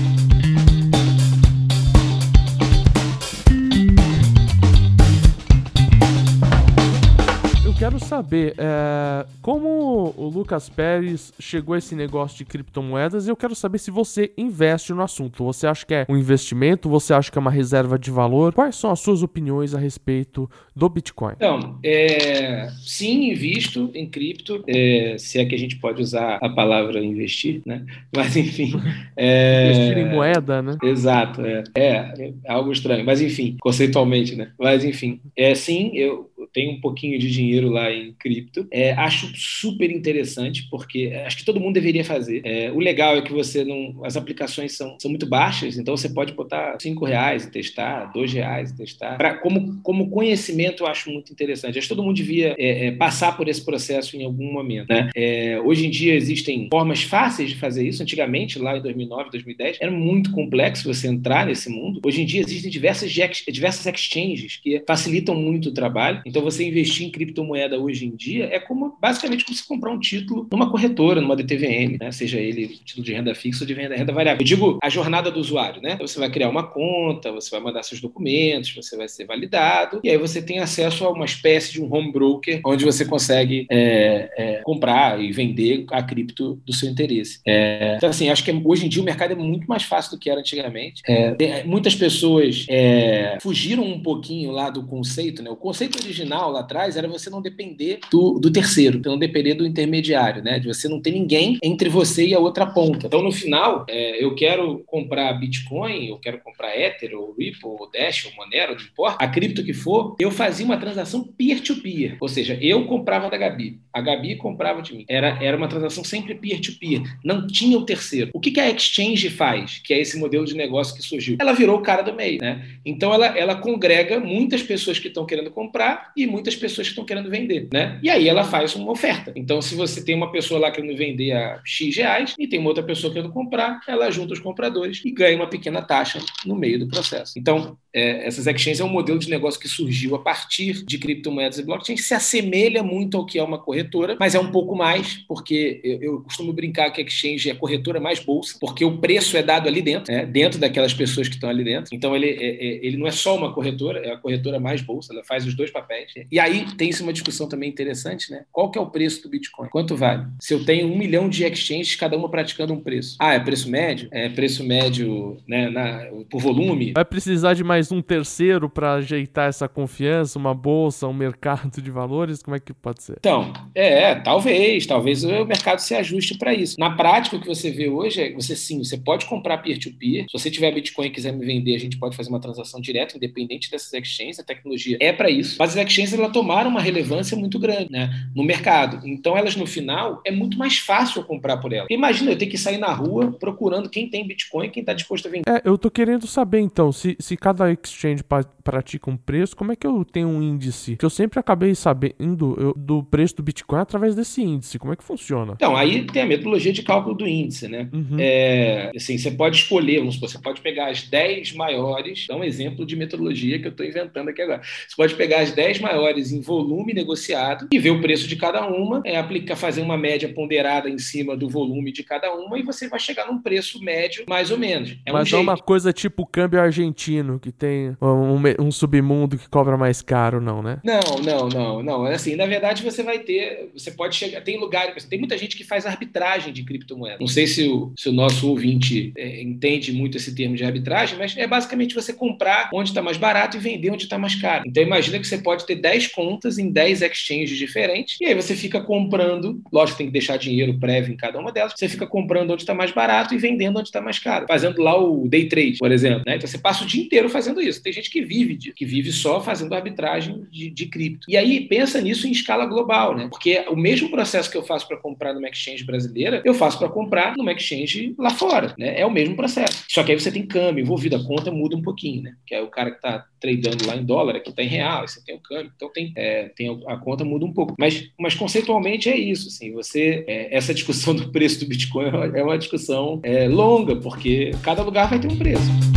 Quero 7.79 8.01
saber 8.01 8.55
é, 8.57 9.27
como 9.43 10.15
o 10.17 10.29
Lucas 10.29 10.69
Pérez 10.69 11.33
chegou 11.39 11.75
a 11.75 11.79
esse 11.79 11.95
negócio 11.95 12.39
de 12.39 12.45
criptomoedas 12.45 13.27
e 13.27 13.31
eu 13.31 13.37
quero 13.37 13.55
saber 13.55 13.79
se 13.79 13.91
você 13.91 14.33
investe 14.37 14.95
no 14.95 15.03
assunto. 15.03 15.45
Você 15.45 15.67
acha 15.67 15.85
que 15.85 15.93
é 15.93 16.07
um 16.09 16.17
investimento? 16.17 16.89
Você 16.89 17.13
acha 17.13 17.31
que 17.31 17.37
é 17.37 17.41
uma 17.41 17.51
reserva 17.51 17.99
de 17.99 18.11
valor? 18.11 18.55
Quais 18.55 18.77
são 18.77 18.91
as 18.91 19.01
suas 19.01 19.23
opiniões 19.23 19.75
a 19.75 19.79
respeito 19.79 20.49
do 20.75 20.89
Bitcoin? 20.89 21.35
Então, 21.37 21.79
é, 21.85 22.69
sim, 22.79 23.31
invisto 23.31 23.91
em 23.95 24.09
cripto, 24.09 24.65
é, 24.67 25.17
se 25.19 25.39
é 25.39 25.45
que 25.45 25.55
a 25.55 25.59
gente 25.59 25.77
pode 25.77 26.01
usar 26.01 26.39
a 26.41 26.49
palavra 26.49 27.05
investir, 27.05 27.61
né? 27.67 27.85
Mas 28.15 28.37
enfim. 28.37 28.73
É, 29.17 29.71
investir 29.71 29.99
em 29.99 30.09
moeda, 30.09 30.63
né? 30.63 30.79
Exato, 30.83 31.43
é, 31.45 31.63
é, 31.75 32.33
é 32.45 32.53
algo 32.53 32.73
estranho, 32.73 33.05
mas 33.05 33.21
enfim, 33.21 33.57
conceitualmente, 33.61 34.35
né? 34.35 34.51
Mas 34.59 34.85
enfim, 34.85 35.21
é 35.37 35.55
sim, 35.55 35.91
eu 35.95 36.31
tenho 36.53 36.73
um 36.73 36.81
pouquinho 36.81 37.19
de 37.19 37.31
dinheiro 37.31 37.69
lá 37.69 37.93
em 37.93 38.13
cripto. 38.13 38.67
É, 38.71 38.93
acho 38.93 39.31
super 39.35 39.91
interessante, 39.91 40.67
porque 40.71 41.13
acho 41.25 41.39
que 41.39 41.45
todo 41.45 41.61
mundo 41.61 41.75
deveria 41.75 42.05
fazer. 42.05 42.43
É, 42.45 42.71
o 42.73 42.79
legal 42.79 43.17
é 43.17 43.23
que 43.23 43.33
você 43.33 43.65
não. 43.65 44.05
As 44.05 44.17
aplicações 44.17 44.73
são, 44.73 44.99
são 44.99 45.11
muito 45.11 45.27
baixas, 45.27 45.79
então 45.79 45.97
você 45.97 46.09
pode 46.09 46.33
botar 46.33 46.77
cinco 46.81 47.05
reais 47.05 47.45
e 47.45 47.51
testar, 47.51 48.13
dois 48.13 48.33
reais 48.33 48.71
e 48.71 48.77
testar. 48.77 49.17
Pra, 49.17 49.35
como, 49.39 49.81
como 49.83 50.11
conhecimento, 50.11 50.83
eu 50.83 50.87
acho 50.87 51.11
muito 51.11 51.33
interessante. 51.33 51.79
Acho 51.79 51.89
que 51.89 51.95
todo 51.95 52.05
mundo 52.05 52.17
devia 52.17 52.55
é, 52.59 52.87
é 52.87 52.93
passar 52.93 53.37
por 53.37 53.49
esse 53.49 53.65
processo 53.65 54.17
em 54.17 54.25
algum 54.25 54.53
momento. 54.53 54.89
Né? 54.89 55.11
É, 55.15 55.61
hoje 55.65 55.87
em 55.87 55.91
dia 55.91 56.15
existem 56.15 56.69
formas 56.71 57.03
fáceis 57.03 57.51
de 57.51 57.57
fazer 57.57 57.87
isso. 57.87 58.03
Antigamente, 58.03 58.59
lá 58.59 58.77
em 58.77 58.83
2009, 58.83 59.31
2010, 59.31 59.79
era 59.81 59.91
muito 59.91 60.33
complexo 60.33 60.93
você 60.93 61.09
entrar 61.09 61.47
nesse 61.47 61.69
mundo. 61.69 62.01
Hoje 62.05 62.23
em 62.23 62.27
dia 62.27 62.41
existem 62.41 62.71
diversas, 62.71 63.11
diversas 63.11 63.87
exchanges 63.87 64.57
que 64.57 64.83
facilitam 64.87 65.35
muito 65.35 65.69
o 65.69 65.73
trabalho. 65.73 66.23
Então 66.27 66.43
você 66.43 66.67
investir 66.67 67.07
em 67.07 67.11
criptomoeda 67.11 67.79
hoje 67.79 68.05
em 68.05 68.11
dia 68.11 68.49
é 68.53 68.59
como 68.59 68.99
basicamente 69.01 69.45
como 69.45 69.57
você 69.57 69.65
comprar 69.67 69.93
um 69.93 70.01
título 70.01 70.47
numa 70.51 70.69
corretora, 70.69 71.21
numa 71.21 71.37
DTVM, 71.37 71.99
né? 72.01 72.11
seja 72.11 72.41
ele 72.41 72.67
título 72.85 73.05
de 73.05 73.13
renda 73.13 73.35
fixa 73.35 73.63
ou 73.63 73.67
de 73.67 73.75
renda, 73.75 73.95
renda 73.95 74.13
variável. 74.13 74.41
Eu 74.41 74.47
digo 74.47 74.79
a 74.83 74.89
jornada 74.89 75.31
do 75.31 75.39
usuário, 75.39 75.81
né? 75.81 75.97
Você 76.01 76.19
vai 76.19 76.29
criar 76.29 76.49
uma 76.49 76.65
conta, 76.65 77.31
você 77.31 77.49
vai 77.51 77.61
mandar 77.61 77.85
seus 77.85 78.01
documentos, 78.01 78.75
você 78.75 78.97
vai 78.97 79.09
ser 79.09 79.25
validado, 79.25 80.01
e 80.03 80.11
aí 80.11 80.19
você 80.19 80.43
tem 80.43 80.59
acesso 80.59 81.05
a 81.05 81.11
uma 81.11 81.25
espécie 81.25 81.73
de 81.73 81.83
um 81.83 81.93
home 81.93 82.13
broker, 82.13 82.61
onde 82.65 82.85
você 82.85 83.05
consegue 83.05 83.67
é, 83.71 84.31
é, 84.37 84.61
comprar 84.65 85.23
e 85.23 85.31
vender 85.31 85.85
a 85.93 86.03
cripto 86.03 86.61
do 86.67 86.73
seu 86.73 86.89
interesse. 86.89 87.41
É, 87.47 87.95
então, 87.97 88.09
assim, 88.09 88.29
acho 88.29 88.45
que 88.45 88.53
hoje 88.65 88.87
em 88.87 88.89
dia 88.89 89.01
o 89.01 89.05
mercado 89.05 89.33
é 89.33 89.37
muito 89.37 89.67
mais 89.67 89.85
fácil 89.85 90.13
do 90.13 90.19
que 90.19 90.29
era 90.29 90.41
antigamente. 90.41 91.03
É, 91.07 91.63
muitas 91.65 91.95
pessoas 91.95 92.67
é, 92.69 93.39
fugiram 93.41 93.85
um 93.85 94.01
pouquinho 94.01 94.51
lá 94.51 94.71
do 94.71 94.85
conceito, 94.85 95.43
né? 95.43 95.51
O 95.51 95.57
conceito 95.57 95.97
original 95.97 96.16
lá 96.25 96.61
atrás 96.61 96.97
era 96.97 97.09
você 97.09 97.29
não 97.31 97.43
depender 97.43 98.01
do, 98.11 98.39
do 98.39 98.51
terceiro, 98.51 99.01
não 99.05 99.19
depender 99.19 99.55
do 99.55 99.67
intermediário, 99.67 100.43
né? 100.43 100.59
De 100.59 100.69
você 100.69 100.89
não 100.89 101.01
ter 101.01 101.13
ninguém 101.13 101.59
entre 101.63 101.89
você 101.89 102.27
e 102.27 102.35
a 102.35 102.39
outra 102.39 102.67
ponta. 102.67 103.07
Então, 103.07 103.23
no 103.23 103.33
final, 103.33 103.85
é, 103.89 104.23
eu 104.23 104.35
quero 104.35 104.83
comprar 104.87 105.33
Bitcoin, 105.35 106.09
eu 106.09 106.19
quero 106.19 106.39
comprar 106.39 106.77
Ether, 106.77 107.15
ou 107.15 107.35
Ripple, 107.35 107.61
ou 107.65 107.91
Dash, 107.91 108.27
ou 108.27 108.33
Monero, 108.37 108.75
não 108.75 108.83
importa, 108.83 109.25
a 109.25 109.29
cripto 109.29 109.65
que 109.65 109.73
for, 109.73 110.17
eu 110.19 110.31
fazia 110.31 110.65
uma 110.65 110.77
transação 110.77 111.23
peer-to-peer. 111.23 112.13
-peer. 112.13 112.17
Ou 112.21 112.29
seja, 112.29 112.59
eu 112.61 112.87
comprava 112.87 113.29
da 113.29 113.37
Gabi, 113.37 113.81
a 113.93 114.01
Gabi 114.01 114.37
comprava 114.37 114.83
de 114.83 114.95
mim. 114.95 115.05
Era, 115.09 115.43
era 115.43 115.57
uma 115.57 115.69
transação 115.69 116.05
sempre 116.05 116.35
peer-to-peer. 116.35 117.03
-peer. 117.03 117.19
Não 117.25 117.47
tinha 117.47 117.77
o 117.79 117.85
terceiro. 117.85 118.31
O 118.33 118.41
que, 118.41 118.51
que 118.51 118.61
a 118.61 118.71
Exchange 118.71 119.31
faz, 119.31 119.81
que 119.85 119.93
é 119.93 120.01
esse 120.01 120.19
modelo 120.19 120.45
de 120.45 120.55
negócio 120.55 120.95
que 120.95 121.03
surgiu? 121.03 121.37
Ela 121.41 121.53
virou 121.53 121.79
o 121.79 121.83
cara 121.83 122.03
do 122.03 122.15
meio, 122.15 122.41
né? 122.41 122.67
Então, 122.85 123.13
ela, 123.13 123.27
ela 123.27 123.55
congrega 123.57 124.21
muitas 124.21 124.63
pessoas 124.63 124.99
que 124.99 125.09
estão 125.09 125.27
querendo 125.27 125.51
comprar 125.51 126.06
e 126.17 126.27
muitas 126.27 126.55
pessoas 126.55 126.87
que 126.87 126.93
estão 126.93 127.05
querendo 127.05 127.31
vender, 127.31 127.69
né? 127.73 127.99
E 128.03 128.11
aí 128.11 128.29
ela 128.29 128.45
faz 128.45 128.75
uma 128.75 128.91
oferta. 128.91 129.33
Então, 129.35 129.61
se 129.63 129.75
você 129.75 130.05
tem 130.05 130.15
uma 130.15 130.31
pessoa 130.31 130.61
lá 130.61 130.71
querendo 130.71 130.97
vender 130.97 131.33
a 131.33 131.61
X 131.65 131.97
reais 131.97 132.35
e 132.39 132.47
tem 132.47 132.59
uma 132.59 132.69
outra 132.69 132.83
pessoa 132.83 133.13
querendo 133.13 133.33
comprar, 133.33 133.81
ela 133.87 134.11
junta 134.11 134.33
os 134.33 134.41
compradores 134.41 135.03
e 135.05 135.11
ganha 135.11 135.37
uma 135.37 135.49
pequena 135.49 135.83
taxa 135.83 136.21
no 136.45 136.57
meio 136.57 136.79
do 136.79 136.89
processo. 136.89 137.39
Então, 137.39 137.77
é, 137.97 138.27
essas 138.27 138.47
exchanges 138.47 138.81
é 138.81 138.85
um 138.85 138.89
modelo 138.89 139.19
de 139.19 139.31
negócio 139.31 139.59
que 139.59 139.67
surgiu 139.67 140.15
a 140.15 140.19
partir 140.19 140.85
de 140.85 140.99
criptomoedas 140.99 141.59
e 141.59 141.63
blockchain, 141.63 141.97
se 141.97 142.13
assemelha 142.13 142.83
muito 142.83 143.17
ao 143.17 143.25
que 143.25 143.39
é 143.39 143.43
uma 143.43 143.59
corretora, 143.59 144.17
mas 144.21 144.35
é 144.35 144.39
um 144.39 144.51
pouco 144.51 144.77
mais, 144.77 145.25
porque 145.27 145.81
eu, 145.83 146.03
eu 146.03 146.21
costumo 146.21 146.53
brincar 146.53 146.91
que 146.91 147.01
exchange 147.01 147.49
é 147.49 147.53
a 147.53 147.57
corretora 147.57 147.99
mais 147.99 148.21
bolsa, 148.21 148.59
porque 148.61 148.85
o 148.85 148.99
preço 148.99 149.37
é 149.37 149.43
dado 149.43 149.67
ali 149.67 149.81
dentro, 149.81 150.13
né, 150.13 150.27
dentro 150.27 150.59
daquelas 150.59 150.93
pessoas 150.93 151.27
que 151.27 151.35
estão 151.35 151.49
ali 151.49 151.65
dentro. 151.65 151.95
Então, 151.95 152.15
ele, 152.15 152.27
é, 152.27 152.47
é, 152.47 152.87
ele 152.87 152.99
não 152.99 153.07
é 153.07 153.11
só 153.11 153.35
uma 153.35 153.53
corretora, 153.53 154.01
é 154.01 154.13
a 154.13 154.17
corretora 154.19 154.61
mais 154.61 154.83
bolsa, 154.83 155.15
ela 155.15 155.25
faz 155.25 155.47
os 155.47 155.55
dois 155.55 155.71
papéis. 155.71 156.13
E 156.31 156.39
aí 156.39 156.67
tem-se 156.77 157.03
uma 157.03 157.13
discussão 157.13 157.49
também 157.49 157.71
interessante, 157.71 158.31
né? 158.31 158.45
Qual 158.53 158.71
que 158.71 158.79
é 158.79 158.81
o 158.81 158.91
preço 158.91 159.23
do 159.23 159.31
Bitcoin? 159.31 159.69
Quanto 159.71 159.97
vale? 159.97 160.27
Se 160.39 160.53
eu 160.53 160.65
tenho 160.65 160.87
um 160.87 160.99
milhão 160.99 161.29
de 161.29 161.45
exchanges, 161.45 161.97
cada 161.97 162.17
uma 162.17 162.29
praticando 162.29 162.75
um 162.75 162.81
preço. 162.81 163.17
Ah, 163.19 163.33
é 163.33 163.41
preço 163.41 163.71
médio? 163.71 164.09
É 164.13 164.29
preço 164.29 164.63
médio 164.63 165.39
né, 165.47 165.71
na, 165.71 166.07
por 166.29 166.41
volume? 166.41 166.93
Vai 166.93 167.05
precisar 167.05 167.55
de 167.55 167.65
mais 167.65 167.86
um 167.91 168.03
terceiro 168.03 168.69
para 168.69 168.95
ajeitar 168.95 169.49
essa 169.49 169.69
confiança, 169.69 170.39
uma 170.39 170.55
bolsa, 170.55 171.07
um 171.07 171.13
mercado 171.13 171.83
de 171.83 171.91
valores? 171.91 172.43
Como 172.43 172.57
é 172.57 172.61
que 172.61 172.73
pode 172.73 173.03
ser? 173.03 173.17
Então, 173.19 173.53
é, 173.75 174.15
talvez, 174.15 174.87
talvez 174.87 175.25
o 175.25 175.45
mercado 175.45 175.79
se 175.79 175.95
ajuste 175.95 176.39
para 176.39 176.55
isso. 176.55 176.77
Na 176.79 176.91
prática, 176.91 177.37
o 177.37 177.41
que 177.41 177.47
você 177.47 177.71
vê 177.71 177.89
hoje 177.89 178.23
é 178.23 178.33
você 178.33 178.55
sim, 178.55 178.79
você 178.79 178.97
pode 178.97 179.27
comprar 179.27 179.59
peer-to-peer. 179.59 180.25
-peer. 180.25 180.27
Se 180.31 180.33
você 180.33 180.51
tiver 180.51 180.73
Bitcoin 180.73 181.07
e 181.07 181.11
quiser 181.11 181.33
me 181.33 181.45
vender, 181.45 181.75
a 181.75 181.79
gente 181.79 181.99
pode 181.99 182.17
fazer 182.17 182.31
uma 182.31 182.41
transação 182.41 182.81
direta, 182.81 183.17
independente 183.17 183.71
dessas 183.71 183.93
exchanges. 183.93 184.39
A 184.39 184.45
tecnologia 184.45 184.97
é 185.01 185.13
para 185.13 185.31
isso. 185.31 185.57
Mas 185.59 185.77
as 185.77 185.85
exchanges 185.85 186.15
elas 186.15 186.33
tomaram 186.33 186.71
uma 186.71 186.81
relevância 186.81 187.37
muito 187.37 187.59
grande 187.59 187.91
né, 187.91 188.11
no 188.35 188.43
mercado. 188.43 189.07
Então, 189.07 189.37
elas 189.37 189.57
no 189.57 189.67
final 189.67 190.21
é 190.25 190.31
muito 190.31 190.59
mais 190.59 190.79
fácil 190.79 191.25
comprar 191.25 191.59
por 191.59 191.73
elas. 191.73 191.89
Imagina 191.91 192.33
eu 192.33 192.39
ter 192.39 192.47
que 192.47 192.59
sair 192.59 192.79
na 192.79 192.93
rua 192.93 193.33
procurando 193.33 193.89
quem 193.89 194.09
tem 194.09 194.27
Bitcoin, 194.27 194.71
quem 194.71 194.81
está 194.81 194.93
disposto 194.93 195.29
a 195.29 195.31
vender. 195.31 195.49
É, 195.49 195.63
eu 195.65 195.77
tô 195.79 195.91
querendo 195.91 196.27
saber 196.27 196.61
então, 196.61 196.93
se, 196.93 197.17
se 197.19 197.37
cada 197.37 197.76
exchange 197.85 198.23
pratica 198.65 199.11
um 199.11 199.17
preço, 199.17 199.57
como 199.57 199.73
é 199.73 199.77
que 199.77 199.87
eu 199.87 200.05
tenho 200.05 200.29
um 200.29 200.43
índice? 200.43 200.93
Porque 200.93 201.07
eu 201.07 201.11
sempre 201.11 201.39
acabei 201.39 201.75
sabendo 201.75 202.57
eu, 202.59 202.75
do 202.77 203.03
preço 203.03 203.37
do 203.37 203.43
Bitcoin 203.43 203.81
através 203.81 204.15
desse 204.15 204.43
índice. 204.43 204.79
Como 204.79 204.93
é 204.93 204.97
que 204.97 205.05
funciona? 205.05 205.55
Então, 205.55 205.77
aí 205.77 206.05
tem 206.05 206.23
a 206.23 206.27
metodologia 206.27 206.73
de 206.73 206.83
cálculo 206.83 207.15
do 207.15 207.27
índice, 207.27 207.69
né? 207.69 207.89
Uhum. 207.93 208.17
É, 208.19 208.91
assim, 208.97 209.17
você 209.17 209.31
pode 209.31 209.57
escolher, 209.59 209.99
vamos 209.99 210.15
supor, 210.15 210.29
você 210.29 210.39
pode 210.39 210.61
pegar 210.61 210.91
as 210.91 211.03
10 211.03 211.53
maiores, 211.53 212.27
dá 212.29 212.37
um 212.37 212.45
exemplo 212.45 212.85
de 212.85 212.97
metodologia 212.97 213.59
que 213.59 213.67
eu 213.67 213.71
estou 213.71 213.87
inventando 213.87 214.29
aqui 214.29 214.43
agora. 214.43 214.61
Você 214.63 214.97
pode 214.97 215.15
pegar 215.15 215.41
as 215.41 215.53
10 215.53 215.81
maiores 215.81 216.33
em 216.33 216.41
volume 216.41 216.93
negociado 216.93 217.69
e 217.71 217.79
ver 217.79 217.91
o 217.91 218.01
preço 218.01 218.27
de 218.27 218.37
cada 218.37 218.67
uma, 218.67 219.01
é, 219.05 219.17
aplicar, 219.17 219.57
fazer 219.57 219.83
uma 219.83 219.97
média 219.97 220.29
ponderada 220.29 220.89
em 220.89 220.99
cima 220.99 221.37
do 221.37 221.49
volume 221.49 221.93
de 221.93 222.03
cada 222.03 222.33
uma 222.35 222.59
e 222.59 222.63
você 222.63 222.89
vai 222.89 222.99
chegar 222.99 223.27
num 223.27 223.41
preço 223.41 223.81
médio 223.83 224.25
mais 224.29 224.51
ou 224.51 224.59
menos. 224.59 224.97
É 225.07 225.13
Mas 225.13 225.33
um 225.33 225.39
é 225.39 225.41
uma 225.41 225.57
coisa 225.57 225.93
tipo 225.93 226.23
o 226.23 226.27
câmbio 226.27 226.61
argentino, 226.61 227.39
que 227.39 227.53
tem 227.53 227.66
um, 228.01 228.67
um, 228.67 228.71
submundo 228.71 229.39
que 229.39 229.49
cobra 229.49 229.77
mais 229.77 230.03
caro, 230.03 230.41
não, 230.41 230.63
né? 230.63 230.79
Não, 230.85 231.01
não, 231.25 231.49
não, 231.49 231.83
não. 231.83 232.07
É 232.07 232.15
assim, 232.15 232.37
na 232.37 232.47
verdade 232.47 232.83
você 232.83 233.03
vai 233.03 233.19
ter, 233.19 233.71
você 233.75 233.91
pode 233.91 234.17
chegar, 234.17 234.41
tem 234.43 234.59
lugar, 234.59 234.95
tem 234.95 235.19
muita 235.19 235.37
gente 235.37 235.57
que 235.57 235.65
faz 235.65 235.87
arbitragem 235.87 236.53
de 236.53 236.63
criptomoeda. 236.63 237.19
Não 237.21 237.27
sei 237.27 237.47
se 237.47 237.69
o, 237.69 237.93
se 237.97 238.09
o 238.09 238.13
nosso 238.13 238.49
ouvinte 238.49 239.13
é, 239.17 239.43
entende 239.43 239.93
muito 239.93 240.17
esse 240.17 240.35
termo 240.35 240.57
de 240.57 240.65
arbitragem, 240.65 241.19
mas 241.19 241.37
é 241.37 241.47
basicamente 241.47 241.95
você 241.95 242.13
comprar 242.13 242.71
onde 242.73 242.91
está 242.91 243.03
mais 243.03 243.17
barato 243.17 243.57
e 243.57 243.61
vender 243.61 243.91
onde 243.91 244.05
está 244.05 244.19
mais 244.19 244.35
caro. 244.35 244.65
Então 244.67 244.83
imagina 244.83 245.19
que 245.19 245.27
você 245.27 245.39
pode 245.39 245.67
ter 245.67 245.77
10 245.77 246.09
contas 246.09 246.59
em 246.59 246.71
10 246.71 247.03
exchanges 247.03 247.57
diferentes, 247.57 248.19
e 248.21 248.27
aí 248.27 248.35
você 248.35 248.55
fica 248.55 248.81
comprando, 248.81 249.61
lógico 249.73 249.99
tem 249.99 250.07
que 250.07 250.13
deixar 250.13 250.37
dinheiro 250.37 250.79
prévio 250.79 251.13
em 251.13 251.17
cada 251.17 251.39
uma 251.39 251.53
delas, 251.53 251.75
você 251.77 251.89
fica 251.89 252.07
comprando 252.07 252.51
onde 252.51 252.63
está 252.63 252.75
mais 252.75 252.91
barato 252.91 253.35
e 253.35 253.39
vendendo 253.39 253.79
onde 253.79 253.89
está 253.89 254.01
mais 254.01 254.19
caro, 254.19 254.47
fazendo 254.49 254.83
lá 254.83 254.99
o 254.99 255.29
day 255.29 255.49
trade, 255.49 255.79
por 255.79 255.91
exemplo. 255.91 256.23
Né? 256.27 256.37
Então 256.37 256.47
você 256.49 256.59
passa 256.59 256.85
o 256.85 256.87
dia 256.87 257.03
inteiro 257.03 257.29
fazendo 257.29 257.46
isso. 257.61 257.83
Tem 257.83 257.93
gente 257.93 258.11
que 258.11 258.23
vive 258.23 258.57
disso, 258.57 258.75
que 258.75 258.85
vive 258.85 259.13
só 259.13 259.41
fazendo 259.41 259.75
arbitragem 259.75 260.47
de, 260.51 260.71
de 260.71 260.87
cripto. 260.87 261.27
E 261.29 261.37
aí 261.37 261.67
pensa 261.69 262.01
nisso 262.01 262.27
em 262.27 262.33
escala 262.33 262.67
global, 262.67 263.17
né? 263.17 263.29
Porque 263.29 263.65
o 263.69 263.77
mesmo 263.77 264.11
processo 264.11 264.51
que 264.51 264.57
eu 264.57 264.63
faço 264.63 264.87
para 264.87 264.97
comprar 264.97 265.35
numa 265.35 265.49
exchange 265.49 265.85
brasileira, 265.85 266.43
eu 266.45 266.55
faço 266.55 266.79
para 266.79 266.89
comprar 266.89 267.35
numa 267.37 267.53
exchange 267.53 268.15
lá 268.19 268.31
fora, 268.31 268.75
né? 268.79 268.99
É 268.99 269.07
o 269.07 269.11
mesmo 269.11 269.37
processo. 269.37 269.85
Só 269.89 270.03
que 270.03 270.13
aí 270.13 270.21
você 270.21 270.31
tem 270.31 270.47
câmbio 270.47 270.83
envolvido, 270.83 271.17
a 271.17 271.25
conta 271.25 271.51
muda 271.51 271.77
um 271.77 271.83
pouquinho, 271.83 272.23
né? 272.23 272.35
Que 272.47 272.55
é 272.55 272.63
o 272.63 272.69
cara 272.69 272.91
que 272.91 272.97
está 272.97 273.27
tradando 273.41 273.87
lá 273.87 273.97
em 273.97 274.05
dólar, 274.05 274.37
aqui 274.37 274.51
está 274.51 274.63
em 274.63 274.69
real, 274.69 275.03
aí 275.03 275.09
você 275.09 275.23
tem 275.25 275.35
o 275.35 275.41
câmbio, 275.41 275.71
então 275.75 275.91
tem, 275.93 276.13
é, 276.17 276.51
tem 276.57 276.83
a 276.87 276.97
conta 276.97 277.25
muda 277.25 277.45
um 277.45 277.53
pouco. 277.53 277.75
Mas, 277.79 278.11
mas 278.19 278.35
conceitualmente 278.35 279.09
é 279.09 279.17
isso, 279.17 279.49
assim, 279.49 279.73
você 279.73 280.25
é, 280.27 280.57
essa 280.57 280.75
discussão 280.75 281.15
do 281.17 281.31
preço 281.31 281.61
do 281.61 281.67
Bitcoin 281.69 282.07
é 282.35 282.43
uma 282.43 282.59
discussão 282.59 283.21
é, 283.23 283.49
longa, 283.49 283.97
porque 283.97 284.53
cada 284.63 284.83
lugar 284.83 285.09
vai 285.09 285.19
ter 285.19 285.31
um 285.31 285.37
preço. 285.37 285.96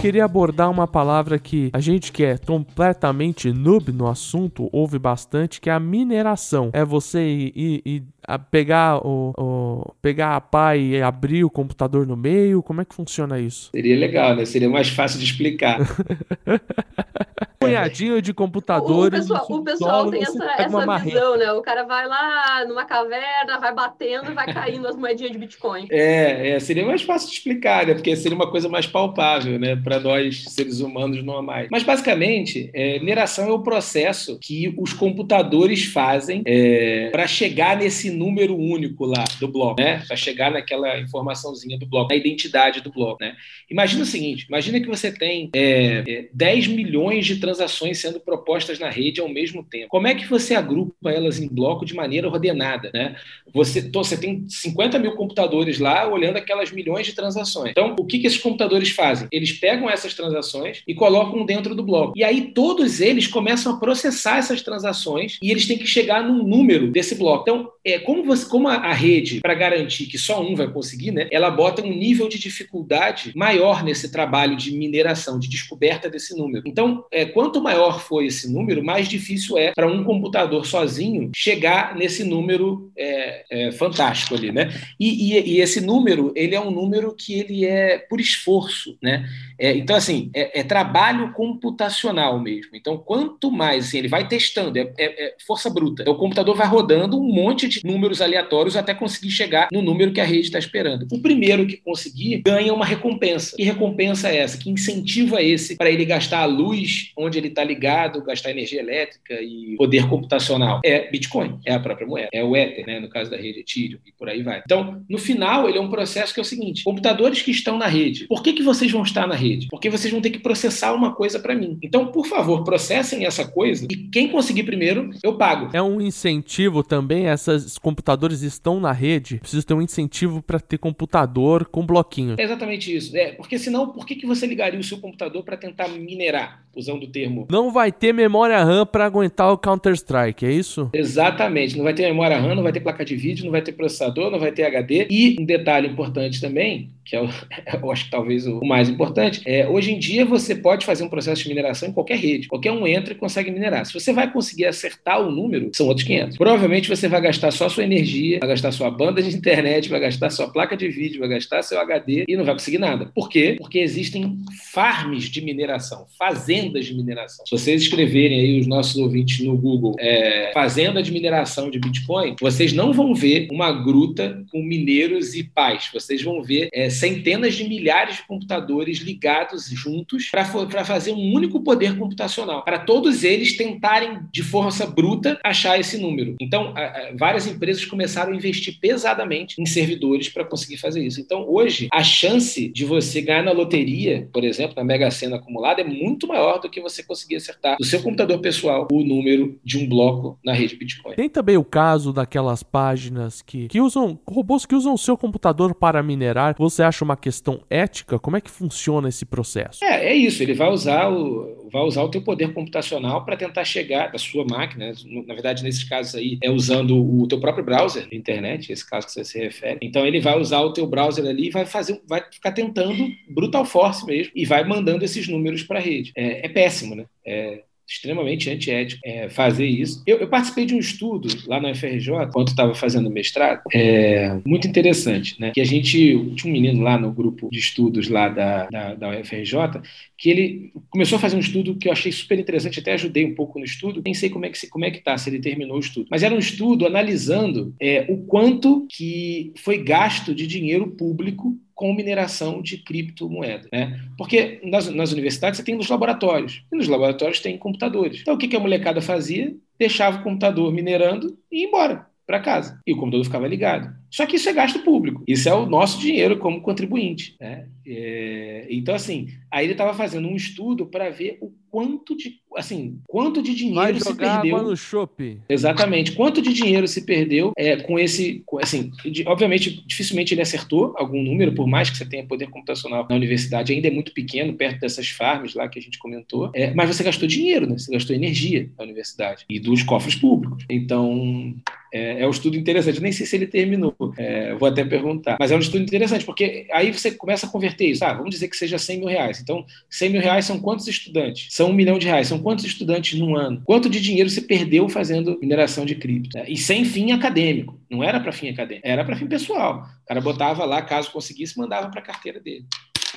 Queria 0.00 0.24
abordar 0.24 0.70
uma 0.70 0.86
palavra 0.86 1.38
que 1.38 1.70
a 1.72 1.80
gente 1.80 2.10
que 2.10 2.24
é 2.24 2.38
completamente 2.38 3.52
noob 3.52 3.92
no 3.92 4.08
assunto 4.08 4.68
ouve 4.72 4.98
bastante, 4.98 5.60
que 5.60 5.68
é 5.68 5.72
a 5.72 5.80
mineração. 5.80 6.70
É 6.72 6.84
você 6.84 7.22
ir, 7.22 7.82
ir, 7.84 8.02
pegar 8.50 9.06
o, 9.06 9.34
o, 9.36 9.94
pegar 10.00 10.36
a 10.36 10.40
pá 10.40 10.74
e 10.76 11.00
abrir 11.02 11.44
o 11.44 11.50
computador 11.50 12.06
no 12.06 12.16
meio? 12.16 12.62
Como 12.62 12.80
é 12.80 12.84
que 12.84 12.94
funciona 12.94 13.38
isso? 13.38 13.70
Seria 13.74 13.96
legal, 13.96 14.34
né? 14.34 14.44
Seria 14.46 14.70
mais 14.70 14.88
fácil 14.88 15.18
de 15.18 15.24
explicar. 15.26 15.78
punhadinho 17.60 18.22
de 18.22 18.32
computadores. 18.32 19.26
O 19.26 19.34
pessoal, 19.34 19.60
o 19.60 19.64
pessoal 19.64 20.10
tem 20.10 20.22
essa, 20.22 20.44
essa 20.44 20.98
visão, 20.98 21.36
né? 21.36 21.52
O 21.52 21.60
cara 21.60 21.84
vai 21.84 22.08
lá 22.08 22.64
numa 22.66 22.86
caverna, 22.86 23.60
vai 23.60 23.74
batendo 23.74 24.30
e 24.30 24.34
vai 24.34 24.50
caindo 24.50 24.88
as 24.88 24.96
moedinhas 24.96 25.32
de 25.32 25.38
Bitcoin. 25.38 25.86
É, 25.90 26.52
é, 26.52 26.60
seria 26.60 26.86
mais 26.86 27.02
fácil 27.02 27.28
de 27.28 27.34
explicar, 27.34 27.86
né? 27.86 27.92
Porque 27.92 28.16
seria 28.16 28.34
uma 28.34 28.50
coisa 28.50 28.66
mais 28.66 28.86
palpável, 28.86 29.58
né? 29.58 29.76
Para 29.76 30.00
nós, 30.00 30.44
seres 30.44 30.80
humanos 30.80 31.22
normais. 31.22 31.68
Mas, 31.70 31.82
basicamente, 31.82 32.70
é, 32.72 32.98
mineração 32.98 33.46
é 33.46 33.52
o 33.52 33.62
processo 33.62 34.38
que 34.40 34.74
os 34.78 34.94
computadores 34.94 35.84
fazem 35.84 36.42
é, 36.46 37.10
para 37.12 37.26
chegar 37.26 37.76
nesse 37.76 38.10
número 38.10 38.56
único 38.56 39.04
lá 39.04 39.24
do 39.38 39.48
bloco, 39.48 39.82
né? 39.82 40.02
Para 40.06 40.16
chegar 40.16 40.50
naquela 40.50 40.98
informaçãozinha 40.98 41.78
do 41.78 41.86
bloco, 41.86 42.08
na 42.08 42.16
identidade 42.16 42.80
do 42.80 42.90
bloco, 42.90 43.22
né? 43.22 43.34
Imagina 43.70 44.02
o 44.02 44.06
seguinte, 44.06 44.46
imagina 44.48 44.80
que 44.80 44.88
você 44.88 45.12
tem 45.12 45.50
é, 45.54 46.30
10 46.32 46.64
é, 46.64 46.68
milhões 46.68 47.26
de 47.26 47.36
transações 47.36 47.59
transações 47.60 48.00
sendo 48.00 48.20
propostas 48.20 48.78
na 48.78 48.88
rede 48.88 49.20
ao 49.20 49.28
mesmo 49.28 49.62
tempo. 49.62 49.88
Como 49.88 50.06
é 50.06 50.14
que 50.14 50.26
você 50.26 50.54
agrupa 50.54 51.10
elas 51.10 51.38
em 51.38 51.48
bloco 51.48 51.84
de 51.84 51.94
maneira 51.94 52.28
ordenada? 52.28 52.90
Né? 52.92 53.16
Você, 53.52 53.90
você 53.92 54.16
tem 54.16 54.46
50 54.48 54.98
mil 54.98 55.12
computadores 55.12 55.78
lá 55.78 56.08
olhando 56.08 56.36
aquelas 56.36 56.70
milhões 56.72 57.06
de 57.06 57.14
transações. 57.14 57.70
Então, 57.70 57.94
o 57.98 58.04
que, 58.04 58.18
que 58.18 58.26
esses 58.26 58.40
computadores 58.40 58.90
fazem? 58.90 59.28
Eles 59.30 59.52
pegam 59.52 59.90
essas 59.90 60.14
transações 60.14 60.82
e 60.86 60.94
colocam 60.94 61.44
dentro 61.44 61.74
do 61.74 61.82
bloco. 61.82 62.14
E 62.16 62.24
aí 62.24 62.52
todos 62.52 63.00
eles 63.00 63.26
começam 63.26 63.74
a 63.74 63.78
processar 63.78 64.38
essas 64.38 64.62
transações 64.62 65.38
e 65.42 65.50
eles 65.50 65.66
têm 65.66 65.78
que 65.78 65.86
chegar 65.86 66.22
num 66.22 66.42
número 66.42 66.90
desse 66.90 67.14
bloco. 67.14 67.42
Então, 67.42 67.70
é, 67.84 67.98
como, 67.98 68.22
você, 68.24 68.48
como 68.48 68.68
a, 68.68 68.74
a 68.74 68.92
rede, 68.92 69.40
para 69.40 69.54
garantir 69.54 70.06
que 70.06 70.18
só 70.18 70.42
um 70.42 70.54
vai 70.54 70.68
conseguir, 70.68 71.10
né, 71.10 71.28
ela 71.30 71.50
bota 71.50 71.82
um 71.82 71.92
nível 71.92 72.28
de 72.28 72.38
dificuldade 72.38 73.32
maior 73.34 73.82
nesse 73.82 74.10
trabalho 74.10 74.56
de 74.56 74.72
mineração, 74.72 75.38
de 75.38 75.48
descoberta 75.48 76.08
desse 76.08 76.36
número. 76.36 76.62
Então, 76.66 77.04
é, 77.10 77.24
quanto 77.40 77.62
maior 77.62 78.00
for 78.02 78.22
esse 78.22 78.52
número, 78.52 78.84
mais 78.84 79.08
difícil 79.08 79.56
é 79.56 79.72
para 79.72 79.86
um 79.86 80.04
computador 80.04 80.66
sozinho 80.66 81.30
chegar 81.34 81.96
nesse 81.96 82.22
número 82.22 82.92
é, 82.94 83.44
é, 83.50 83.72
fantástico 83.72 84.34
ali, 84.34 84.52
né? 84.52 84.70
E, 85.00 85.32
e, 85.32 85.54
e, 85.54 85.60
esse 85.62 85.80
número, 85.80 86.34
ele 86.36 86.54
é 86.54 86.60
um 86.60 86.70
número 86.70 87.14
que 87.16 87.32
ele 87.32 87.64
é 87.64 87.96
por 87.96 88.20
esforço, 88.20 88.98
né? 89.02 89.26
É, 89.58 89.74
então, 89.74 89.96
assim, 89.96 90.30
é, 90.34 90.60
é, 90.60 90.62
trabalho 90.62 91.32
computacional 91.32 92.38
mesmo. 92.38 92.72
Então, 92.74 92.98
quanto 92.98 93.50
mais 93.50 93.86
assim, 93.86 93.98
ele 93.98 94.08
vai 94.08 94.28
testando, 94.28 94.78
é, 94.78 94.92
é, 94.98 95.34
força 95.46 95.70
bruta. 95.70 96.02
Então, 96.02 96.12
o 96.12 96.18
computador 96.18 96.54
vai 96.54 96.66
rodando 96.66 97.18
um 97.18 97.32
monte 97.32 97.68
de 97.68 97.80
números 97.82 98.20
aleatórios 98.20 98.76
até 98.76 98.92
conseguir 98.92 99.30
chegar 99.30 99.68
no 99.72 99.80
número 99.80 100.12
que 100.12 100.20
a 100.20 100.24
rede 100.24 100.42
está 100.42 100.58
esperando. 100.58 101.06
O 101.10 101.22
primeiro 101.22 101.66
que 101.66 101.78
conseguir 101.78 102.42
ganha 102.44 102.74
uma 102.74 102.84
recompensa. 102.84 103.56
Que 103.56 103.62
recompensa 103.62 104.28
é 104.28 104.36
essa? 104.36 104.58
Que 104.58 104.68
incentivo 104.68 105.38
é 105.38 105.44
esse 105.44 105.76
para 105.76 105.90
ele 105.90 106.04
gastar 106.04 106.40
a 106.40 106.46
luz 106.46 107.12
onde 107.16 107.29
ele 107.38 107.48
está 107.48 107.64
ligado, 107.64 108.22
gastar 108.22 108.50
energia 108.50 108.80
elétrica 108.80 109.34
e 109.40 109.74
poder 109.76 110.08
computacional? 110.08 110.80
É 110.84 111.10
Bitcoin, 111.10 111.58
é 111.64 111.72
a 111.72 111.80
própria 111.80 112.06
moeda, 112.06 112.28
é 112.32 112.42
o 112.42 112.56
Ether, 112.56 112.86
né, 112.86 113.00
no 113.00 113.08
caso 113.08 113.30
da 113.30 113.36
rede 113.36 113.60
Ethereum 113.60 113.98
e 114.06 114.12
por 114.12 114.28
aí 114.28 114.42
vai. 114.42 114.62
Então, 114.64 115.02
no 115.08 115.18
final, 115.18 115.68
ele 115.68 115.78
é 115.78 115.80
um 115.80 115.90
processo 115.90 116.32
que 116.32 116.40
é 116.40 116.42
o 116.42 116.46
seguinte: 116.46 116.84
computadores 116.84 117.42
que 117.42 117.50
estão 117.50 117.78
na 117.78 117.86
rede, 117.86 118.26
por 118.26 118.42
que, 118.42 118.52
que 118.52 118.62
vocês 118.62 118.90
vão 118.90 119.02
estar 119.02 119.26
na 119.26 119.34
rede? 119.34 119.68
Porque 119.68 119.90
vocês 119.90 120.12
vão 120.12 120.20
ter 120.20 120.30
que 120.30 120.38
processar 120.38 120.92
uma 120.92 121.14
coisa 121.14 121.38
para 121.38 121.54
mim. 121.54 121.78
Então, 121.82 122.06
por 122.06 122.26
favor, 122.26 122.64
processem 122.64 123.24
essa 123.24 123.46
coisa 123.46 123.86
e 123.90 123.96
quem 124.08 124.28
conseguir 124.28 124.64
primeiro, 124.64 125.10
eu 125.22 125.36
pago. 125.36 125.70
É 125.72 125.82
um 125.82 126.00
incentivo 126.00 126.82
também, 126.82 127.26
esses 127.26 127.78
computadores 127.78 128.42
estão 128.42 128.80
na 128.80 128.92
rede, 128.92 129.38
precisa 129.38 129.62
ter 129.62 129.74
um 129.74 129.82
incentivo 129.82 130.42
para 130.42 130.60
ter 130.60 130.78
computador 130.78 131.66
com 131.66 131.84
bloquinho. 131.84 132.36
É 132.38 132.42
exatamente 132.42 132.94
isso. 132.94 133.16
É, 133.16 133.32
porque 133.32 133.58
senão, 133.58 133.88
por 133.88 134.06
que, 134.06 134.14
que 134.14 134.26
você 134.26 134.46
ligaria 134.46 134.78
o 134.78 134.84
seu 134.84 134.98
computador 134.98 135.42
para 135.42 135.56
tentar 135.56 135.88
minerar, 135.88 136.64
usando 136.74 137.04
o 137.04 137.06
termo? 137.06 137.19
Não 137.50 137.72
vai 137.72 137.92
ter 137.92 138.12
memória 138.12 138.62
RAM 138.62 138.86
para 138.86 139.04
aguentar 139.04 139.52
o 139.52 139.58
Counter-Strike, 139.58 140.44
é 140.46 140.52
isso? 140.52 140.90
Exatamente. 140.92 141.76
Não 141.76 141.84
vai 141.84 141.94
ter 141.94 142.02
memória 142.02 142.38
RAM, 142.38 142.54
não 142.54 142.62
vai 142.62 142.72
ter 142.72 142.80
placa 142.80 143.04
de 143.04 143.16
vídeo, 143.16 143.44
não 143.44 143.52
vai 143.52 143.62
ter 143.62 143.72
processador, 143.72 144.30
não 144.30 144.38
vai 144.38 144.52
ter 144.52 144.64
HD. 144.64 145.06
E 145.10 145.36
um 145.40 145.44
detalhe 145.44 145.88
importante 145.88 146.40
também, 146.40 146.90
que 147.04 147.16
é 147.16 147.22
o, 147.22 147.28
eu 147.82 147.90
acho 147.90 148.04
que 148.04 148.10
talvez 148.10 148.46
o 148.46 148.60
mais 148.64 148.88
importante, 148.88 149.42
é 149.44 149.68
hoje 149.68 149.92
em 149.92 149.98
dia 149.98 150.24
você 150.24 150.54
pode 150.54 150.86
fazer 150.86 151.04
um 151.04 151.08
processo 151.08 151.42
de 151.42 151.48
mineração 151.48 151.88
em 151.88 151.92
qualquer 151.92 152.18
rede. 152.18 152.48
Qualquer 152.48 152.72
um 152.72 152.86
entra 152.86 153.12
e 153.12 153.16
consegue 153.16 153.50
minerar. 153.50 153.84
Se 153.84 153.92
você 153.92 154.12
vai 154.12 154.32
conseguir 154.32 154.66
acertar 154.66 155.20
o 155.20 155.30
número, 155.30 155.70
são 155.74 155.86
outros 155.86 156.06
500. 156.06 156.36
Provavelmente 156.36 156.88
você 156.88 157.08
vai 157.08 157.20
gastar 157.20 157.50
só 157.50 157.68
sua 157.68 157.84
energia, 157.84 158.38
vai 158.38 158.48
gastar 158.48 158.72
sua 158.72 158.90
banda 158.90 159.22
de 159.22 159.34
internet, 159.34 159.88
vai 159.88 160.00
gastar 160.00 160.30
sua 160.30 160.48
placa 160.48 160.76
de 160.76 160.88
vídeo, 160.88 161.20
vai 161.20 161.28
gastar 161.28 161.62
seu 161.62 161.80
HD 161.80 162.24
e 162.28 162.36
não 162.36 162.44
vai 162.44 162.54
conseguir 162.54 162.78
nada. 162.78 163.10
Por 163.14 163.28
quê? 163.28 163.56
Porque 163.58 163.78
existem 163.78 164.38
farms 164.72 165.24
de 165.24 165.40
mineração, 165.40 166.06
fazendas 166.18 166.86
de 166.86 166.94
mineração. 166.94 167.09
Se 167.44 167.50
vocês 167.50 167.82
escreverem 167.82 168.40
aí 168.40 168.60
os 168.60 168.66
nossos 168.66 168.96
ouvintes 168.96 169.44
no 169.44 169.56
Google, 169.56 169.94
é, 169.98 170.50
fazenda 170.52 171.02
de 171.02 171.12
mineração 171.12 171.70
de 171.70 171.78
Bitcoin, 171.78 172.36
vocês 172.40 172.72
não 172.72 172.92
vão 172.92 173.14
ver 173.14 173.48
uma 173.50 173.72
gruta 173.72 174.44
com 174.50 174.62
mineiros 174.62 175.34
e 175.34 175.44
pais. 175.44 175.88
Vocês 175.92 176.22
vão 176.22 176.42
ver 176.42 176.68
é, 176.72 176.90
centenas 176.90 177.54
de 177.54 177.68
milhares 177.68 178.16
de 178.16 178.26
computadores 178.26 178.98
ligados 178.98 179.68
juntos 179.68 180.28
para 180.30 180.84
fazer 180.84 181.12
um 181.12 181.32
único 181.32 181.62
poder 181.62 181.96
computacional, 181.98 182.64
para 182.64 182.78
todos 182.78 183.24
eles 183.24 183.56
tentarem 183.56 184.20
de 184.32 184.42
força 184.42 184.86
bruta 184.86 185.38
achar 185.44 185.78
esse 185.78 185.98
número. 185.98 186.36
Então, 186.40 186.72
a, 186.76 186.80
a, 186.80 187.12
várias 187.16 187.46
empresas 187.46 187.84
começaram 187.84 188.32
a 188.32 188.36
investir 188.36 188.78
pesadamente 188.80 189.60
em 189.60 189.66
servidores 189.66 190.28
para 190.28 190.44
conseguir 190.44 190.76
fazer 190.76 191.04
isso. 191.04 191.20
Então, 191.20 191.46
hoje, 191.48 191.88
a 191.92 192.02
chance 192.02 192.68
de 192.68 192.84
você 192.84 193.20
ganhar 193.20 193.42
na 193.42 193.52
loteria, 193.52 194.28
por 194.32 194.44
exemplo, 194.44 194.74
na 194.76 194.84
Mega 194.84 195.10
Sena 195.10 195.36
acumulada, 195.36 195.80
é 195.80 195.84
muito 195.84 196.26
maior 196.26 196.60
do 196.60 196.70
que 196.70 196.80
você 196.80 196.99
conseguir 197.02 197.36
acertar 197.36 197.76
do 197.76 197.84
seu 197.84 198.02
computador 198.02 198.40
pessoal 198.40 198.88
o 198.90 199.04
número 199.04 199.58
de 199.64 199.78
um 199.78 199.88
bloco 199.88 200.38
na 200.44 200.52
rede 200.52 200.76
Bitcoin. 200.76 201.14
Tem 201.14 201.28
também 201.28 201.56
o 201.56 201.64
caso 201.64 202.12
daquelas 202.12 202.62
páginas 202.62 203.42
que, 203.42 203.68
que 203.68 203.80
usam 203.80 204.18
robôs 204.28 204.66
que 204.66 204.74
usam 204.74 204.94
o 204.94 204.98
seu 204.98 205.16
computador 205.16 205.74
para 205.74 206.02
minerar. 206.02 206.54
Você 206.58 206.82
acha 206.82 207.04
uma 207.04 207.16
questão 207.16 207.60
ética? 207.68 208.18
Como 208.18 208.36
é 208.36 208.40
que 208.40 208.50
funciona 208.50 209.08
esse 209.08 209.24
processo? 209.24 209.84
É, 209.84 210.06
é 210.06 210.14
isso. 210.14 210.42
Ele 210.42 210.54
vai 210.54 210.70
usar 210.70 211.08
o, 211.10 211.68
vai 211.72 211.82
usar 211.82 212.02
o 212.02 212.08
teu 212.08 212.22
poder 212.22 212.52
computacional 212.52 213.24
para 213.24 213.36
tentar 213.36 213.64
chegar 213.64 214.12
da 214.12 214.18
sua 214.18 214.44
máquina. 214.44 214.92
Na 215.26 215.34
verdade, 215.34 215.62
nesses 215.62 215.84
casos 215.84 216.14
aí, 216.14 216.38
é 216.42 216.50
usando 216.50 216.96
o 216.96 217.26
teu 217.26 217.40
próprio 217.40 217.64
browser, 217.64 218.08
internet, 218.12 218.72
esse 218.72 218.88
caso 218.88 219.06
que 219.06 219.12
você 219.12 219.24
se 219.24 219.38
refere. 219.38 219.78
Então, 219.82 220.06
ele 220.06 220.20
vai 220.20 220.38
usar 220.38 220.60
o 220.60 220.72
teu 220.72 220.86
browser 220.86 221.26
ali 221.26 221.48
e 221.48 221.50
vai 221.50 221.64
fazer, 221.64 222.00
vai 222.06 222.22
ficar 222.30 222.52
tentando 222.52 223.08
brutal 223.28 223.64
force 223.64 224.04
mesmo 224.04 224.32
e 224.34 224.44
vai 224.44 224.64
mandando 224.64 225.04
esses 225.04 225.28
números 225.28 225.62
para 225.62 225.78
a 225.78 225.82
rede. 225.82 226.12
É, 226.16 226.46
é 226.46 226.48
péssimo, 226.48 226.89
né? 226.94 227.04
É, 227.24 227.62
extremamente 227.90 228.48
antiético 228.48 229.00
é, 229.04 229.28
fazer 229.28 229.66
isso. 229.66 230.00
Eu, 230.06 230.18
eu, 230.18 230.28
participei 230.28 230.64
de 230.64 230.74
um 230.76 230.78
estudo 230.78 231.28
lá 231.48 231.60
na 231.60 231.72
UFRJ, 231.72 232.30
quando 232.32 232.48
estava 232.48 232.72
fazendo 232.72 233.10
mestrado, 233.10 233.62
é, 233.72 234.38
muito 234.46 234.68
interessante, 234.68 235.34
né? 235.40 235.50
Que 235.52 235.60
a 235.60 235.64
gente 235.64 235.98
tinha 236.36 236.48
um 236.48 236.52
menino 236.52 236.82
lá 236.82 236.96
no 236.96 237.10
grupo 237.10 237.50
de 237.50 237.58
estudos 237.58 238.08
lá 238.08 238.28
da, 238.28 238.68
da, 238.70 238.94
da 238.94 239.20
UFRJ 239.20 239.82
que 240.16 240.28
ele 240.28 240.72
começou 240.90 241.16
a 241.16 241.18
fazer 241.18 241.34
um 241.34 241.40
estudo 241.40 241.74
que 241.76 241.88
eu 241.88 241.92
achei 241.92 242.12
super 242.12 242.38
interessante, 242.38 242.78
até 242.78 242.92
ajudei 242.92 243.24
um 243.24 243.34
pouco 243.34 243.58
no 243.58 243.64
estudo, 243.64 244.02
nem 244.04 244.12
sei 244.12 244.28
como 244.28 244.44
é 244.44 244.50
que 244.50 244.66
como 244.68 244.84
é 244.84 244.90
que 244.90 245.00
tá, 245.00 245.16
se 245.16 245.30
ele 245.30 245.40
terminou 245.40 245.78
o 245.78 245.80
estudo, 245.80 246.06
mas 246.10 246.22
era 246.22 246.34
um 246.34 246.38
estudo 246.38 246.86
analisando 246.86 247.74
é, 247.80 248.04
o 248.06 248.18
quanto 248.18 248.86
que 248.86 249.52
foi 249.56 249.82
gasto 249.82 250.34
de 250.34 250.46
dinheiro 250.46 250.88
público 250.88 251.56
com 251.80 251.94
mineração 251.94 252.60
de 252.60 252.76
criptomoeda. 252.76 253.66
Né? 253.72 253.98
Porque 254.18 254.60
nas, 254.62 254.86
nas, 254.90 255.12
universidades 255.12 255.56
você 255.56 255.64
tem 255.64 255.74
nos 255.74 255.88
laboratórios, 255.88 256.62
e 256.70 256.76
nos 256.76 256.86
laboratórios 256.86 257.40
tem 257.40 257.56
computadores. 257.56 258.20
Então 258.20 258.34
o 258.34 258.38
que, 258.38 258.48
que 258.48 258.54
a 258.54 258.60
molecada 258.60 259.00
fazia? 259.00 259.56
Deixava 259.78 260.18
o 260.18 260.22
computador 260.22 260.70
minerando 260.74 261.38
e 261.50 261.62
ia 261.62 261.68
embora 261.68 262.06
para 262.26 262.38
casa. 262.38 262.78
E 262.86 262.92
o 262.92 262.98
computador 262.98 263.24
ficava 263.24 263.48
ligado. 263.48 263.96
Só 264.10 264.26
que 264.26 264.36
isso 264.36 264.48
é 264.48 264.52
gasto 264.52 264.80
público. 264.80 265.22
Isso 265.26 265.48
é 265.48 265.54
o 265.54 265.66
nosso 265.66 266.00
dinheiro 266.00 266.38
como 266.38 266.60
contribuinte. 266.60 267.36
Né? 267.40 267.66
É, 267.86 268.66
então, 268.70 268.94
assim, 268.94 269.28
aí 269.50 269.66
ele 269.66 269.72
estava 269.72 269.94
fazendo 269.94 270.28
um 270.28 270.36
estudo 270.36 270.86
para 270.86 271.10
ver 271.10 271.38
o 271.40 271.52
quanto 271.70 272.16
de, 272.16 272.40
assim, 272.56 272.98
quanto 273.06 273.40
de 273.40 273.54
dinheiro 273.54 273.98
Vai 273.98 274.00
se 274.00 274.14
perdeu. 274.14 274.56
Água 274.56 274.70
no 274.70 274.76
shopping. 274.76 275.40
Exatamente. 275.48 276.12
Quanto 276.12 276.42
de 276.42 276.52
dinheiro 276.52 276.86
se 276.88 277.02
perdeu 277.02 277.52
é, 277.56 277.76
com 277.76 277.98
esse, 277.98 278.42
com, 278.44 278.58
assim, 278.58 278.90
obviamente, 279.26 279.84
dificilmente 279.86 280.34
ele 280.34 280.42
acertou 280.42 280.94
algum 280.96 281.22
número, 281.22 281.54
por 281.54 281.68
mais 281.68 281.88
que 281.88 281.96
você 281.96 282.04
tenha 282.04 282.26
poder 282.26 282.48
computacional 282.48 283.06
na 283.08 283.14
universidade, 283.14 283.72
ainda 283.72 283.88
é 283.88 283.90
muito 283.90 284.12
pequeno, 284.12 284.54
perto 284.54 284.80
dessas 284.80 285.08
farms 285.08 285.54
lá 285.54 285.68
que 285.68 285.78
a 285.78 285.82
gente 285.82 285.98
comentou. 285.98 286.50
É, 286.54 286.74
mas 286.74 286.88
você 286.88 287.04
gastou 287.04 287.28
dinheiro, 287.28 287.66
né? 287.66 287.78
Você 287.78 287.92
gastou 287.92 288.14
energia 288.14 288.68
na 288.76 288.84
universidade 288.84 289.44
e 289.48 289.60
dos 289.60 289.82
cofres 289.84 290.16
públicos. 290.16 290.64
Então, 290.68 291.54
é, 291.92 292.22
é 292.22 292.26
um 292.26 292.30
estudo 292.30 292.56
interessante. 292.56 293.00
Nem 293.00 293.12
sei 293.12 293.26
se 293.26 293.36
ele 293.36 293.46
terminou, 293.46 293.94
é, 294.16 294.54
vou 294.54 294.68
até 294.68 294.84
perguntar. 294.84 295.36
Mas 295.38 295.50
é 295.50 295.56
um 295.56 295.60
estudo 295.60 295.82
interessante, 295.82 296.24
porque 296.24 296.66
aí 296.72 296.92
você 296.92 297.10
começa 297.10 297.46
a 297.46 297.48
converter 297.48 297.86
isso. 297.86 298.04
Ah, 298.04 298.12
vamos 298.12 298.30
dizer 298.30 298.48
que 298.48 298.56
seja 298.56 298.78
100 298.78 298.98
mil 298.98 299.08
reais. 299.08 299.40
Então, 299.40 299.64
100 299.88 300.10
mil 300.10 300.20
reais 300.20 300.44
são 300.44 300.60
quantos 300.60 300.86
estudantes? 300.86 301.48
São 301.50 301.70
um 301.70 301.74
milhão 301.74 301.98
de 301.98 302.06
reais. 302.06 302.28
São 302.28 302.38
quantos 302.38 302.64
estudantes 302.64 303.18
num 303.18 303.36
ano? 303.36 303.62
Quanto 303.64 303.88
de 303.88 304.00
dinheiro 304.00 304.28
se 304.28 304.42
perdeu 304.42 304.88
fazendo 304.88 305.38
mineração 305.40 305.84
de 305.84 305.94
cripto? 305.94 306.38
E 306.46 306.56
sem 306.56 306.84
fim 306.84 307.12
acadêmico. 307.12 307.80
Não 307.90 308.04
era 308.04 308.20
para 308.20 308.32
fim 308.32 308.48
acadêmico, 308.48 308.86
era 308.86 309.04
para 309.04 309.16
fim 309.16 309.26
pessoal. 309.26 309.84
O 310.04 310.06
cara 310.06 310.20
botava 310.20 310.64
lá, 310.64 310.80
caso 310.80 311.10
conseguisse, 311.10 311.58
mandava 311.58 311.88
para 311.90 312.00
a 312.00 312.04
carteira 312.04 312.38
dele. 312.38 312.64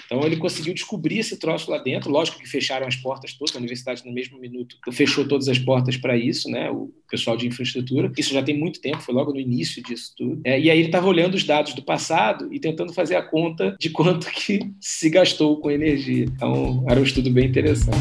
Então 0.05 0.21
ele 0.25 0.37
conseguiu 0.37 0.73
descobrir 0.73 1.19
esse 1.19 1.37
troço 1.37 1.71
lá 1.71 1.77
dentro. 1.77 2.11
Lógico 2.11 2.39
que 2.39 2.47
fecharam 2.47 2.87
as 2.87 2.95
portas 2.95 3.33
todas, 3.33 3.55
a 3.55 3.59
universidade 3.59 4.05
no 4.05 4.13
mesmo 4.13 4.39
minuto 4.39 4.77
fechou 4.91 5.27
todas 5.27 5.47
as 5.47 5.57
portas 5.57 5.97
para 5.97 6.15
isso, 6.15 6.49
né? 6.49 6.69
O 6.69 6.91
pessoal 7.09 7.37
de 7.37 7.47
infraestrutura. 7.47 8.11
Isso 8.17 8.33
já 8.33 8.43
tem 8.43 8.57
muito 8.57 8.81
tempo, 8.81 9.01
foi 9.01 9.13
logo 9.13 9.33
no 9.33 9.39
início 9.39 9.81
disso 9.83 10.13
tudo. 10.17 10.41
É, 10.43 10.59
e 10.59 10.69
aí 10.69 10.77
ele 10.77 10.87
estava 10.87 11.07
olhando 11.07 11.35
os 11.35 11.43
dados 11.43 11.73
do 11.73 11.81
passado 11.81 12.51
e 12.51 12.59
tentando 12.59 12.93
fazer 12.93 13.15
a 13.15 13.21
conta 13.21 13.75
de 13.79 13.89
quanto 13.89 14.27
que 14.27 14.59
se 14.79 15.09
gastou 15.09 15.57
com 15.59 15.71
energia. 15.71 16.25
Então 16.25 16.85
era 16.87 16.99
um 16.99 17.03
estudo 17.03 17.29
bem 17.31 17.47
interessante. 17.47 17.97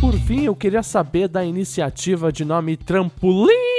Por 0.00 0.18
fim, 0.20 0.44
eu 0.44 0.54
queria 0.54 0.82
saber 0.82 1.28
da 1.28 1.44
iniciativa 1.44 2.32
de 2.32 2.44
nome 2.44 2.76
Trampolim 2.76 3.77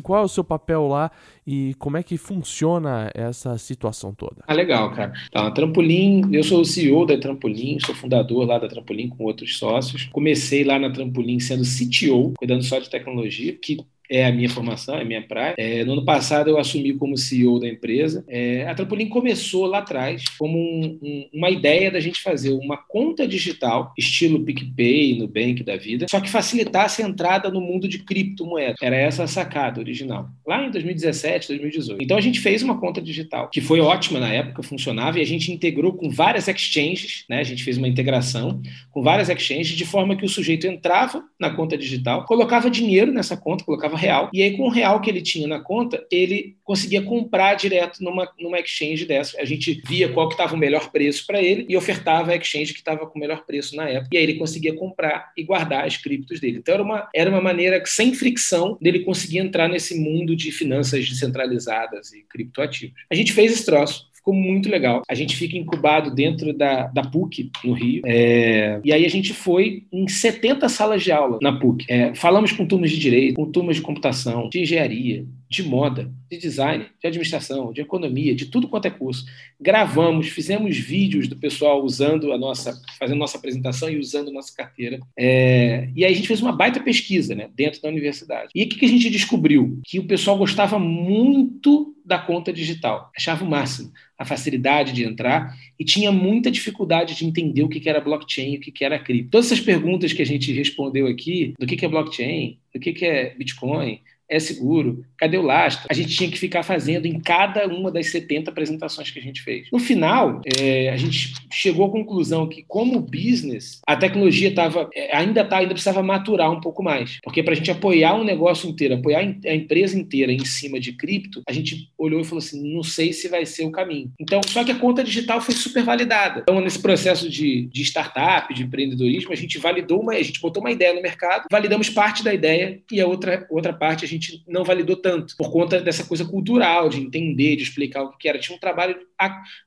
qual 0.00 0.22
é 0.22 0.24
o 0.24 0.28
seu 0.28 0.44
papel 0.44 0.86
lá 0.86 1.10
e 1.46 1.74
como 1.78 1.96
é 1.96 2.02
que 2.02 2.16
funciona 2.16 3.10
essa 3.14 3.56
situação 3.58 4.14
toda? 4.14 4.44
Ah, 4.46 4.54
legal, 4.54 4.90
cara. 4.92 5.12
A 5.34 5.50
Trampolim, 5.50 6.28
eu 6.32 6.42
sou 6.42 6.60
o 6.60 6.64
CEO 6.64 7.06
da 7.06 7.18
Trampolim, 7.18 7.78
sou 7.80 7.94
fundador 7.94 8.46
lá 8.46 8.58
da 8.58 8.68
Trampolim 8.68 9.08
com 9.08 9.24
outros 9.24 9.58
sócios. 9.58 10.04
Comecei 10.12 10.64
lá 10.64 10.78
na 10.78 10.90
Trampolim 10.90 11.38
sendo 11.38 11.62
CTO, 11.62 12.34
cuidando 12.36 12.62
só 12.62 12.78
de 12.78 12.90
tecnologia, 12.90 13.52
que 13.52 13.78
é 14.10 14.24
a 14.26 14.32
minha 14.32 14.48
formação, 14.48 14.96
é 14.96 15.02
a 15.02 15.04
minha 15.04 15.22
praia. 15.22 15.54
É, 15.58 15.84
no 15.84 15.92
ano 15.92 16.04
passado 16.04 16.48
eu 16.48 16.58
assumi 16.58 16.92
como 16.94 17.16
CEO 17.16 17.60
da 17.60 17.68
empresa. 17.68 18.24
É, 18.28 18.66
a 18.66 18.74
Trampolim 18.74 19.08
começou 19.08 19.66
lá 19.66 19.78
atrás 19.78 20.24
como 20.38 20.58
um, 20.58 20.98
um, 21.02 21.28
uma 21.32 21.50
ideia 21.50 21.90
da 21.90 22.00
gente 22.00 22.20
fazer 22.20 22.50
uma 22.50 22.76
conta 22.76 23.26
digital, 23.26 23.92
estilo 23.98 24.42
PicPay, 24.44 25.18
Nubank 25.18 25.62
da 25.62 25.76
vida, 25.76 26.06
só 26.08 26.20
que 26.20 26.30
facilitasse 26.30 27.02
a 27.02 27.06
entrada 27.06 27.50
no 27.50 27.60
mundo 27.60 27.88
de 27.88 27.98
criptomoedas. 27.98 28.76
Era 28.80 28.96
essa 28.96 29.24
a 29.24 29.26
sacada 29.26 29.80
original, 29.80 30.28
lá 30.46 30.64
em 30.64 30.70
2017, 30.70 31.48
2018. 31.48 32.02
Então 32.02 32.16
a 32.16 32.20
gente 32.20 32.40
fez 32.40 32.62
uma 32.62 32.78
conta 32.78 33.00
digital, 33.02 33.48
que 33.50 33.60
foi 33.60 33.80
ótima 33.80 34.20
na 34.20 34.32
época, 34.32 34.62
funcionava, 34.62 35.18
e 35.18 35.22
a 35.22 35.26
gente 35.26 35.52
integrou 35.52 35.92
com 35.92 36.08
várias 36.08 36.48
exchanges, 36.48 37.24
né? 37.28 37.40
a 37.40 37.44
gente 37.44 37.64
fez 37.64 37.76
uma 37.76 37.88
integração 37.88 38.60
com 38.90 39.02
várias 39.02 39.28
exchanges, 39.28 39.76
de 39.76 39.84
forma 39.84 40.16
que 40.16 40.24
o 40.24 40.28
sujeito 40.28 40.66
entrava 40.66 41.24
na 41.38 41.50
conta 41.50 41.76
digital, 41.76 42.24
colocava 42.24 42.70
dinheiro 42.70 43.12
nessa 43.12 43.36
conta, 43.36 43.64
colocava 43.64 43.95
real. 43.96 44.30
E 44.32 44.42
aí, 44.42 44.56
com 44.56 44.64
o 44.64 44.70
real 44.70 45.00
que 45.00 45.10
ele 45.10 45.22
tinha 45.22 45.46
na 45.46 45.60
conta, 45.60 46.04
ele 46.10 46.56
conseguia 46.62 47.02
comprar 47.02 47.54
direto 47.54 48.02
numa, 48.02 48.28
numa 48.38 48.58
exchange 48.60 49.04
dessa. 49.04 49.40
A 49.40 49.44
gente 49.44 49.80
via 49.86 50.08
qual 50.08 50.28
que 50.28 50.34
estava 50.34 50.54
o 50.54 50.58
melhor 50.58 50.90
preço 50.90 51.26
para 51.26 51.42
ele 51.42 51.66
e 51.68 51.76
ofertava 51.76 52.32
a 52.32 52.36
exchange 52.36 52.72
que 52.72 52.80
estava 52.80 53.06
com 53.06 53.18
o 53.18 53.20
melhor 53.20 53.44
preço 53.44 53.74
na 53.76 53.88
época. 53.88 54.10
E 54.12 54.18
aí 54.18 54.22
ele 54.22 54.34
conseguia 54.34 54.74
comprar 54.74 55.32
e 55.36 55.42
guardar 55.42 55.84
as 55.84 55.96
criptos 55.96 56.40
dele. 56.40 56.58
Então 56.58 56.74
era 56.74 56.82
uma, 56.82 57.08
era 57.14 57.30
uma 57.30 57.40
maneira 57.40 57.82
sem 57.86 58.14
fricção 58.14 58.78
dele 58.80 59.00
conseguir 59.00 59.38
entrar 59.38 59.68
nesse 59.68 59.98
mundo 59.98 60.36
de 60.36 60.50
finanças 60.52 61.08
descentralizadas 61.08 62.12
e 62.12 62.22
criptoativos. 62.22 62.94
A 63.10 63.14
gente 63.14 63.32
fez 63.32 63.52
esse 63.52 63.64
troço 63.64 64.06
ficou 64.26 64.34
muito 64.34 64.68
legal. 64.68 65.02
A 65.08 65.14
gente 65.14 65.36
fica 65.36 65.56
incubado 65.56 66.12
dentro 66.12 66.52
da, 66.52 66.88
da 66.88 67.02
PUC, 67.02 67.50
no 67.64 67.72
Rio, 67.72 68.02
é, 68.04 68.80
e 68.84 68.92
aí 68.92 69.06
a 69.06 69.08
gente 69.08 69.32
foi 69.32 69.84
em 69.92 70.08
70 70.08 70.68
salas 70.68 71.02
de 71.02 71.12
aula 71.12 71.38
na 71.40 71.52
PUC. 71.52 71.86
É, 71.88 72.12
falamos 72.14 72.50
com 72.50 72.66
turmas 72.66 72.90
de 72.90 72.98
direito, 72.98 73.36
com 73.36 73.46
turmas 73.46 73.76
de 73.76 73.82
computação, 73.82 74.48
de 74.48 74.60
engenharia, 74.60 75.24
de 75.48 75.62
moda, 75.62 76.12
de 76.30 76.38
design, 76.38 76.86
de 77.00 77.06
administração, 77.06 77.72
de 77.72 77.80
economia, 77.80 78.34
de 78.34 78.46
tudo 78.46 78.68
quanto 78.68 78.86
é 78.86 78.90
curso. 78.90 79.24
Gravamos, 79.60 80.28
fizemos 80.28 80.76
vídeos 80.76 81.28
do 81.28 81.36
pessoal 81.36 81.82
usando 81.84 82.32
a 82.32 82.38
nossa, 82.38 82.80
fazendo 82.98 83.18
nossa 83.18 83.38
apresentação 83.38 83.88
e 83.88 83.98
usando 83.98 84.32
nossa 84.32 84.54
carteira. 84.54 84.98
É, 85.16 85.88
e 85.94 86.04
aí 86.04 86.12
a 86.12 86.16
gente 86.16 86.28
fez 86.28 86.42
uma 86.42 86.52
baita 86.52 86.80
pesquisa 86.80 87.34
né, 87.34 87.48
dentro 87.54 87.80
da 87.80 87.88
universidade. 87.88 88.50
E 88.54 88.64
o 88.64 88.68
que, 88.68 88.84
a 88.84 88.88
gente 88.88 89.10
descobriu? 89.10 89.80
Que 89.84 89.98
o 89.98 90.06
pessoal 90.06 90.36
gostava 90.36 90.78
muito 90.78 91.94
da 92.04 92.18
conta 92.18 92.52
digital. 92.52 93.10
Achava 93.16 93.44
o 93.44 93.48
máximo 93.48 93.92
a 94.18 94.24
facilidade 94.24 94.92
de 94.92 95.04
entrar 95.04 95.54
e 95.78 95.84
tinha 95.84 96.10
muita 96.10 96.50
dificuldade 96.50 97.14
de 97.14 97.26
entender 97.26 97.62
o 97.62 97.68
que 97.68 97.86
era 97.88 98.00
blockchain 98.00 98.54
e 98.54 98.56
o 98.56 98.60
que 98.60 98.84
era 98.84 98.98
cripto. 98.98 99.30
Todas 99.30 99.46
essas 99.46 99.60
perguntas 99.60 100.12
que 100.12 100.22
a 100.22 100.26
gente 100.26 100.52
respondeu 100.52 101.06
aqui, 101.06 101.52
do 101.58 101.66
que 101.66 101.84
é 101.84 101.88
blockchain, 101.88 102.58
do 102.72 102.80
que 102.80 103.04
é 103.04 103.34
Bitcoin, 103.34 104.00
é 104.28 104.38
seguro? 104.38 105.04
Cadê 105.16 105.38
o 105.38 105.42
lastro? 105.42 105.86
A 105.90 105.94
gente 105.94 106.14
tinha 106.14 106.30
que 106.30 106.38
ficar 106.38 106.62
fazendo 106.62 107.06
em 107.06 107.18
cada 107.20 107.66
uma 107.66 107.90
das 107.90 108.10
70 108.10 108.50
apresentações 108.50 109.10
que 109.10 109.18
a 109.18 109.22
gente 109.22 109.42
fez. 109.42 109.68
No 109.72 109.78
final, 109.78 110.40
é, 110.58 110.90
a 110.90 110.96
gente 110.96 111.34
chegou 111.52 111.86
à 111.86 111.90
conclusão 111.90 112.48
que, 112.48 112.64
como 112.66 113.00
business, 113.00 113.80
a 113.86 113.96
tecnologia 113.96 114.54
tava, 114.54 114.88
é, 114.94 115.16
ainda 115.16 115.44
tá, 115.44 115.58
ainda 115.58 115.72
precisava 115.72 116.02
maturar 116.02 116.50
um 116.50 116.60
pouco 116.60 116.82
mais. 116.82 117.18
Porque 117.22 117.42
para 117.42 117.52
a 117.52 117.56
gente 117.56 117.70
apoiar 117.70 118.14
um 118.14 118.24
negócio 118.24 118.68
inteiro, 118.68 118.94
apoiar 118.94 119.20
a 119.20 119.54
empresa 119.54 119.98
inteira 119.98 120.32
em 120.32 120.44
cima 120.44 120.78
de 120.80 120.92
cripto, 120.92 121.42
a 121.48 121.52
gente 121.52 121.90
olhou 121.96 122.20
e 122.20 122.24
falou 122.24 122.38
assim: 122.38 122.74
não 122.74 122.82
sei 122.82 123.12
se 123.12 123.28
vai 123.28 123.46
ser 123.46 123.64
o 123.64 123.70
caminho. 123.70 124.12
Então, 124.20 124.40
só 124.46 124.64
que 124.64 124.72
a 124.72 124.78
conta 124.78 125.04
digital 125.04 125.40
foi 125.40 125.54
super 125.54 125.82
validada. 125.82 126.40
Então, 126.40 126.60
nesse 126.60 126.80
processo 126.80 127.28
de, 127.28 127.66
de 127.66 127.82
startup, 127.82 128.52
de 128.52 128.64
empreendedorismo, 128.64 129.32
a 129.32 129.36
gente 129.36 129.58
validou 129.58 130.00
uma, 130.00 130.12
a 130.12 130.22
gente 130.22 130.40
botou 130.40 130.62
uma 130.62 130.70
ideia 130.70 130.92
no 130.92 131.02
mercado, 131.02 131.46
validamos 131.50 131.88
parte 131.88 132.22
da 132.22 132.34
ideia 132.34 132.80
e 132.90 133.00
a 133.00 133.06
outra, 133.06 133.46
outra 133.50 133.72
parte 133.72 134.04
a 134.04 134.08
gente 134.08 134.15
gente 134.16 134.42
não 134.46 134.64
validou 134.64 134.96
tanto, 134.96 135.36
por 135.36 135.50
conta 135.50 135.80
dessa 135.80 136.04
coisa 136.04 136.24
cultural, 136.24 136.88
de 136.88 137.00
entender, 137.00 137.56
de 137.56 137.62
explicar 137.62 138.02
o 138.02 138.16
que 138.16 138.28
era. 138.28 138.38
Tinha 138.38 138.56
um 138.56 138.60
trabalho 138.60 138.96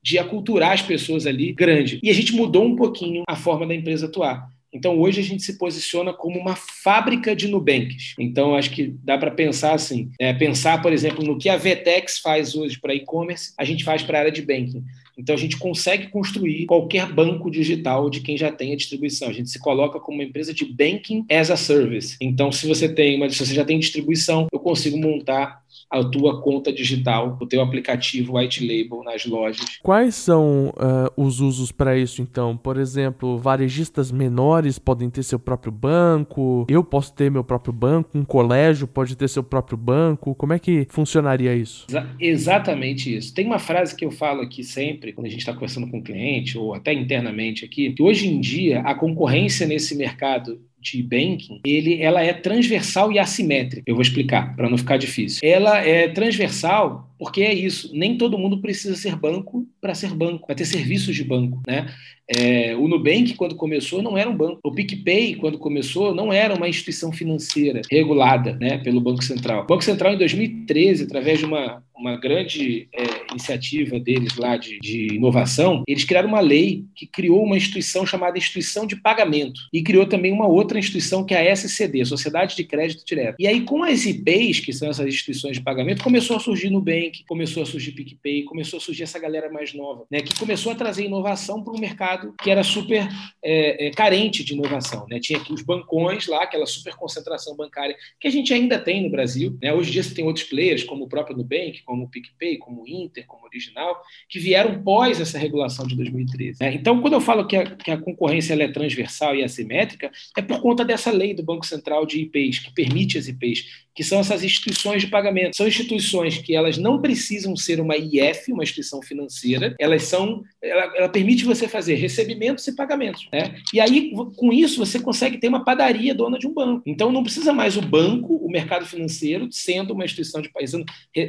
de 0.03 0.17
aculturar 0.17 0.73
as 0.73 0.81
pessoas 0.81 1.25
ali 1.25 1.53
grande. 1.53 1.99
E 2.03 2.09
a 2.09 2.13
gente 2.13 2.33
mudou 2.33 2.65
um 2.65 2.75
pouquinho 2.75 3.23
a 3.27 3.35
forma 3.35 3.65
da 3.65 3.75
empresa 3.75 4.05
atuar. 4.07 4.49
Então, 4.71 4.99
hoje 4.99 5.19
a 5.19 5.23
gente 5.23 5.41
se 5.41 5.57
posiciona 5.57 6.13
como 6.13 6.39
uma 6.39 6.55
fábrica 6.55 7.35
de 7.35 7.47
Nubanks. 7.47 8.13
Então, 8.19 8.55
acho 8.55 8.69
que 8.69 8.95
dá 9.03 9.17
para 9.17 9.31
pensar 9.31 9.73
assim: 9.73 10.11
é, 10.19 10.31
pensar, 10.31 10.81
por 10.81 10.93
exemplo, 10.93 11.25
no 11.25 11.37
que 11.37 11.49
a 11.49 11.57
Vetex 11.57 12.19
faz 12.19 12.55
hoje 12.55 12.79
para 12.79 12.93
e-commerce, 12.93 13.51
a 13.57 13.65
gente 13.65 13.83
faz 13.83 14.03
para 14.03 14.19
a 14.19 14.21
área 14.21 14.31
de 14.31 14.43
banking. 14.43 14.83
Então, 15.19 15.35
a 15.35 15.37
gente 15.37 15.57
consegue 15.57 16.07
construir 16.07 16.65
qualquer 16.65 17.11
banco 17.11 17.51
digital 17.51 18.09
de 18.09 18.21
quem 18.21 18.37
já 18.37 18.51
tem 18.51 18.73
a 18.73 18.77
distribuição. 18.77 19.27
A 19.27 19.33
gente 19.33 19.49
se 19.49 19.59
coloca 19.59 19.99
como 19.99 20.17
uma 20.17 20.23
empresa 20.23 20.53
de 20.53 20.65
banking 20.65 21.25
as 21.29 21.51
a 21.51 21.57
service. 21.57 22.15
Então, 22.21 22.51
se 22.51 22.65
você 22.65 22.87
tem 22.87 23.29
se 23.29 23.45
você 23.45 23.53
já 23.53 23.65
tem 23.65 23.77
distribuição, 23.77 24.47
eu 24.51 24.59
consigo 24.59 24.97
montar 24.97 25.61
a 25.89 26.03
tua 26.03 26.41
conta 26.41 26.71
digital, 26.71 27.37
o 27.41 27.47
teu 27.47 27.61
aplicativo 27.61 28.37
white 28.37 28.65
label 28.65 29.03
nas 29.03 29.25
lojas. 29.25 29.79
Quais 29.81 30.15
são 30.15 30.69
uh, 30.69 31.11
os 31.21 31.39
usos 31.39 31.71
para 31.71 31.97
isso, 31.97 32.21
então? 32.21 32.55
Por 32.55 32.77
exemplo, 32.77 33.37
varejistas 33.37 34.11
menores 34.11 34.77
podem 34.77 35.09
ter 35.09 35.23
seu 35.23 35.39
próprio 35.39 35.71
banco, 35.71 36.65
eu 36.69 36.83
posso 36.83 37.13
ter 37.13 37.31
meu 37.31 37.43
próprio 37.43 37.73
banco, 37.73 38.17
um 38.17 38.23
colégio 38.23 38.87
pode 38.87 39.15
ter 39.15 39.27
seu 39.27 39.43
próprio 39.43 39.77
banco. 39.77 40.35
Como 40.35 40.53
é 40.53 40.59
que 40.59 40.85
funcionaria 40.89 41.55
isso? 41.55 41.87
Exa 41.89 42.07
exatamente 42.19 43.15
isso. 43.15 43.33
Tem 43.33 43.45
uma 43.45 43.59
frase 43.59 43.95
que 43.95 44.05
eu 44.05 44.11
falo 44.11 44.41
aqui 44.41 44.63
sempre, 44.63 45.08
quando 45.13 45.27
a 45.27 45.29
gente 45.29 45.39
está 45.39 45.53
conversando 45.53 45.89
com 45.89 45.99
o 45.99 46.03
cliente, 46.03 46.57
ou 46.57 46.73
até 46.73 46.93
internamente 46.93 47.65
aqui, 47.65 47.91
que 47.91 48.03
hoje 48.03 48.27
em 48.27 48.39
dia 48.39 48.81
a 48.81 48.93
concorrência 48.93 49.67
nesse 49.67 49.95
mercado 49.95 50.61
de 50.79 51.03
banking, 51.03 51.59
ele, 51.65 52.01
ela 52.01 52.23
é 52.23 52.33
transversal 52.33 53.11
e 53.11 53.19
assimétrica. 53.19 53.83
Eu 53.85 53.95
vou 53.95 54.01
explicar, 54.01 54.55
para 54.55 54.69
não 54.69 54.77
ficar 54.77 54.97
difícil. 54.97 55.41
Ela 55.43 55.79
é 55.79 56.07
transversal 56.07 57.08
porque 57.19 57.41
é 57.41 57.53
isso, 57.53 57.91
nem 57.93 58.17
todo 58.17 58.37
mundo 58.37 58.61
precisa 58.61 58.95
ser 58.95 59.15
banco 59.17 59.67
para 59.81 59.93
ser 59.93 60.15
banco, 60.15 60.47
para 60.47 60.55
ter 60.55 60.65
serviços 60.65 61.13
de 61.13 61.23
banco, 61.23 61.61
né? 61.67 61.93
É, 62.31 62.75
o 62.75 62.87
Nubank, 62.87 63.33
quando 63.33 63.55
começou, 63.55 64.03
não 64.03 64.15
era 64.15 64.29
um 64.29 64.37
banco. 64.37 64.59
O 64.63 64.71
PicPay, 64.71 65.35
quando 65.35 65.57
começou, 65.57 66.13
não 66.13 66.31
era 66.31 66.53
uma 66.53 66.69
instituição 66.69 67.11
financeira 67.11 67.81
regulada 67.89 68.55
né, 68.61 68.77
pelo 68.77 69.01
Banco 69.01 69.23
Central. 69.23 69.63
O 69.63 69.65
Banco 69.65 69.83
Central, 69.83 70.13
em 70.13 70.17
2013, 70.19 71.05
através 71.05 71.39
de 71.39 71.45
uma, 71.45 71.81
uma 71.97 72.17
grande 72.17 72.87
é, 72.93 73.31
iniciativa 73.31 73.99
deles 73.99 74.35
lá 74.37 74.57
de, 74.57 74.77
de, 74.79 75.15
inovação, 75.15 75.83
eles 75.87 76.03
criaram 76.03 76.29
uma 76.29 76.39
lei 76.39 76.85
que 76.95 77.07
criou 77.07 77.43
uma 77.43 77.57
instituição 77.57 78.05
chamada 78.05 78.37
Instituição 78.37 78.85
de 78.85 78.95
Pagamento 78.95 79.59
e 79.73 79.81
criou 79.81 80.05
também 80.05 80.31
uma 80.31 80.47
outra 80.47 80.77
instituição 80.77 81.25
que 81.25 81.33
é 81.33 81.49
a 81.49 81.51
SCD, 81.51 82.05
Sociedade 82.05 82.55
de 82.55 82.63
Crédito 82.63 83.03
Direto. 83.03 83.37
E 83.39 83.47
aí, 83.47 83.61
com 83.61 83.83
as 83.83 84.05
IPs, 84.05 84.59
que 84.59 84.71
são 84.71 84.87
essas 84.87 85.07
instituições 85.07 85.57
de 85.57 85.63
pagamento, 85.63 86.03
começou 86.03 86.37
a 86.37 86.39
surgir 86.39 86.69
Nubank, 86.69 87.08
começou 87.27 87.63
a 87.63 87.65
surgir 87.65 87.91
PicPay, 87.91 88.43
começou 88.43 88.77
a 88.77 88.81
surgir 88.81 89.03
essa 89.03 89.19
galera 89.19 89.51
mais 89.51 89.73
nova, 89.73 90.05
né, 90.09 90.21
que 90.21 90.37
começou 90.37 90.71
a 90.71 90.75
trazer 90.75 91.05
inovação 91.05 91.63
para 91.63 91.73
um 91.73 91.79
mercado 91.79 92.33
que 92.41 92.49
era 92.49 92.63
super 92.63 93.07
é, 93.43 93.87
é, 93.87 93.91
carente 93.91 94.43
de 94.43 94.53
inovação. 94.53 95.05
Né? 95.09 95.19
Tinha 95.19 95.39
aqui 95.39 95.53
os 95.53 95.61
bancões 95.61 96.27
lá, 96.27 96.43
aquela 96.43 96.65
super 96.65 96.95
concentração 96.95 97.55
bancária 97.55 97.95
que 98.19 98.27
a 98.27 98.31
gente 98.31 98.53
ainda 98.53 98.79
tem 98.79 99.03
no 99.03 99.09
Brasil. 99.09 99.57
Né? 99.61 99.73
Hoje 99.73 99.89
em 99.89 99.93
dia 99.93 100.03
você 100.03 100.13
tem 100.13 100.25
outros 100.25 100.45
players, 100.45 100.83
como 100.83 101.05
o 101.05 101.09
próprio 101.09 101.35
Nubank, 101.35 101.83
como 101.83 102.05
o 102.05 102.09
PicPay, 102.09 102.57
como 102.57 102.83
o 102.83 102.87
Inter, 102.87 103.25
como 103.27 103.43
o 103.43 103.45
Original, 103.47 104.01
que 104.27 104.39
vieram 104.39 104.81
pós 104.83 105.19
essa 105.19 105.37
regulação 105.37 105.87
de 105.87 105.95
2013. 105.95 106.59
Né? 106.61 106.73
Então, 106.75 107.01
quando 107.01 107.13
eu 107.13 107.21
falo 107.21 107.47
que 107.47 107.55
a, 107.55 107.65
que 107.75 107.91
a 107.91 107.97
concorrência 107.97 108.53
é 108.53 108.67
transversal 108.67 109.35
e 109.35 109.43
assimétrica, 109.43 110.11
é 110.37 110.41
por 110.41 110.61
conta 110.61 110.83
dessa 110.85 111.11
lei 111.11 111.33
do 111.33 111.43
Banco 111.43 111.65
Central 111.65 112.05
de 112.05 112.21
IPs, 112.21 112.59
que 112.59 112.73
permite 112.73 113.17
as 113.17 113.27
IPs, 113.27 113.87
que 113.99 114.03
são 114.05 114.21
essas 114.21 114.45
instituições 114.45 115.01
de 115.01 115.09
pagamento. 115.09 115.57
São 115.57 115.67
instituições 115.67 116.37
que 116.37 116.55
elas 116.55 116.77
não 116.77 117.01
precisam 117.01 117.53
ser 117.57 117.81
uma 117.81 117.97
IF, 117.97 118.49
uma 118.49 118.63
instituição 118.63 119.01
financeira, 119.01 119.75
elas 119.77 120.03
são, 120.03 120.41
ela, 120.63 120.95
ela 120.95 121.09
permite 121.09 121.43
você 121.43 121.67
fazer 121.67 121.95
recebimentos 121.95 122.65
e 122.65 122.73
pagamentos. 122.73 123.27
Né? 123.33 123.55
E 123.73 123.79
aí, 123.81 124.13
com 124.37 124.53
isso, 124.53 124.77
você 124.77 125.01
consegue 125.01 125.37
ter 125.37 125.49
uma 125.49 125.65
padaria 125.65 126.15
dona 126.15 126.39
de 126.39 126.47
um 126.47 126.53
banco. 126.53 126.81
Então, 126.85 127.11
não 127.11 127.23
precisa 127.23 127.51
mais 127.51 127.75
o 127.75 127.81
banco, 127.81 128.37
o 128.37 128.49
mercado 128.49 128.85
financeiro, 128.85 129.49
sendo 129.51 129.93
uma 129.93 130.05
instituição 130.05 130.41
de 130.41 130.47
fazendo, 130.47 130.85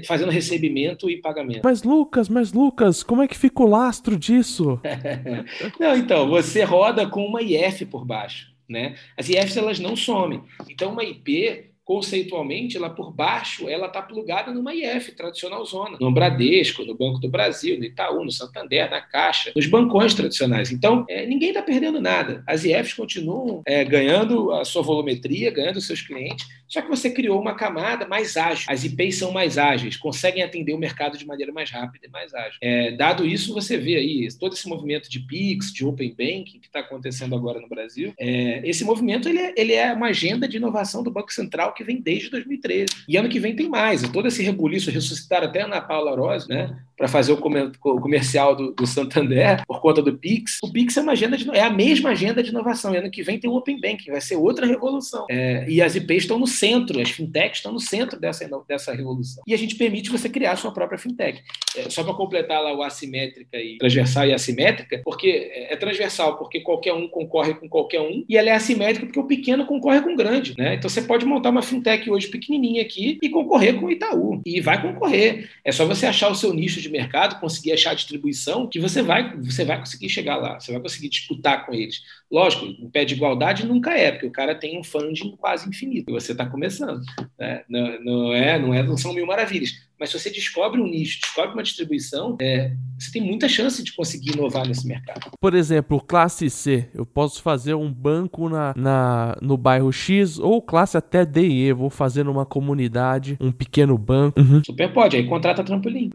fazendo 0.06 0.30
recebimento 0.30 1.10
e 1.10 1.20
pagamento. 1.20 1.62
Mas, 1.64 1.82
Lucas, 1.82 2.28
mas, 2.28 2.52
Lucas, 2.52 3.02
como 3.02 3.20
é 3.20 3.26
que 3.26 3.36
fica 3.36 3.64
o 3.64 3.68
lastro 3.68 4.16
disso? 4.16 4.80
não, 5.80 5.96
então, 5.96 6.28
você 6.28 6.62
roda 6.62 7.04
com 7.04 7.26
uma 7.26 7.42
IF 7.42 7.84
por 7.86 8.04
baixo. 8.04 8.48
Né? 8.68 8.94
As 9.18 9.28
IFs 9.28 9.56
elas 9.56 9.80
não 9.80 9.96
somem. 9.96 10.40
Então, 10.68 10.92
uma 10.92 11.02
IP 11.02 11.69
conceitualmente, 11.90 12.78
lá 12.78 12.88
por 12.88 13.12
baixo, 13.12 13.68
ela 13.68 13.88
está 13.88 14.00
plugada 14.00 14.52
numa 14.52 14.72
IF 14.72 15.10
tradicional 15.10 15.66
zona, 15.66 15.98
no 16.00 16.12
Bradesco, 16.12 16.84
no 16.84 16.94
Banco 16.94 17.18
do 17.18 17.28
Brasil, 17.28 17.76
no 17.76 17.84
Itaú, 17.84 18.24
no 18.24 18.30
Santander, 18.30 18.88
na 18.88 19.00
Caixa, 19.00 19.50
nos 19.56 19.66
bancões 19.66 20.14
tradicionais. 20.14 20.70
Então, 20.70 21.04
é, 21.08 21.26
ninguém 21.26 21.48
está 21.48 21.62
perdendo 21.62 22.00
nada. 22.00 22.44
As 22.46 22.64
IFs 22.64 22.94
continuam 22.94 23.62
é, 23.66 23.84
ganhando 23.84 24.52
a 24.52 24.64
sua 24.64 24.82
volumetria, 24.82 25.50
ganhando 25.50 25.80
seus 25.80 26.00
clientes, 26.00 26.46
Só 26.70 26.80
que 26.80 26.88
você 26.88 27.10
criou 27.10 27.40
uma 27.40 27.54
camada 27.54 28.06
mais 28.06 28.36
ágil. 28.36 28.66
As 28.68 28.84
IPs 28.84 29.16
são 29.16 29.32
mais 29.32 29.58
ágeis, 29.58 29.96
conseguem 29.96 30.42
atender 30.42 30.72
o 30.72 30.78
mercado 30.78 31.18
de 31.18 31.26
maneira 31.26 31.52
mais 31.52 31.68
rápida 31.68 32.06
e 32.06 32.10
mais 32.10 32.32
ágil. 32.32 32.58
É, 32.62 32.92
dado 32.92 33.26
isso, 33.26 33.52
você 33.52 33.76
vê 33.76 33.96
aí 33.96 34.28
todo 34.38 34.54
esse 34.54 34.68
movimento 34.68 35.10
de 35.10 35.18
PIX, 35.18 35.72
de 35.72 35.84
Open 35.84 36.10
Banking, 36.10 36.60
que 36.60 36.66
está 36.66 36.78
acontecendo 36.78 37.34
agora 37.34 37.60
no 37.60 37.68
Brasil. 37.68 38.14
É, 38.18 38.62
esse 38.64 38.84
movimento 38.84 39.28
ele 39.28 39.38
é, 39.38 39.54
ele 39.56 39.72
é 39.72 39.92
uma 39.92 40.06
agenda 40.06 40.46
de 40.46 40.58
inovação 40.58 41.02
do 41.02 41.10
Banco 41.10 41.32
Central 41.32 41.74
que 41.74 41.82
vem 41.82 42.00
desde 42.00 42.30
2013. 42.30 43.04
E 43.08 43.16
ano 43.16 43.28
que 43.28 43.40
vem 43.40 43.56
tem 43.56 43.68
mais. 43.68 44.02
Todo 44.08 44.28
esse 44.28 44.42
rebuliço 44.42 44.92
ressuscitaram 44.92 45.48
até 45.48 45.62
a 45.62 45.64
Ana 45.66 45.80
Paula 45.80 46.14
Rose, 46.14 46.48
né? 46.48 46.78
para 47.00 47.08
fazer 47.08 47.32
o 47.32 47.38
comercial 47.38 48.54
do, 48.54 48.72
do, 48.72 48.86
Santander 48.86 49.64
por 49.66 49.80
conta 49.80 50.02
do 50.02 50.18
Pix. 50.18 50.58
O 50.62 50.70
Pix 50.70 50.98
é 50.98 51.00
uma 51.00 51.12
agenda 51.12 51.34
de, 51.34 51.48
é 51.50 51.62
a 51.62 51.70
mesma 51.70 52.10
agenda 52.10 52.42
de 52.42 52.50
inovação. 52.50 52.94
E 52.94 52.98
ano 52.98 53.10
que 53.10 53.22
vem 53.22 53.40
tem 53.40 53.48
o 53.48 53.54
Open 53.54 53.80
Banking, 53.80 54.10
vai 54.10 54.20
ser 54.20 54.36
outra 54.36 54.66
revolução. 54.66 55.24
É, 55.30 55.64
e 55.66 55.80
as 55.80 55.94
IPs 55.94 56.24
estão 56.24 56.38
no 56.38 56.46
centro, 56.60 57.00
as 57.00 57.10
fintechs 57.10 57.58
estão 57.58 57.72
no 57.72 57.80
centro 57.80 58.20
dessa, 58.20 58.48
dessa 58.68 58.94
revolução. 58.94 59.42
E 59.46 59.54
a 59.54 59.58
gente 59.58 59.74
permite 59.74 60.10
você 60.10 60.28
criar 60.28 60.52
a 60.52 60.56
sua 60.56 60.72
própria 60.72 60.98
fintech. 60.98 61.42
É, 61.76 61.88
só 61.88 62.04
para 62.04 62.14
completar 62.14 62.62
lá 62.62 62.74
o 62.74 62.82
assimétrica 62.82 63.56
e 63.56 63.78
transversal 63.78 64.26
e 64.26 64.34
assimétrica, 64.34 65.00
porque 65.04 65.50
é, 65.52 65.72
é 65.72 65.76
transversal 65.76 66.36
porque 66.36 66.60
qualquer 66.60 66.92
um 66.92 67.08
concorre 67.08 67.54
com 67.54 67.68
qualquer 67.68 68.00
um, 68.00 68.24
e 68.28 68.36
ela 68.36 68.50
é 68.50 68.52
assimétrica 68.52 69.06
porque 69.06 69.20
o 69.20 69.26
pequeno 69.26 69.64
concorre 69.64 70.00
com 70.02 70.12
o 70.12 70.16
grande. 70.16 70.54
Né? 70.58 70.74
Então 70.74 70.90
você 70.90 71.02
pode 71.02 71.24
montar 71.24 71.50
uma 71.50 71.62
fintech 71.62 72.10
hoje 72.10 72.28
pequenininha 72.28 72.82
aqui 72.82 73.18
e 73.22 73.28
concorrer 73.28 73.78
com 73.78 73.86
o 73.86 73.90
Itaú. 73.90 74.42
E 74.44 74.60
vai 74.60 74.80
concorrer. 74.82 75.48
É 75.64 75.72
só 75.72 75.86
você 75.86 76.06
achar 76.06 76.28
o 76.30 76.34
seu 76.34 76.52
nicho 76.52 76.80
de 76.80 76.88
mercado, 76.88 77.40
conseguir 77.40 77.72
achar 77.72 77.92
a 77.92 77.94
distribuição, 77.94 78.66
que 78.66 78.78
você 78.78 79.02
vai, 79.02 79.36
você 79.36 79.64
vai 79.64 79.78
conseguir 79.78 80.08
chegar 80.08 80.36
lá, 80.36 80.58
você 80.58 80.72
vai 80.72 80.80
conseguir 80.80 81.08
disputar 81.08 81.64
com 81.64 81.72
eles. 81.72 82.02
Lógico, 82.30 82.66
em 82.66 82.88
pé 82.90 83.04
de 83.04 83.14
igualdade 83.14 83.66
nunca 83.66 83.96
é, 83.96 84.12
porque 84.12 84.26
o 84.26 84.30
cara 84.30 84.54
tem 84.54 84.78
um 84.78 84.84
funding 84.84 85.36
quase 85.36 85.68
infinito, 85.68 86.12
você 86.12 86.32
está 86.32 86.46
começando. 86.50 87.02
Né? 87.38 87.64
Não, 87.68 88.00
não, 88.04 88.34
é, 88.34 88.58
não, 88.58 88.74
é, 88.74 88.82
não 88.82 88.96
são 88.96 89.12
mil 89.12 89.26
maravilhas. 89.26 89.89
Mas 90.00 90.08
se 90.08 90.18
você 90.18 90.30
descobre 90.30 90.80
um 90.80 90.86
nicho, 90.86 91.20
descobre 91.20 91.52
uma 91.52 91.62
distribuição, 91.62 92.38
é, 92.40 92.72
você 92.98 93.12
tem 93.12 93.20
muita 93.20 93.46
chance 93.50 93.82
de 93.84 93.92
conseguir 93.92 94.32
inovar 94.32 94.66
nesse 94.66 94.86
mercado. 94.86 95.30
Por 95.38 95.54
exemplo, 95.54 96.00
classe 96.00 96.48
C, 96.48 96.88
eu 96.94 97.04
posso 97.04 97.42
fazer 97.42 97.74
um 97.74 97.92
banco 97.92 98.48
na, 98.48 98.72
na 98.74 99.36
no 99.42 99.58
bairro 99.58 99.92
X 99.92 100.38
ou 100.38 100.62
classe 100.62 100.96
até 100.96 101.26
D 101.26 101.46
e 101.46 101.68
E, 101.68 101.72
vou 101.74 101.90
fazer 101.90 102.24
numa 102.24 102.46
comunidade, 102.46 103.36
um 103.38 103.52
pequeno 103.52 103.98
banco. 103.98 104.40
Uhum. 104.40 104.62
Super 104.64 104.90
pode, 104.90 105.16
aí 105.16 105.26
contrata 105.26 105.62
trampolim 105.62 106.10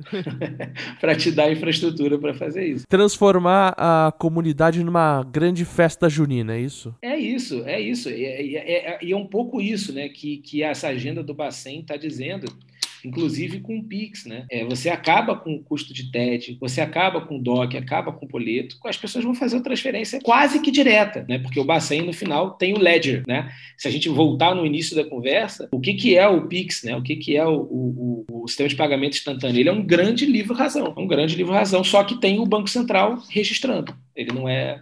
para 1.00 1.16
te 1.16 1.32
dar 1.32 1.52
infraestrutura 1.52 2.18
para 2.18 2.34
fazer 2.34 2.66
isso. 2.66 2.86
Transformar 2.90 3.76
a 3.78 4.12
comunidade 4.18 4.84
numa 4.84 5.22
grande 5.24 5.64
festa 5.64 6.10
junina, 6.10 6.56
é 6.56 6.60
isso? 6.60 6.96
É 7.04 7.16
isso, 7.16 7.64
é 7.66 7.80
isso. 7.80 8.10
E 8.10 8.26
é, 8.26 8.42
é, 8.42 8.96
é, 9.06 9.12
é, 9.12 9.16
um 9.16 9.28
pouco 9.28 9.62
isso 9.62 9.94
né, 9.94 10.10
que, 10.10 10.38
que 10.38 10.64
essa 10.64 10.88
agenda 10.88 11.22
do 11.22 11.36
Bacen 11.36 11.82
está 11.82 11.96
dizendo 11.96 12.48
inclusive 13.06 13.60
com 13.60 13.78
o 13.78 13.84
Pix, 13.84 14.26
né? 14.26 14.46
É, 14.52 14.66
você 14.66 14.90
acaba 14.90 15.36
com 15.36 15.56
o 15.56 15.64
custo 15.64 15.94
de 15.94 16.12
TED, 16.12 16.58
você 16.60 16.82
acaba 16.82 17.22
com 17.22 17.38
o 17.38 17.42
DOC, 17.42 17.78
acaba 17.78 18.12
com 18.12 18.26
o 18.26 18.30
boleto, 18.30 18.78
as 18.86 18.98
pessoas 18.98 19.24
vão 19.24 19.36
fazer 19.36 19.58
a 19.58 19.62
transferência 19.62 20.20
quase 20.22 20.60
que 20.60 20.72
direta, 20.72 21.26
né? 21.28 21.40
Porque 21.40 21.60
o 21.60 21.66
Bacen, 21.66 22.02
no 22.02 22.14
final, 22.14 22.52
tem 22.52 22.74
o 22.74 22.80
Ledger, 22.80 23.24
né? 23.28 23.52
Se 23.78 23.88
a 23.88 23.92
gente 23.92 24.10
voltar 24.10 24.56
no 24.56 24.66
início 24.66 24.96
da 24.96 25.04
conversa, 25.04 25.70
o 25.72 25.80
que, 25.80 25.94
que 25.94 26.18
é 26.18 26.28
o 26.28 26.48
Pix, 26.48 26.84
né? 26.84 26.96
O 26.96 27.02
que, 27.02 27.16
que 27.16 27.36
é 27.36 27.46
o, 27.46 27.56
o, 27.62 28.26
o 28.30 28.48
sistema 28.48 28.70
de 28.70 28.76
pagamento 28.76 29.14
instantâneo? 29.14 29.60
Ele 29.60 29.70
é 29.70 29.74
um 29.74 29.86
grande 29.86 30.26
livro-razão, 30.26 30.94
é 30.96 31.00
um 31.00 31.08
grande 31.08 31.36
livro-razão, 31.36 31.84
só 31.84 32.04
que 32.04 32.20
tem 32.20 32.40
o 32.40 32.46
Banco 32.46 32.70
Central 32.70 33.22
registrando. 33.30 33.96
Ele 34.16 34.32
não 34.32 34.48
é 34.48 34.82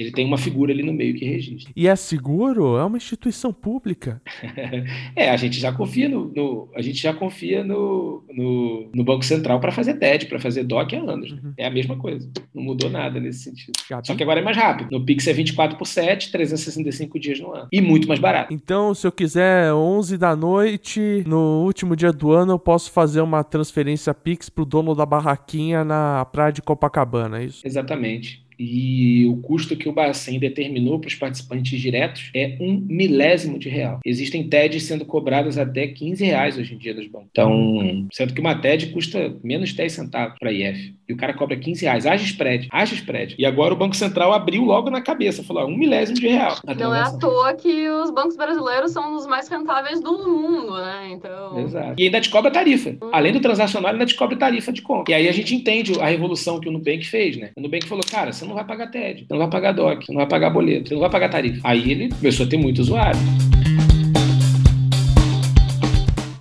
ele 0.00 0.12
tem 0.12 0.24
uma 0.24 0.38
figura 0.38 0.72
ali 0.72 0.82
no 0.82 0.92
meio 0.92 1.14
que 1.14 1.24
registra. 1.24 1.72
E 1.76 1.86
é 1.86 1.94
seguro? 1.94 2.78
É 2.78 2.84
uma 2.84 2.96
instituição 2.96 3.52
pública. 3.52 4.20
é, 5.14 5.30
a 5.30 5.36
gente 5.36 5.60
já 5.60 5.72
confia 5.72 6.08
no, 6.08 6.32
no 6.34 6.70
a 6.74 6.80
gente 6.80 7.02
já 7.02 7.12
confia 7.12 7.62
no, 7.62 8.24
no, 8.30 8.90
no 8.94 9.04
Banco 9.04 9.24
Central 9.24 9.60
para 9.60 9.72
fazer 9.72 9.94
TED, 9.94 10.26
para 10.26 10.38
fazer 10.38 10.64
DOC 10.64 10.94
há 10.94 11.00
anos. 11.00 11.32
Uhum. 11.32 11.52
É 11.56 11.66
a 11.66 11.70
mesma 11.70 11.96
coisa. 11.96 12.30
Não 12.54 12.62
mudou 12.62 12.88
nada 12.88 13.20
nesse 13.20 13.40
sentido. 13.44 13.72
Gabi? 13.88 14.06
Só 14.06 14.14
que 14.14 14.22
agora 14.22 14.40
é 14.40 14.42
mais 14.42 14.56
rápido. 14.56 14.90
No 14.90 15.04
Pix 15.04 15.26
é 15.26 15.32
24 15.32 15.76
por 15.76 15.86
7, 15.86 16.32
365 16.32 17.20
dias 17.20 17.40
no 17.40 17.52
ano. 17.52 17.68
E 17.70 17.80
muito 17.80 18.08
mais 18.08 18.20
barato. 18.20 18.54
Então, 18.54 18.94
se 18.94 19.06
eu 19.06 19.12
quiser 19.12 19.72
11 19.72 20.16
da 20.16 20.34
noite, 20.34 21.22
no 21.26 21.62
último 21.64 21.94
dia 21.94 22.12
do 22.12 22.32
ano, 22.32 22.52
eu 22.52 22.58
posso 22.58 22.90
fazer 22.90 23.20
uma 23.20 23.44
transferência 23.44 24.14
Pix 24.14 24.48
pro 24.48 24.64
dono 24.64 24.94
da 24.94 25.04
barraquinha 25.04 25.84
na 25.84 26.24
praia 26.24 26.52
de 26.52 26.62
Copacabana, 26.62 27.40
é 27.40 27.44
isso? 27.44 27.66
Exatamente 27.66 28.48
e 28.60 29.26
o 29.26 29.38
custo 29.38 29.74
que 29.74 29.88
o 29.88 29.92
Bacen 29.92 30.38
determinou 30.38 30.98
para 30.98 31.08
os 31.08 31.14
participantes 31.14 31.80
diretos 31.80 32.30
é 32.34 32.58
um 32.60 32.78
milésimo 32.86 33.58
de 33.58 33.70
real. 33.70 34.00
Existem 34.04 34.46
TEDs 34.46 34.82
sendo 34.82 35.06
cobradas 35.06 35.56
até 35.56 35.86
15 35.86 36.22
reais 36.22 36.58
hoje 36.58 36.74
em 36.74 36.78
dia 36.78 36.92
dos 36.92 37.06
bancos. 37.06 37.28
Então, 37.30 38.06
sendo 38.12 38.34
que 38.34 38.40
uma 38.40 38.54
TED 38.54 38.88
custa 38.88 39.34
menos 39.42 39.70
de 39.70 39.76
10 39.76 39.92
centavos 39.92 40.38
para 40.38 40.50
a 40.50 40.52
IF. 40.52 40.94
E 41.08 41.12
o 41.12 41.16
cara 41.16 41.32
cobra 41.32 41.56
15 41.56 41.84
reais. 41.84 42.06
Haja 42.06 42.24
spread, 42.24 42.68
haja 42.70 42.94
spread. 42.94 43.34
E 43.38 43.46
agora 43.46 43.72
o 43.72 43.76
Banco 43.76 43.96
Central 43.96 44.32
abriu 44.32 44.62
logo 44.62 44.90
na 44.90 45.00
cabeça, 45.00 45.42
falou, 45.42 45.66
um 45.66 45.76
milésimo 45.76 46.20
de 46.20 46.28
real. 46.28 46.56
Não 46.78 46.94
é 46.94 47.00
à 47.00 47.10
toa 47.10 47.54
que 47.54 47.88
os 47.88 48.10
bancos 48.10 48.36
brasileiros 48.36 48.92
são 48.92 49.16
os 49.16 49.26
mais 49.26 49.48
rentáveis 49.48 50.02
do 50.02 50.12
mundo, 50.12 50.74
né? 50.74 51.08
Então... 51.12 51.58
Exato. 51.60 51.94
E 51.98 52.04
ainda 52.04 52.20
te 52.20 52.28
cobra 52.28 52.50
tarifa. 52.50 52.90
Hum. 52.90 53.10
Além 53.10 53.32
do 53.32 53.40
transacional, 53.40 53.92
ainda 53.92 54.06
te 54.06 54.14
cobra 54.14 54.36
tarifa 54.36 54.70
de 54.70 54.82
compra. 54.82 55.12
E 55.12 55.14
aí 55.14 55.28
a 55.28 55.32
gente 55.32 55.54
entende 55.54 55.98
a 55.98 56.06
revolução 56.06 56.60
que 56.60 56.68
o 56.68 56.72
Nubank 56.72 57.06
fez, 57.06 57.36
né? 57.36 57.50
O 57.56 57.60
Nubank 57.60 57.88
falou, 57.88 58.04
cara, 58.08 58.32
você 58.32 58.44
não 58.44 58.49
vai 58.54 58.64
pagar 58.64 58.90
TED, 58.90 59.26
você 59.26 59.34
não 59.34 59.40
vai 59.40 59.50
pagar 59.50 59.72
DOC, 59.72 60.06
você 60.06 60.12
não 60.12 60.18
vai 60.18 60.28
pagar 60.28 60.50
boleto, 60.50 60.88
você 60.88 60.94
não 60.94 61.00
vai 61.00 61.10
pagar 61.10 61.28
tarifa. 61.28 61.60
Aí 61.64 61.90
ele 61.90 62.08
começou 62.08 62.46
a 62.46 62.48
ter 62.48 62.56
muito 62.56 62.80
usuário. 62.80 63.20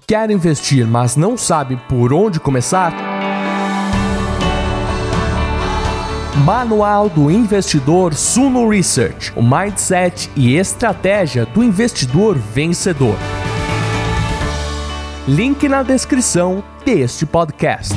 Quer 0.08 0.32
investir, 0.32 0.88
mas 0.88 1.16
não 1.16 1.38
sabe 1.38 1.78
por 1.88 2.12
onde 2.12 2.40
começar? 2.40 2.94
Manual 6.44 7.10
do 7.10 7.30
Investidor 7.30 8.14
Suno 8.14 8.70
Research, 8.70 9.32
o 9.36 9.44
mindset 9.44 10.30
e 10.36 10.56
estratégia 10.56 11.46
do 11.46 11.64
investidor 11.64 12.36
vencedor. 12.36 13.18
Link 15.28 15.68
na 15.70 15.84
descrição 15.84 16.64
deste 16.84 17.26
podcast. 17.26 17.94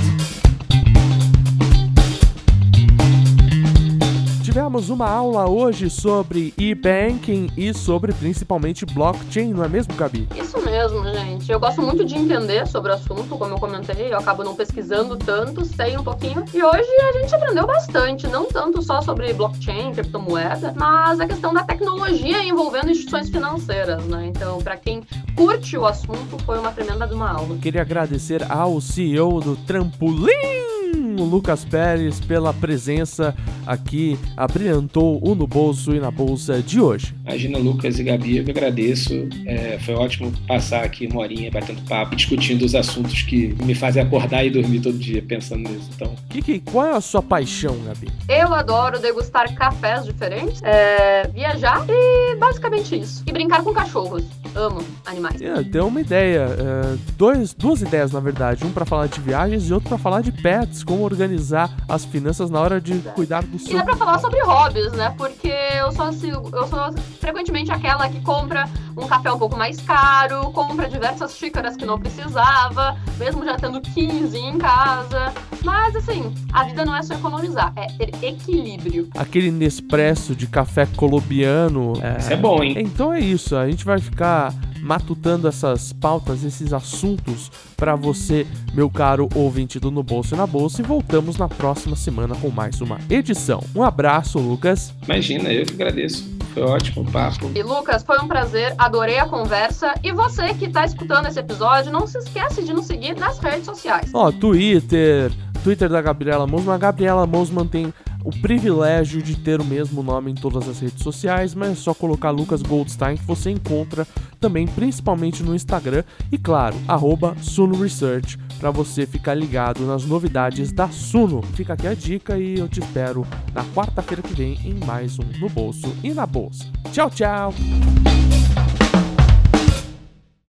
Tivemos 4.53 4.91
uma 4.91 5.09
aula 5.09 5.49
hoje 5.49 5.89
sobre 5.89 6.53
e-banking 6.59 7.49
e 7.57 7.73
sobre 7.73 8.13
principalmente 8.13 8.85
blockchain, 8.85 9.55
não 9.55 9.65
é 9.65 9.69
mesmo, 9.69 9.95
Gabi? 9.95 10.29
Isso 10.37 10.61
mesmo, 10.61 11.03
gente. 11.05 11.51
Eu 11.51 11.59
gosto 11.59 11.81
muito 11.81 12.05
de 12.05 12.15
entender 12.17 12.67
sobre 12.67 12.93
o 12.93 12.95
assunto, 12.95 13.39
como 13.39 13.55
eu 13.55 13.59
comentei, 13.59 14.13
eu 14.13 14.19
acabo 14.19 14.45
não 14.45 14.55
pesquisando 14.55 15.17
tanto, 15.17 15.65
sei 15.65 15.97
um 15.97 16.05
pouquinho. 16.05 16.45
E 16.53 16.63
hoje 16.63 16.87
a 17.01 17.13
gente 17.19 17.35
aprendeu 17.35 17.67
bastante, 17.67 18.29
não 18.29 18.45
tanto 18.45 18.83
só 18.83 19.01
sobre 19.01 19.33
blockchain, 19.33 19.95
criptomoeda, 19.95 20.75
mas 20.77 21.19
a 21.19 21.27
questão 21.27 21.55
da 21.55 21.63
tecnologia 21.65 22.45
envolvendo 22.45 22.91
instituições 22.91 23.31
financeiras, 23.31 24.05
né? 24.05 24.27
Então, 24.27 24.59
para 24.59 24.77
quem 24.77 25.03
curte 25.35 25.79
o 25.79 25.87
assunto, 25.87 26.37
foi 26.45 26.59
uma 26.59 26.73
tremenda 26.73 27.07
de 27.07 27.15
uma 27.15 27.31
aula. 27.31 27.57
Queria 27.57 27.81
agradecer 27.81 28.45
ao 28.53 28.83
CEO 28.83 29.41
do 29.41 29.57
Trampolim 29.57 30.82
Lucas 31.17 31.65
Pérez 31.65 32.21
pela 32.21 32.53
presença 32.53 33.35
aqui, 33.67 34.19
abrilhantou 34.37 35.21
o 35.23 35.35
No 35.35 35.47
Bolso 35.47 35.95
e 35.95 36.01
na 36.01 36.11
Bolsa 36.11 36.63
de 36.63 36.81
hoje. 36.81 37.15
Imagina, 37.33 37.57
Lucas 37.57 37.99
e 37.99 38.03
Gabi, 38.03 38.37
eu 38.37 38.45
agradeço. 38.47 39.27
É, 39.47 39.79
foi 39.79 39.95
ótimo 39.95 40.31
passar 40.47 40.85
aqui 40.85 41.07
uma 41.07 41.23
horinha 41.23 41.51
batendo 41.51 41.81
papo, 41.89 42.15
discutindo 42.15 42.63
os 42.63 42.75
assuntos 42.75 43.23
que 43.23 43.57
me 43.65 43.75
fazem 43.75 44.03
acordar 44.03 44.45
e 44.45 44.51
dormir 44.51 44.81
todo 44.81 44.99
dia 44.99 45.23
pensando 45.23 45.67
nisso. 45.71 45.89
Então, 45.97 46.15
Kiki, 46.29 46.61
qual 46.61 46.89
é 46.89 46.93
a 46.95 47.01
sua 47.01 47.23
paixão, 47.23 47.75
Gabi? 47.87 48.09
Eu 48.29 48.53
adoro 48.53 49.01
degustar 49.01 49.55
cafés 49.55 50.05
diferentes, 50.05 50.63
é, 50.63 51.27
viajar 51.29 51.87
e 51.89 52.37
basicamente 52.37 53.01
isso. 53.01 53.25
E 53.27 53.33
brincar 53.33 53.63
com 53.63 53.73
cachorros. 53.73 54.25
Amo 54.55 54.85
animais. 55.07 55.41
É, 55.41 55.63
deu 55.63 55.87
uma 55.87 56.03
ideia. 56.03 56.41
É, 56.41 56.99
dois, 57.17 57.55
duas 57.55 57.81
ideias, 57.81 58.13
na 58.13 58.21
verdade. 58.21 58.63
Um 58.67 58.71
para 58.71 58.85
falar 58.85 59.07
de 59.07 59.19
viagens 59.19 59.71
e 59.71 59.73
outro 59.73 59.89
para 59.89 59.97
falar 59.97 60.21
de 60.21 60.31
pets, 60.31 60.85
como 60.85 61.03
organizar 61.05 61.75
as 61.89 62.05
finanças 62.05 62.51
na 62.51 62.61
hora 62.61 62.79
de 62.79 62.99
cuidar 63.15 63.43
do 63.43 63.59
seu. 63.59 63.73
E 63.73 63.75
dá 63.79 63.85
pra 63.85 63.97
falar 63.97 64.19
sobre 64.19 64.41
hobbies, 64.43 64.93
né? 64.93 65.15
Porque 65.17 65.49
eu 65.49 65.91
sou, 65.93 66.05
assim, 66.05 66.31
eu 66.31 66.67
sou 66.69 66.95
frequentemente 67.23 67.71
aquela 67.71 68.09
que 68.09 68.21
compra 68.21 68.69
um 68.97 69.07
café 69.07 69.31
um 69.31 69.39
pouco 69.39 69.57
mais 69.57 69.81
caro, 69.81 70.51
compra 70.51 70.89
diversas 70.89 71.37
xícaras 71.37 71.77
que 71.77 71.87
não 71.87 71.97
precisava, 71.97 72.97
mesmo 73.17 73.45
já 73.45 73.57
tendo 73.57 73.81
15 73.81 74.37
em 74.37 74.59
casa. 74.59 75.33
Mas 75.65 75.95
assim, 75.95 76.35
a 76.53 76.65
vida 76.65 76.85
não 76.85 76.97
é 76.97 77.01
só 77.01 77.15
economizar, 77.15 77.73
é 77.77 77.87
ter 77.87 78.27
equilíbrio. 78.27 79.09
Aquele 79.17 79.53
Nespresso 79.53 80.35
de 80.35 80.49
café 80.49 80.85
colombiano. 80.97 81.93
É... 82.03 82.19
Isso 82.19 82.33
é 82.33 82.37
bom, 82.37 82.61
hein? 82.61 82.75
Então 82.81 83.13
é 83.13 83.21
isso, 83.21 83.55
a 83.55 83.71
gente 83.71 83.85
vai 83.85 84.01
ficar 84.01 84.53
matutando 84.83 85.47
essas 85.47 85.93
pautas, 85.93 86.45
esses 86.45 86.73
assuntos 86.73 87.51
para 87.77 87.95
você, 87.95 88.47
meu 88.75 88.91
caro 88.91 89.29
ouvinte 89.35 89.79
do 89.79 89.91
No 89.91 90.03
Bolso 90.03 90.35
e 90.35 90.37
na 90.37 90.47
Bolsa, 90.47 90.83
e 90.83 90.85
voltamos 90.85 91.37
na 91.39 91.49
próxima 91.49 91.95
semana 91.97 92.35
com 92.35 92.51
mais 92.51 92.81
uma 92.81 92.99
edição. 93.09 93.63
Um 93.75 93.83
abraço, 93.83 94.39
Lucas. 94.39 94.93
Imagina, 95.05 95.53
eu 95.53 95.65
que 95.65 95.75
agradeço. 95.75 96.29
foi 96.53 96.63
ótimo 96.65 97.03
o 97.03 97.11
papo. 97.11 97.51
E 97.55 97.63
Lucas, 97.63 98.03
foi 98.03 98.19
um 98.19 98.29
prazer, 98.29 98.75
adorei 98.77 99.19
a 99.19 99.27
conversa. 99.27 99.95
E 100.03 100.13
você 100.13 100.53
que 100.55 100.67
está 100.67 100.85
escutando 100.85 101.27
esse 101.27 101.39
episódio, 101.39 101.93
não 101.93 102.07
se 102.07 102.19
esquece 102.19 102.63
de 102.63 102.73
nos 102.73 102.87
seguir 102.87 103.17
nas 103.17 103.39
redes 103.39 103.65
sociais. 103.65 104.11
Ó, 104.13 104.31
Twitter, 104.33 105.33
Twitter 105.63 105.89
da 105.89 106.03
Gabriela 106.03 106.47
Mosman. 106.47 106.75
A 106.75 106.79
Gabriela 106.79 107.27
Mosman 107.27 107.67
tem 107.67 107.93
o 108.25 108.31
privilégio 108.31 109.23
de 109.23 109.37
ter 109.37 109.61
o 109.61 109.65
mesmo 109.65 110.03
nome 110.03 110.31
em 110.31 110.35
todas 110.35 110.69
as 110.69 110.81
redes 110.81 111.03
sociais, 111.03 111.55
mas 111.55 111.71
é 111.71 111.75
só 111.75 111.95
colocar 111.95 112.31
Lucas 112.31 112.63
Goldstein 112.63 113.17
que 113.17 113.25
você 113.25 113.51
encontra 113.51 114.07
também, 114.41 114.67
principalmente 114.67 115.43
no 115.43 115.55
Instagram 115.55 116.05
e 116.31 116.39
claro, 116.39 116.77
arroba 116.87 117.37
Suno 117.41 117.81
Research 117.81 118.39
para 118.59 118.71
você 118.71 119.07
ficar 119.07 119.35
ligado 119.35 119.85
nas 119.85 120.05
novidades 120.05 120.73
da 120.73 120.89
Suno. 120.89 121.43
Fica 121.55 121.73
aqui 121.75 121.87
a 121.87 121.95
dica 121.95 122.39
e 122.39 122.59
eu 122.59 122.69
te 122.69 122.81
espero 122.81 123.27
na 123.53 123.65
quarta-feira 123.65 124.23
que 124.23 124.35
vem 124.35 124.59
em 124.65 124.85
mais 124.85 125.19
um 125.19 125.25
No 125.41 125.49
Bolso 125.49 125.93
e 126.03 126.13
na 126.13 126.27
Bolsa. 126.27 126.65
Tchau, 126.93 127.11
tchau! 127.11 127.53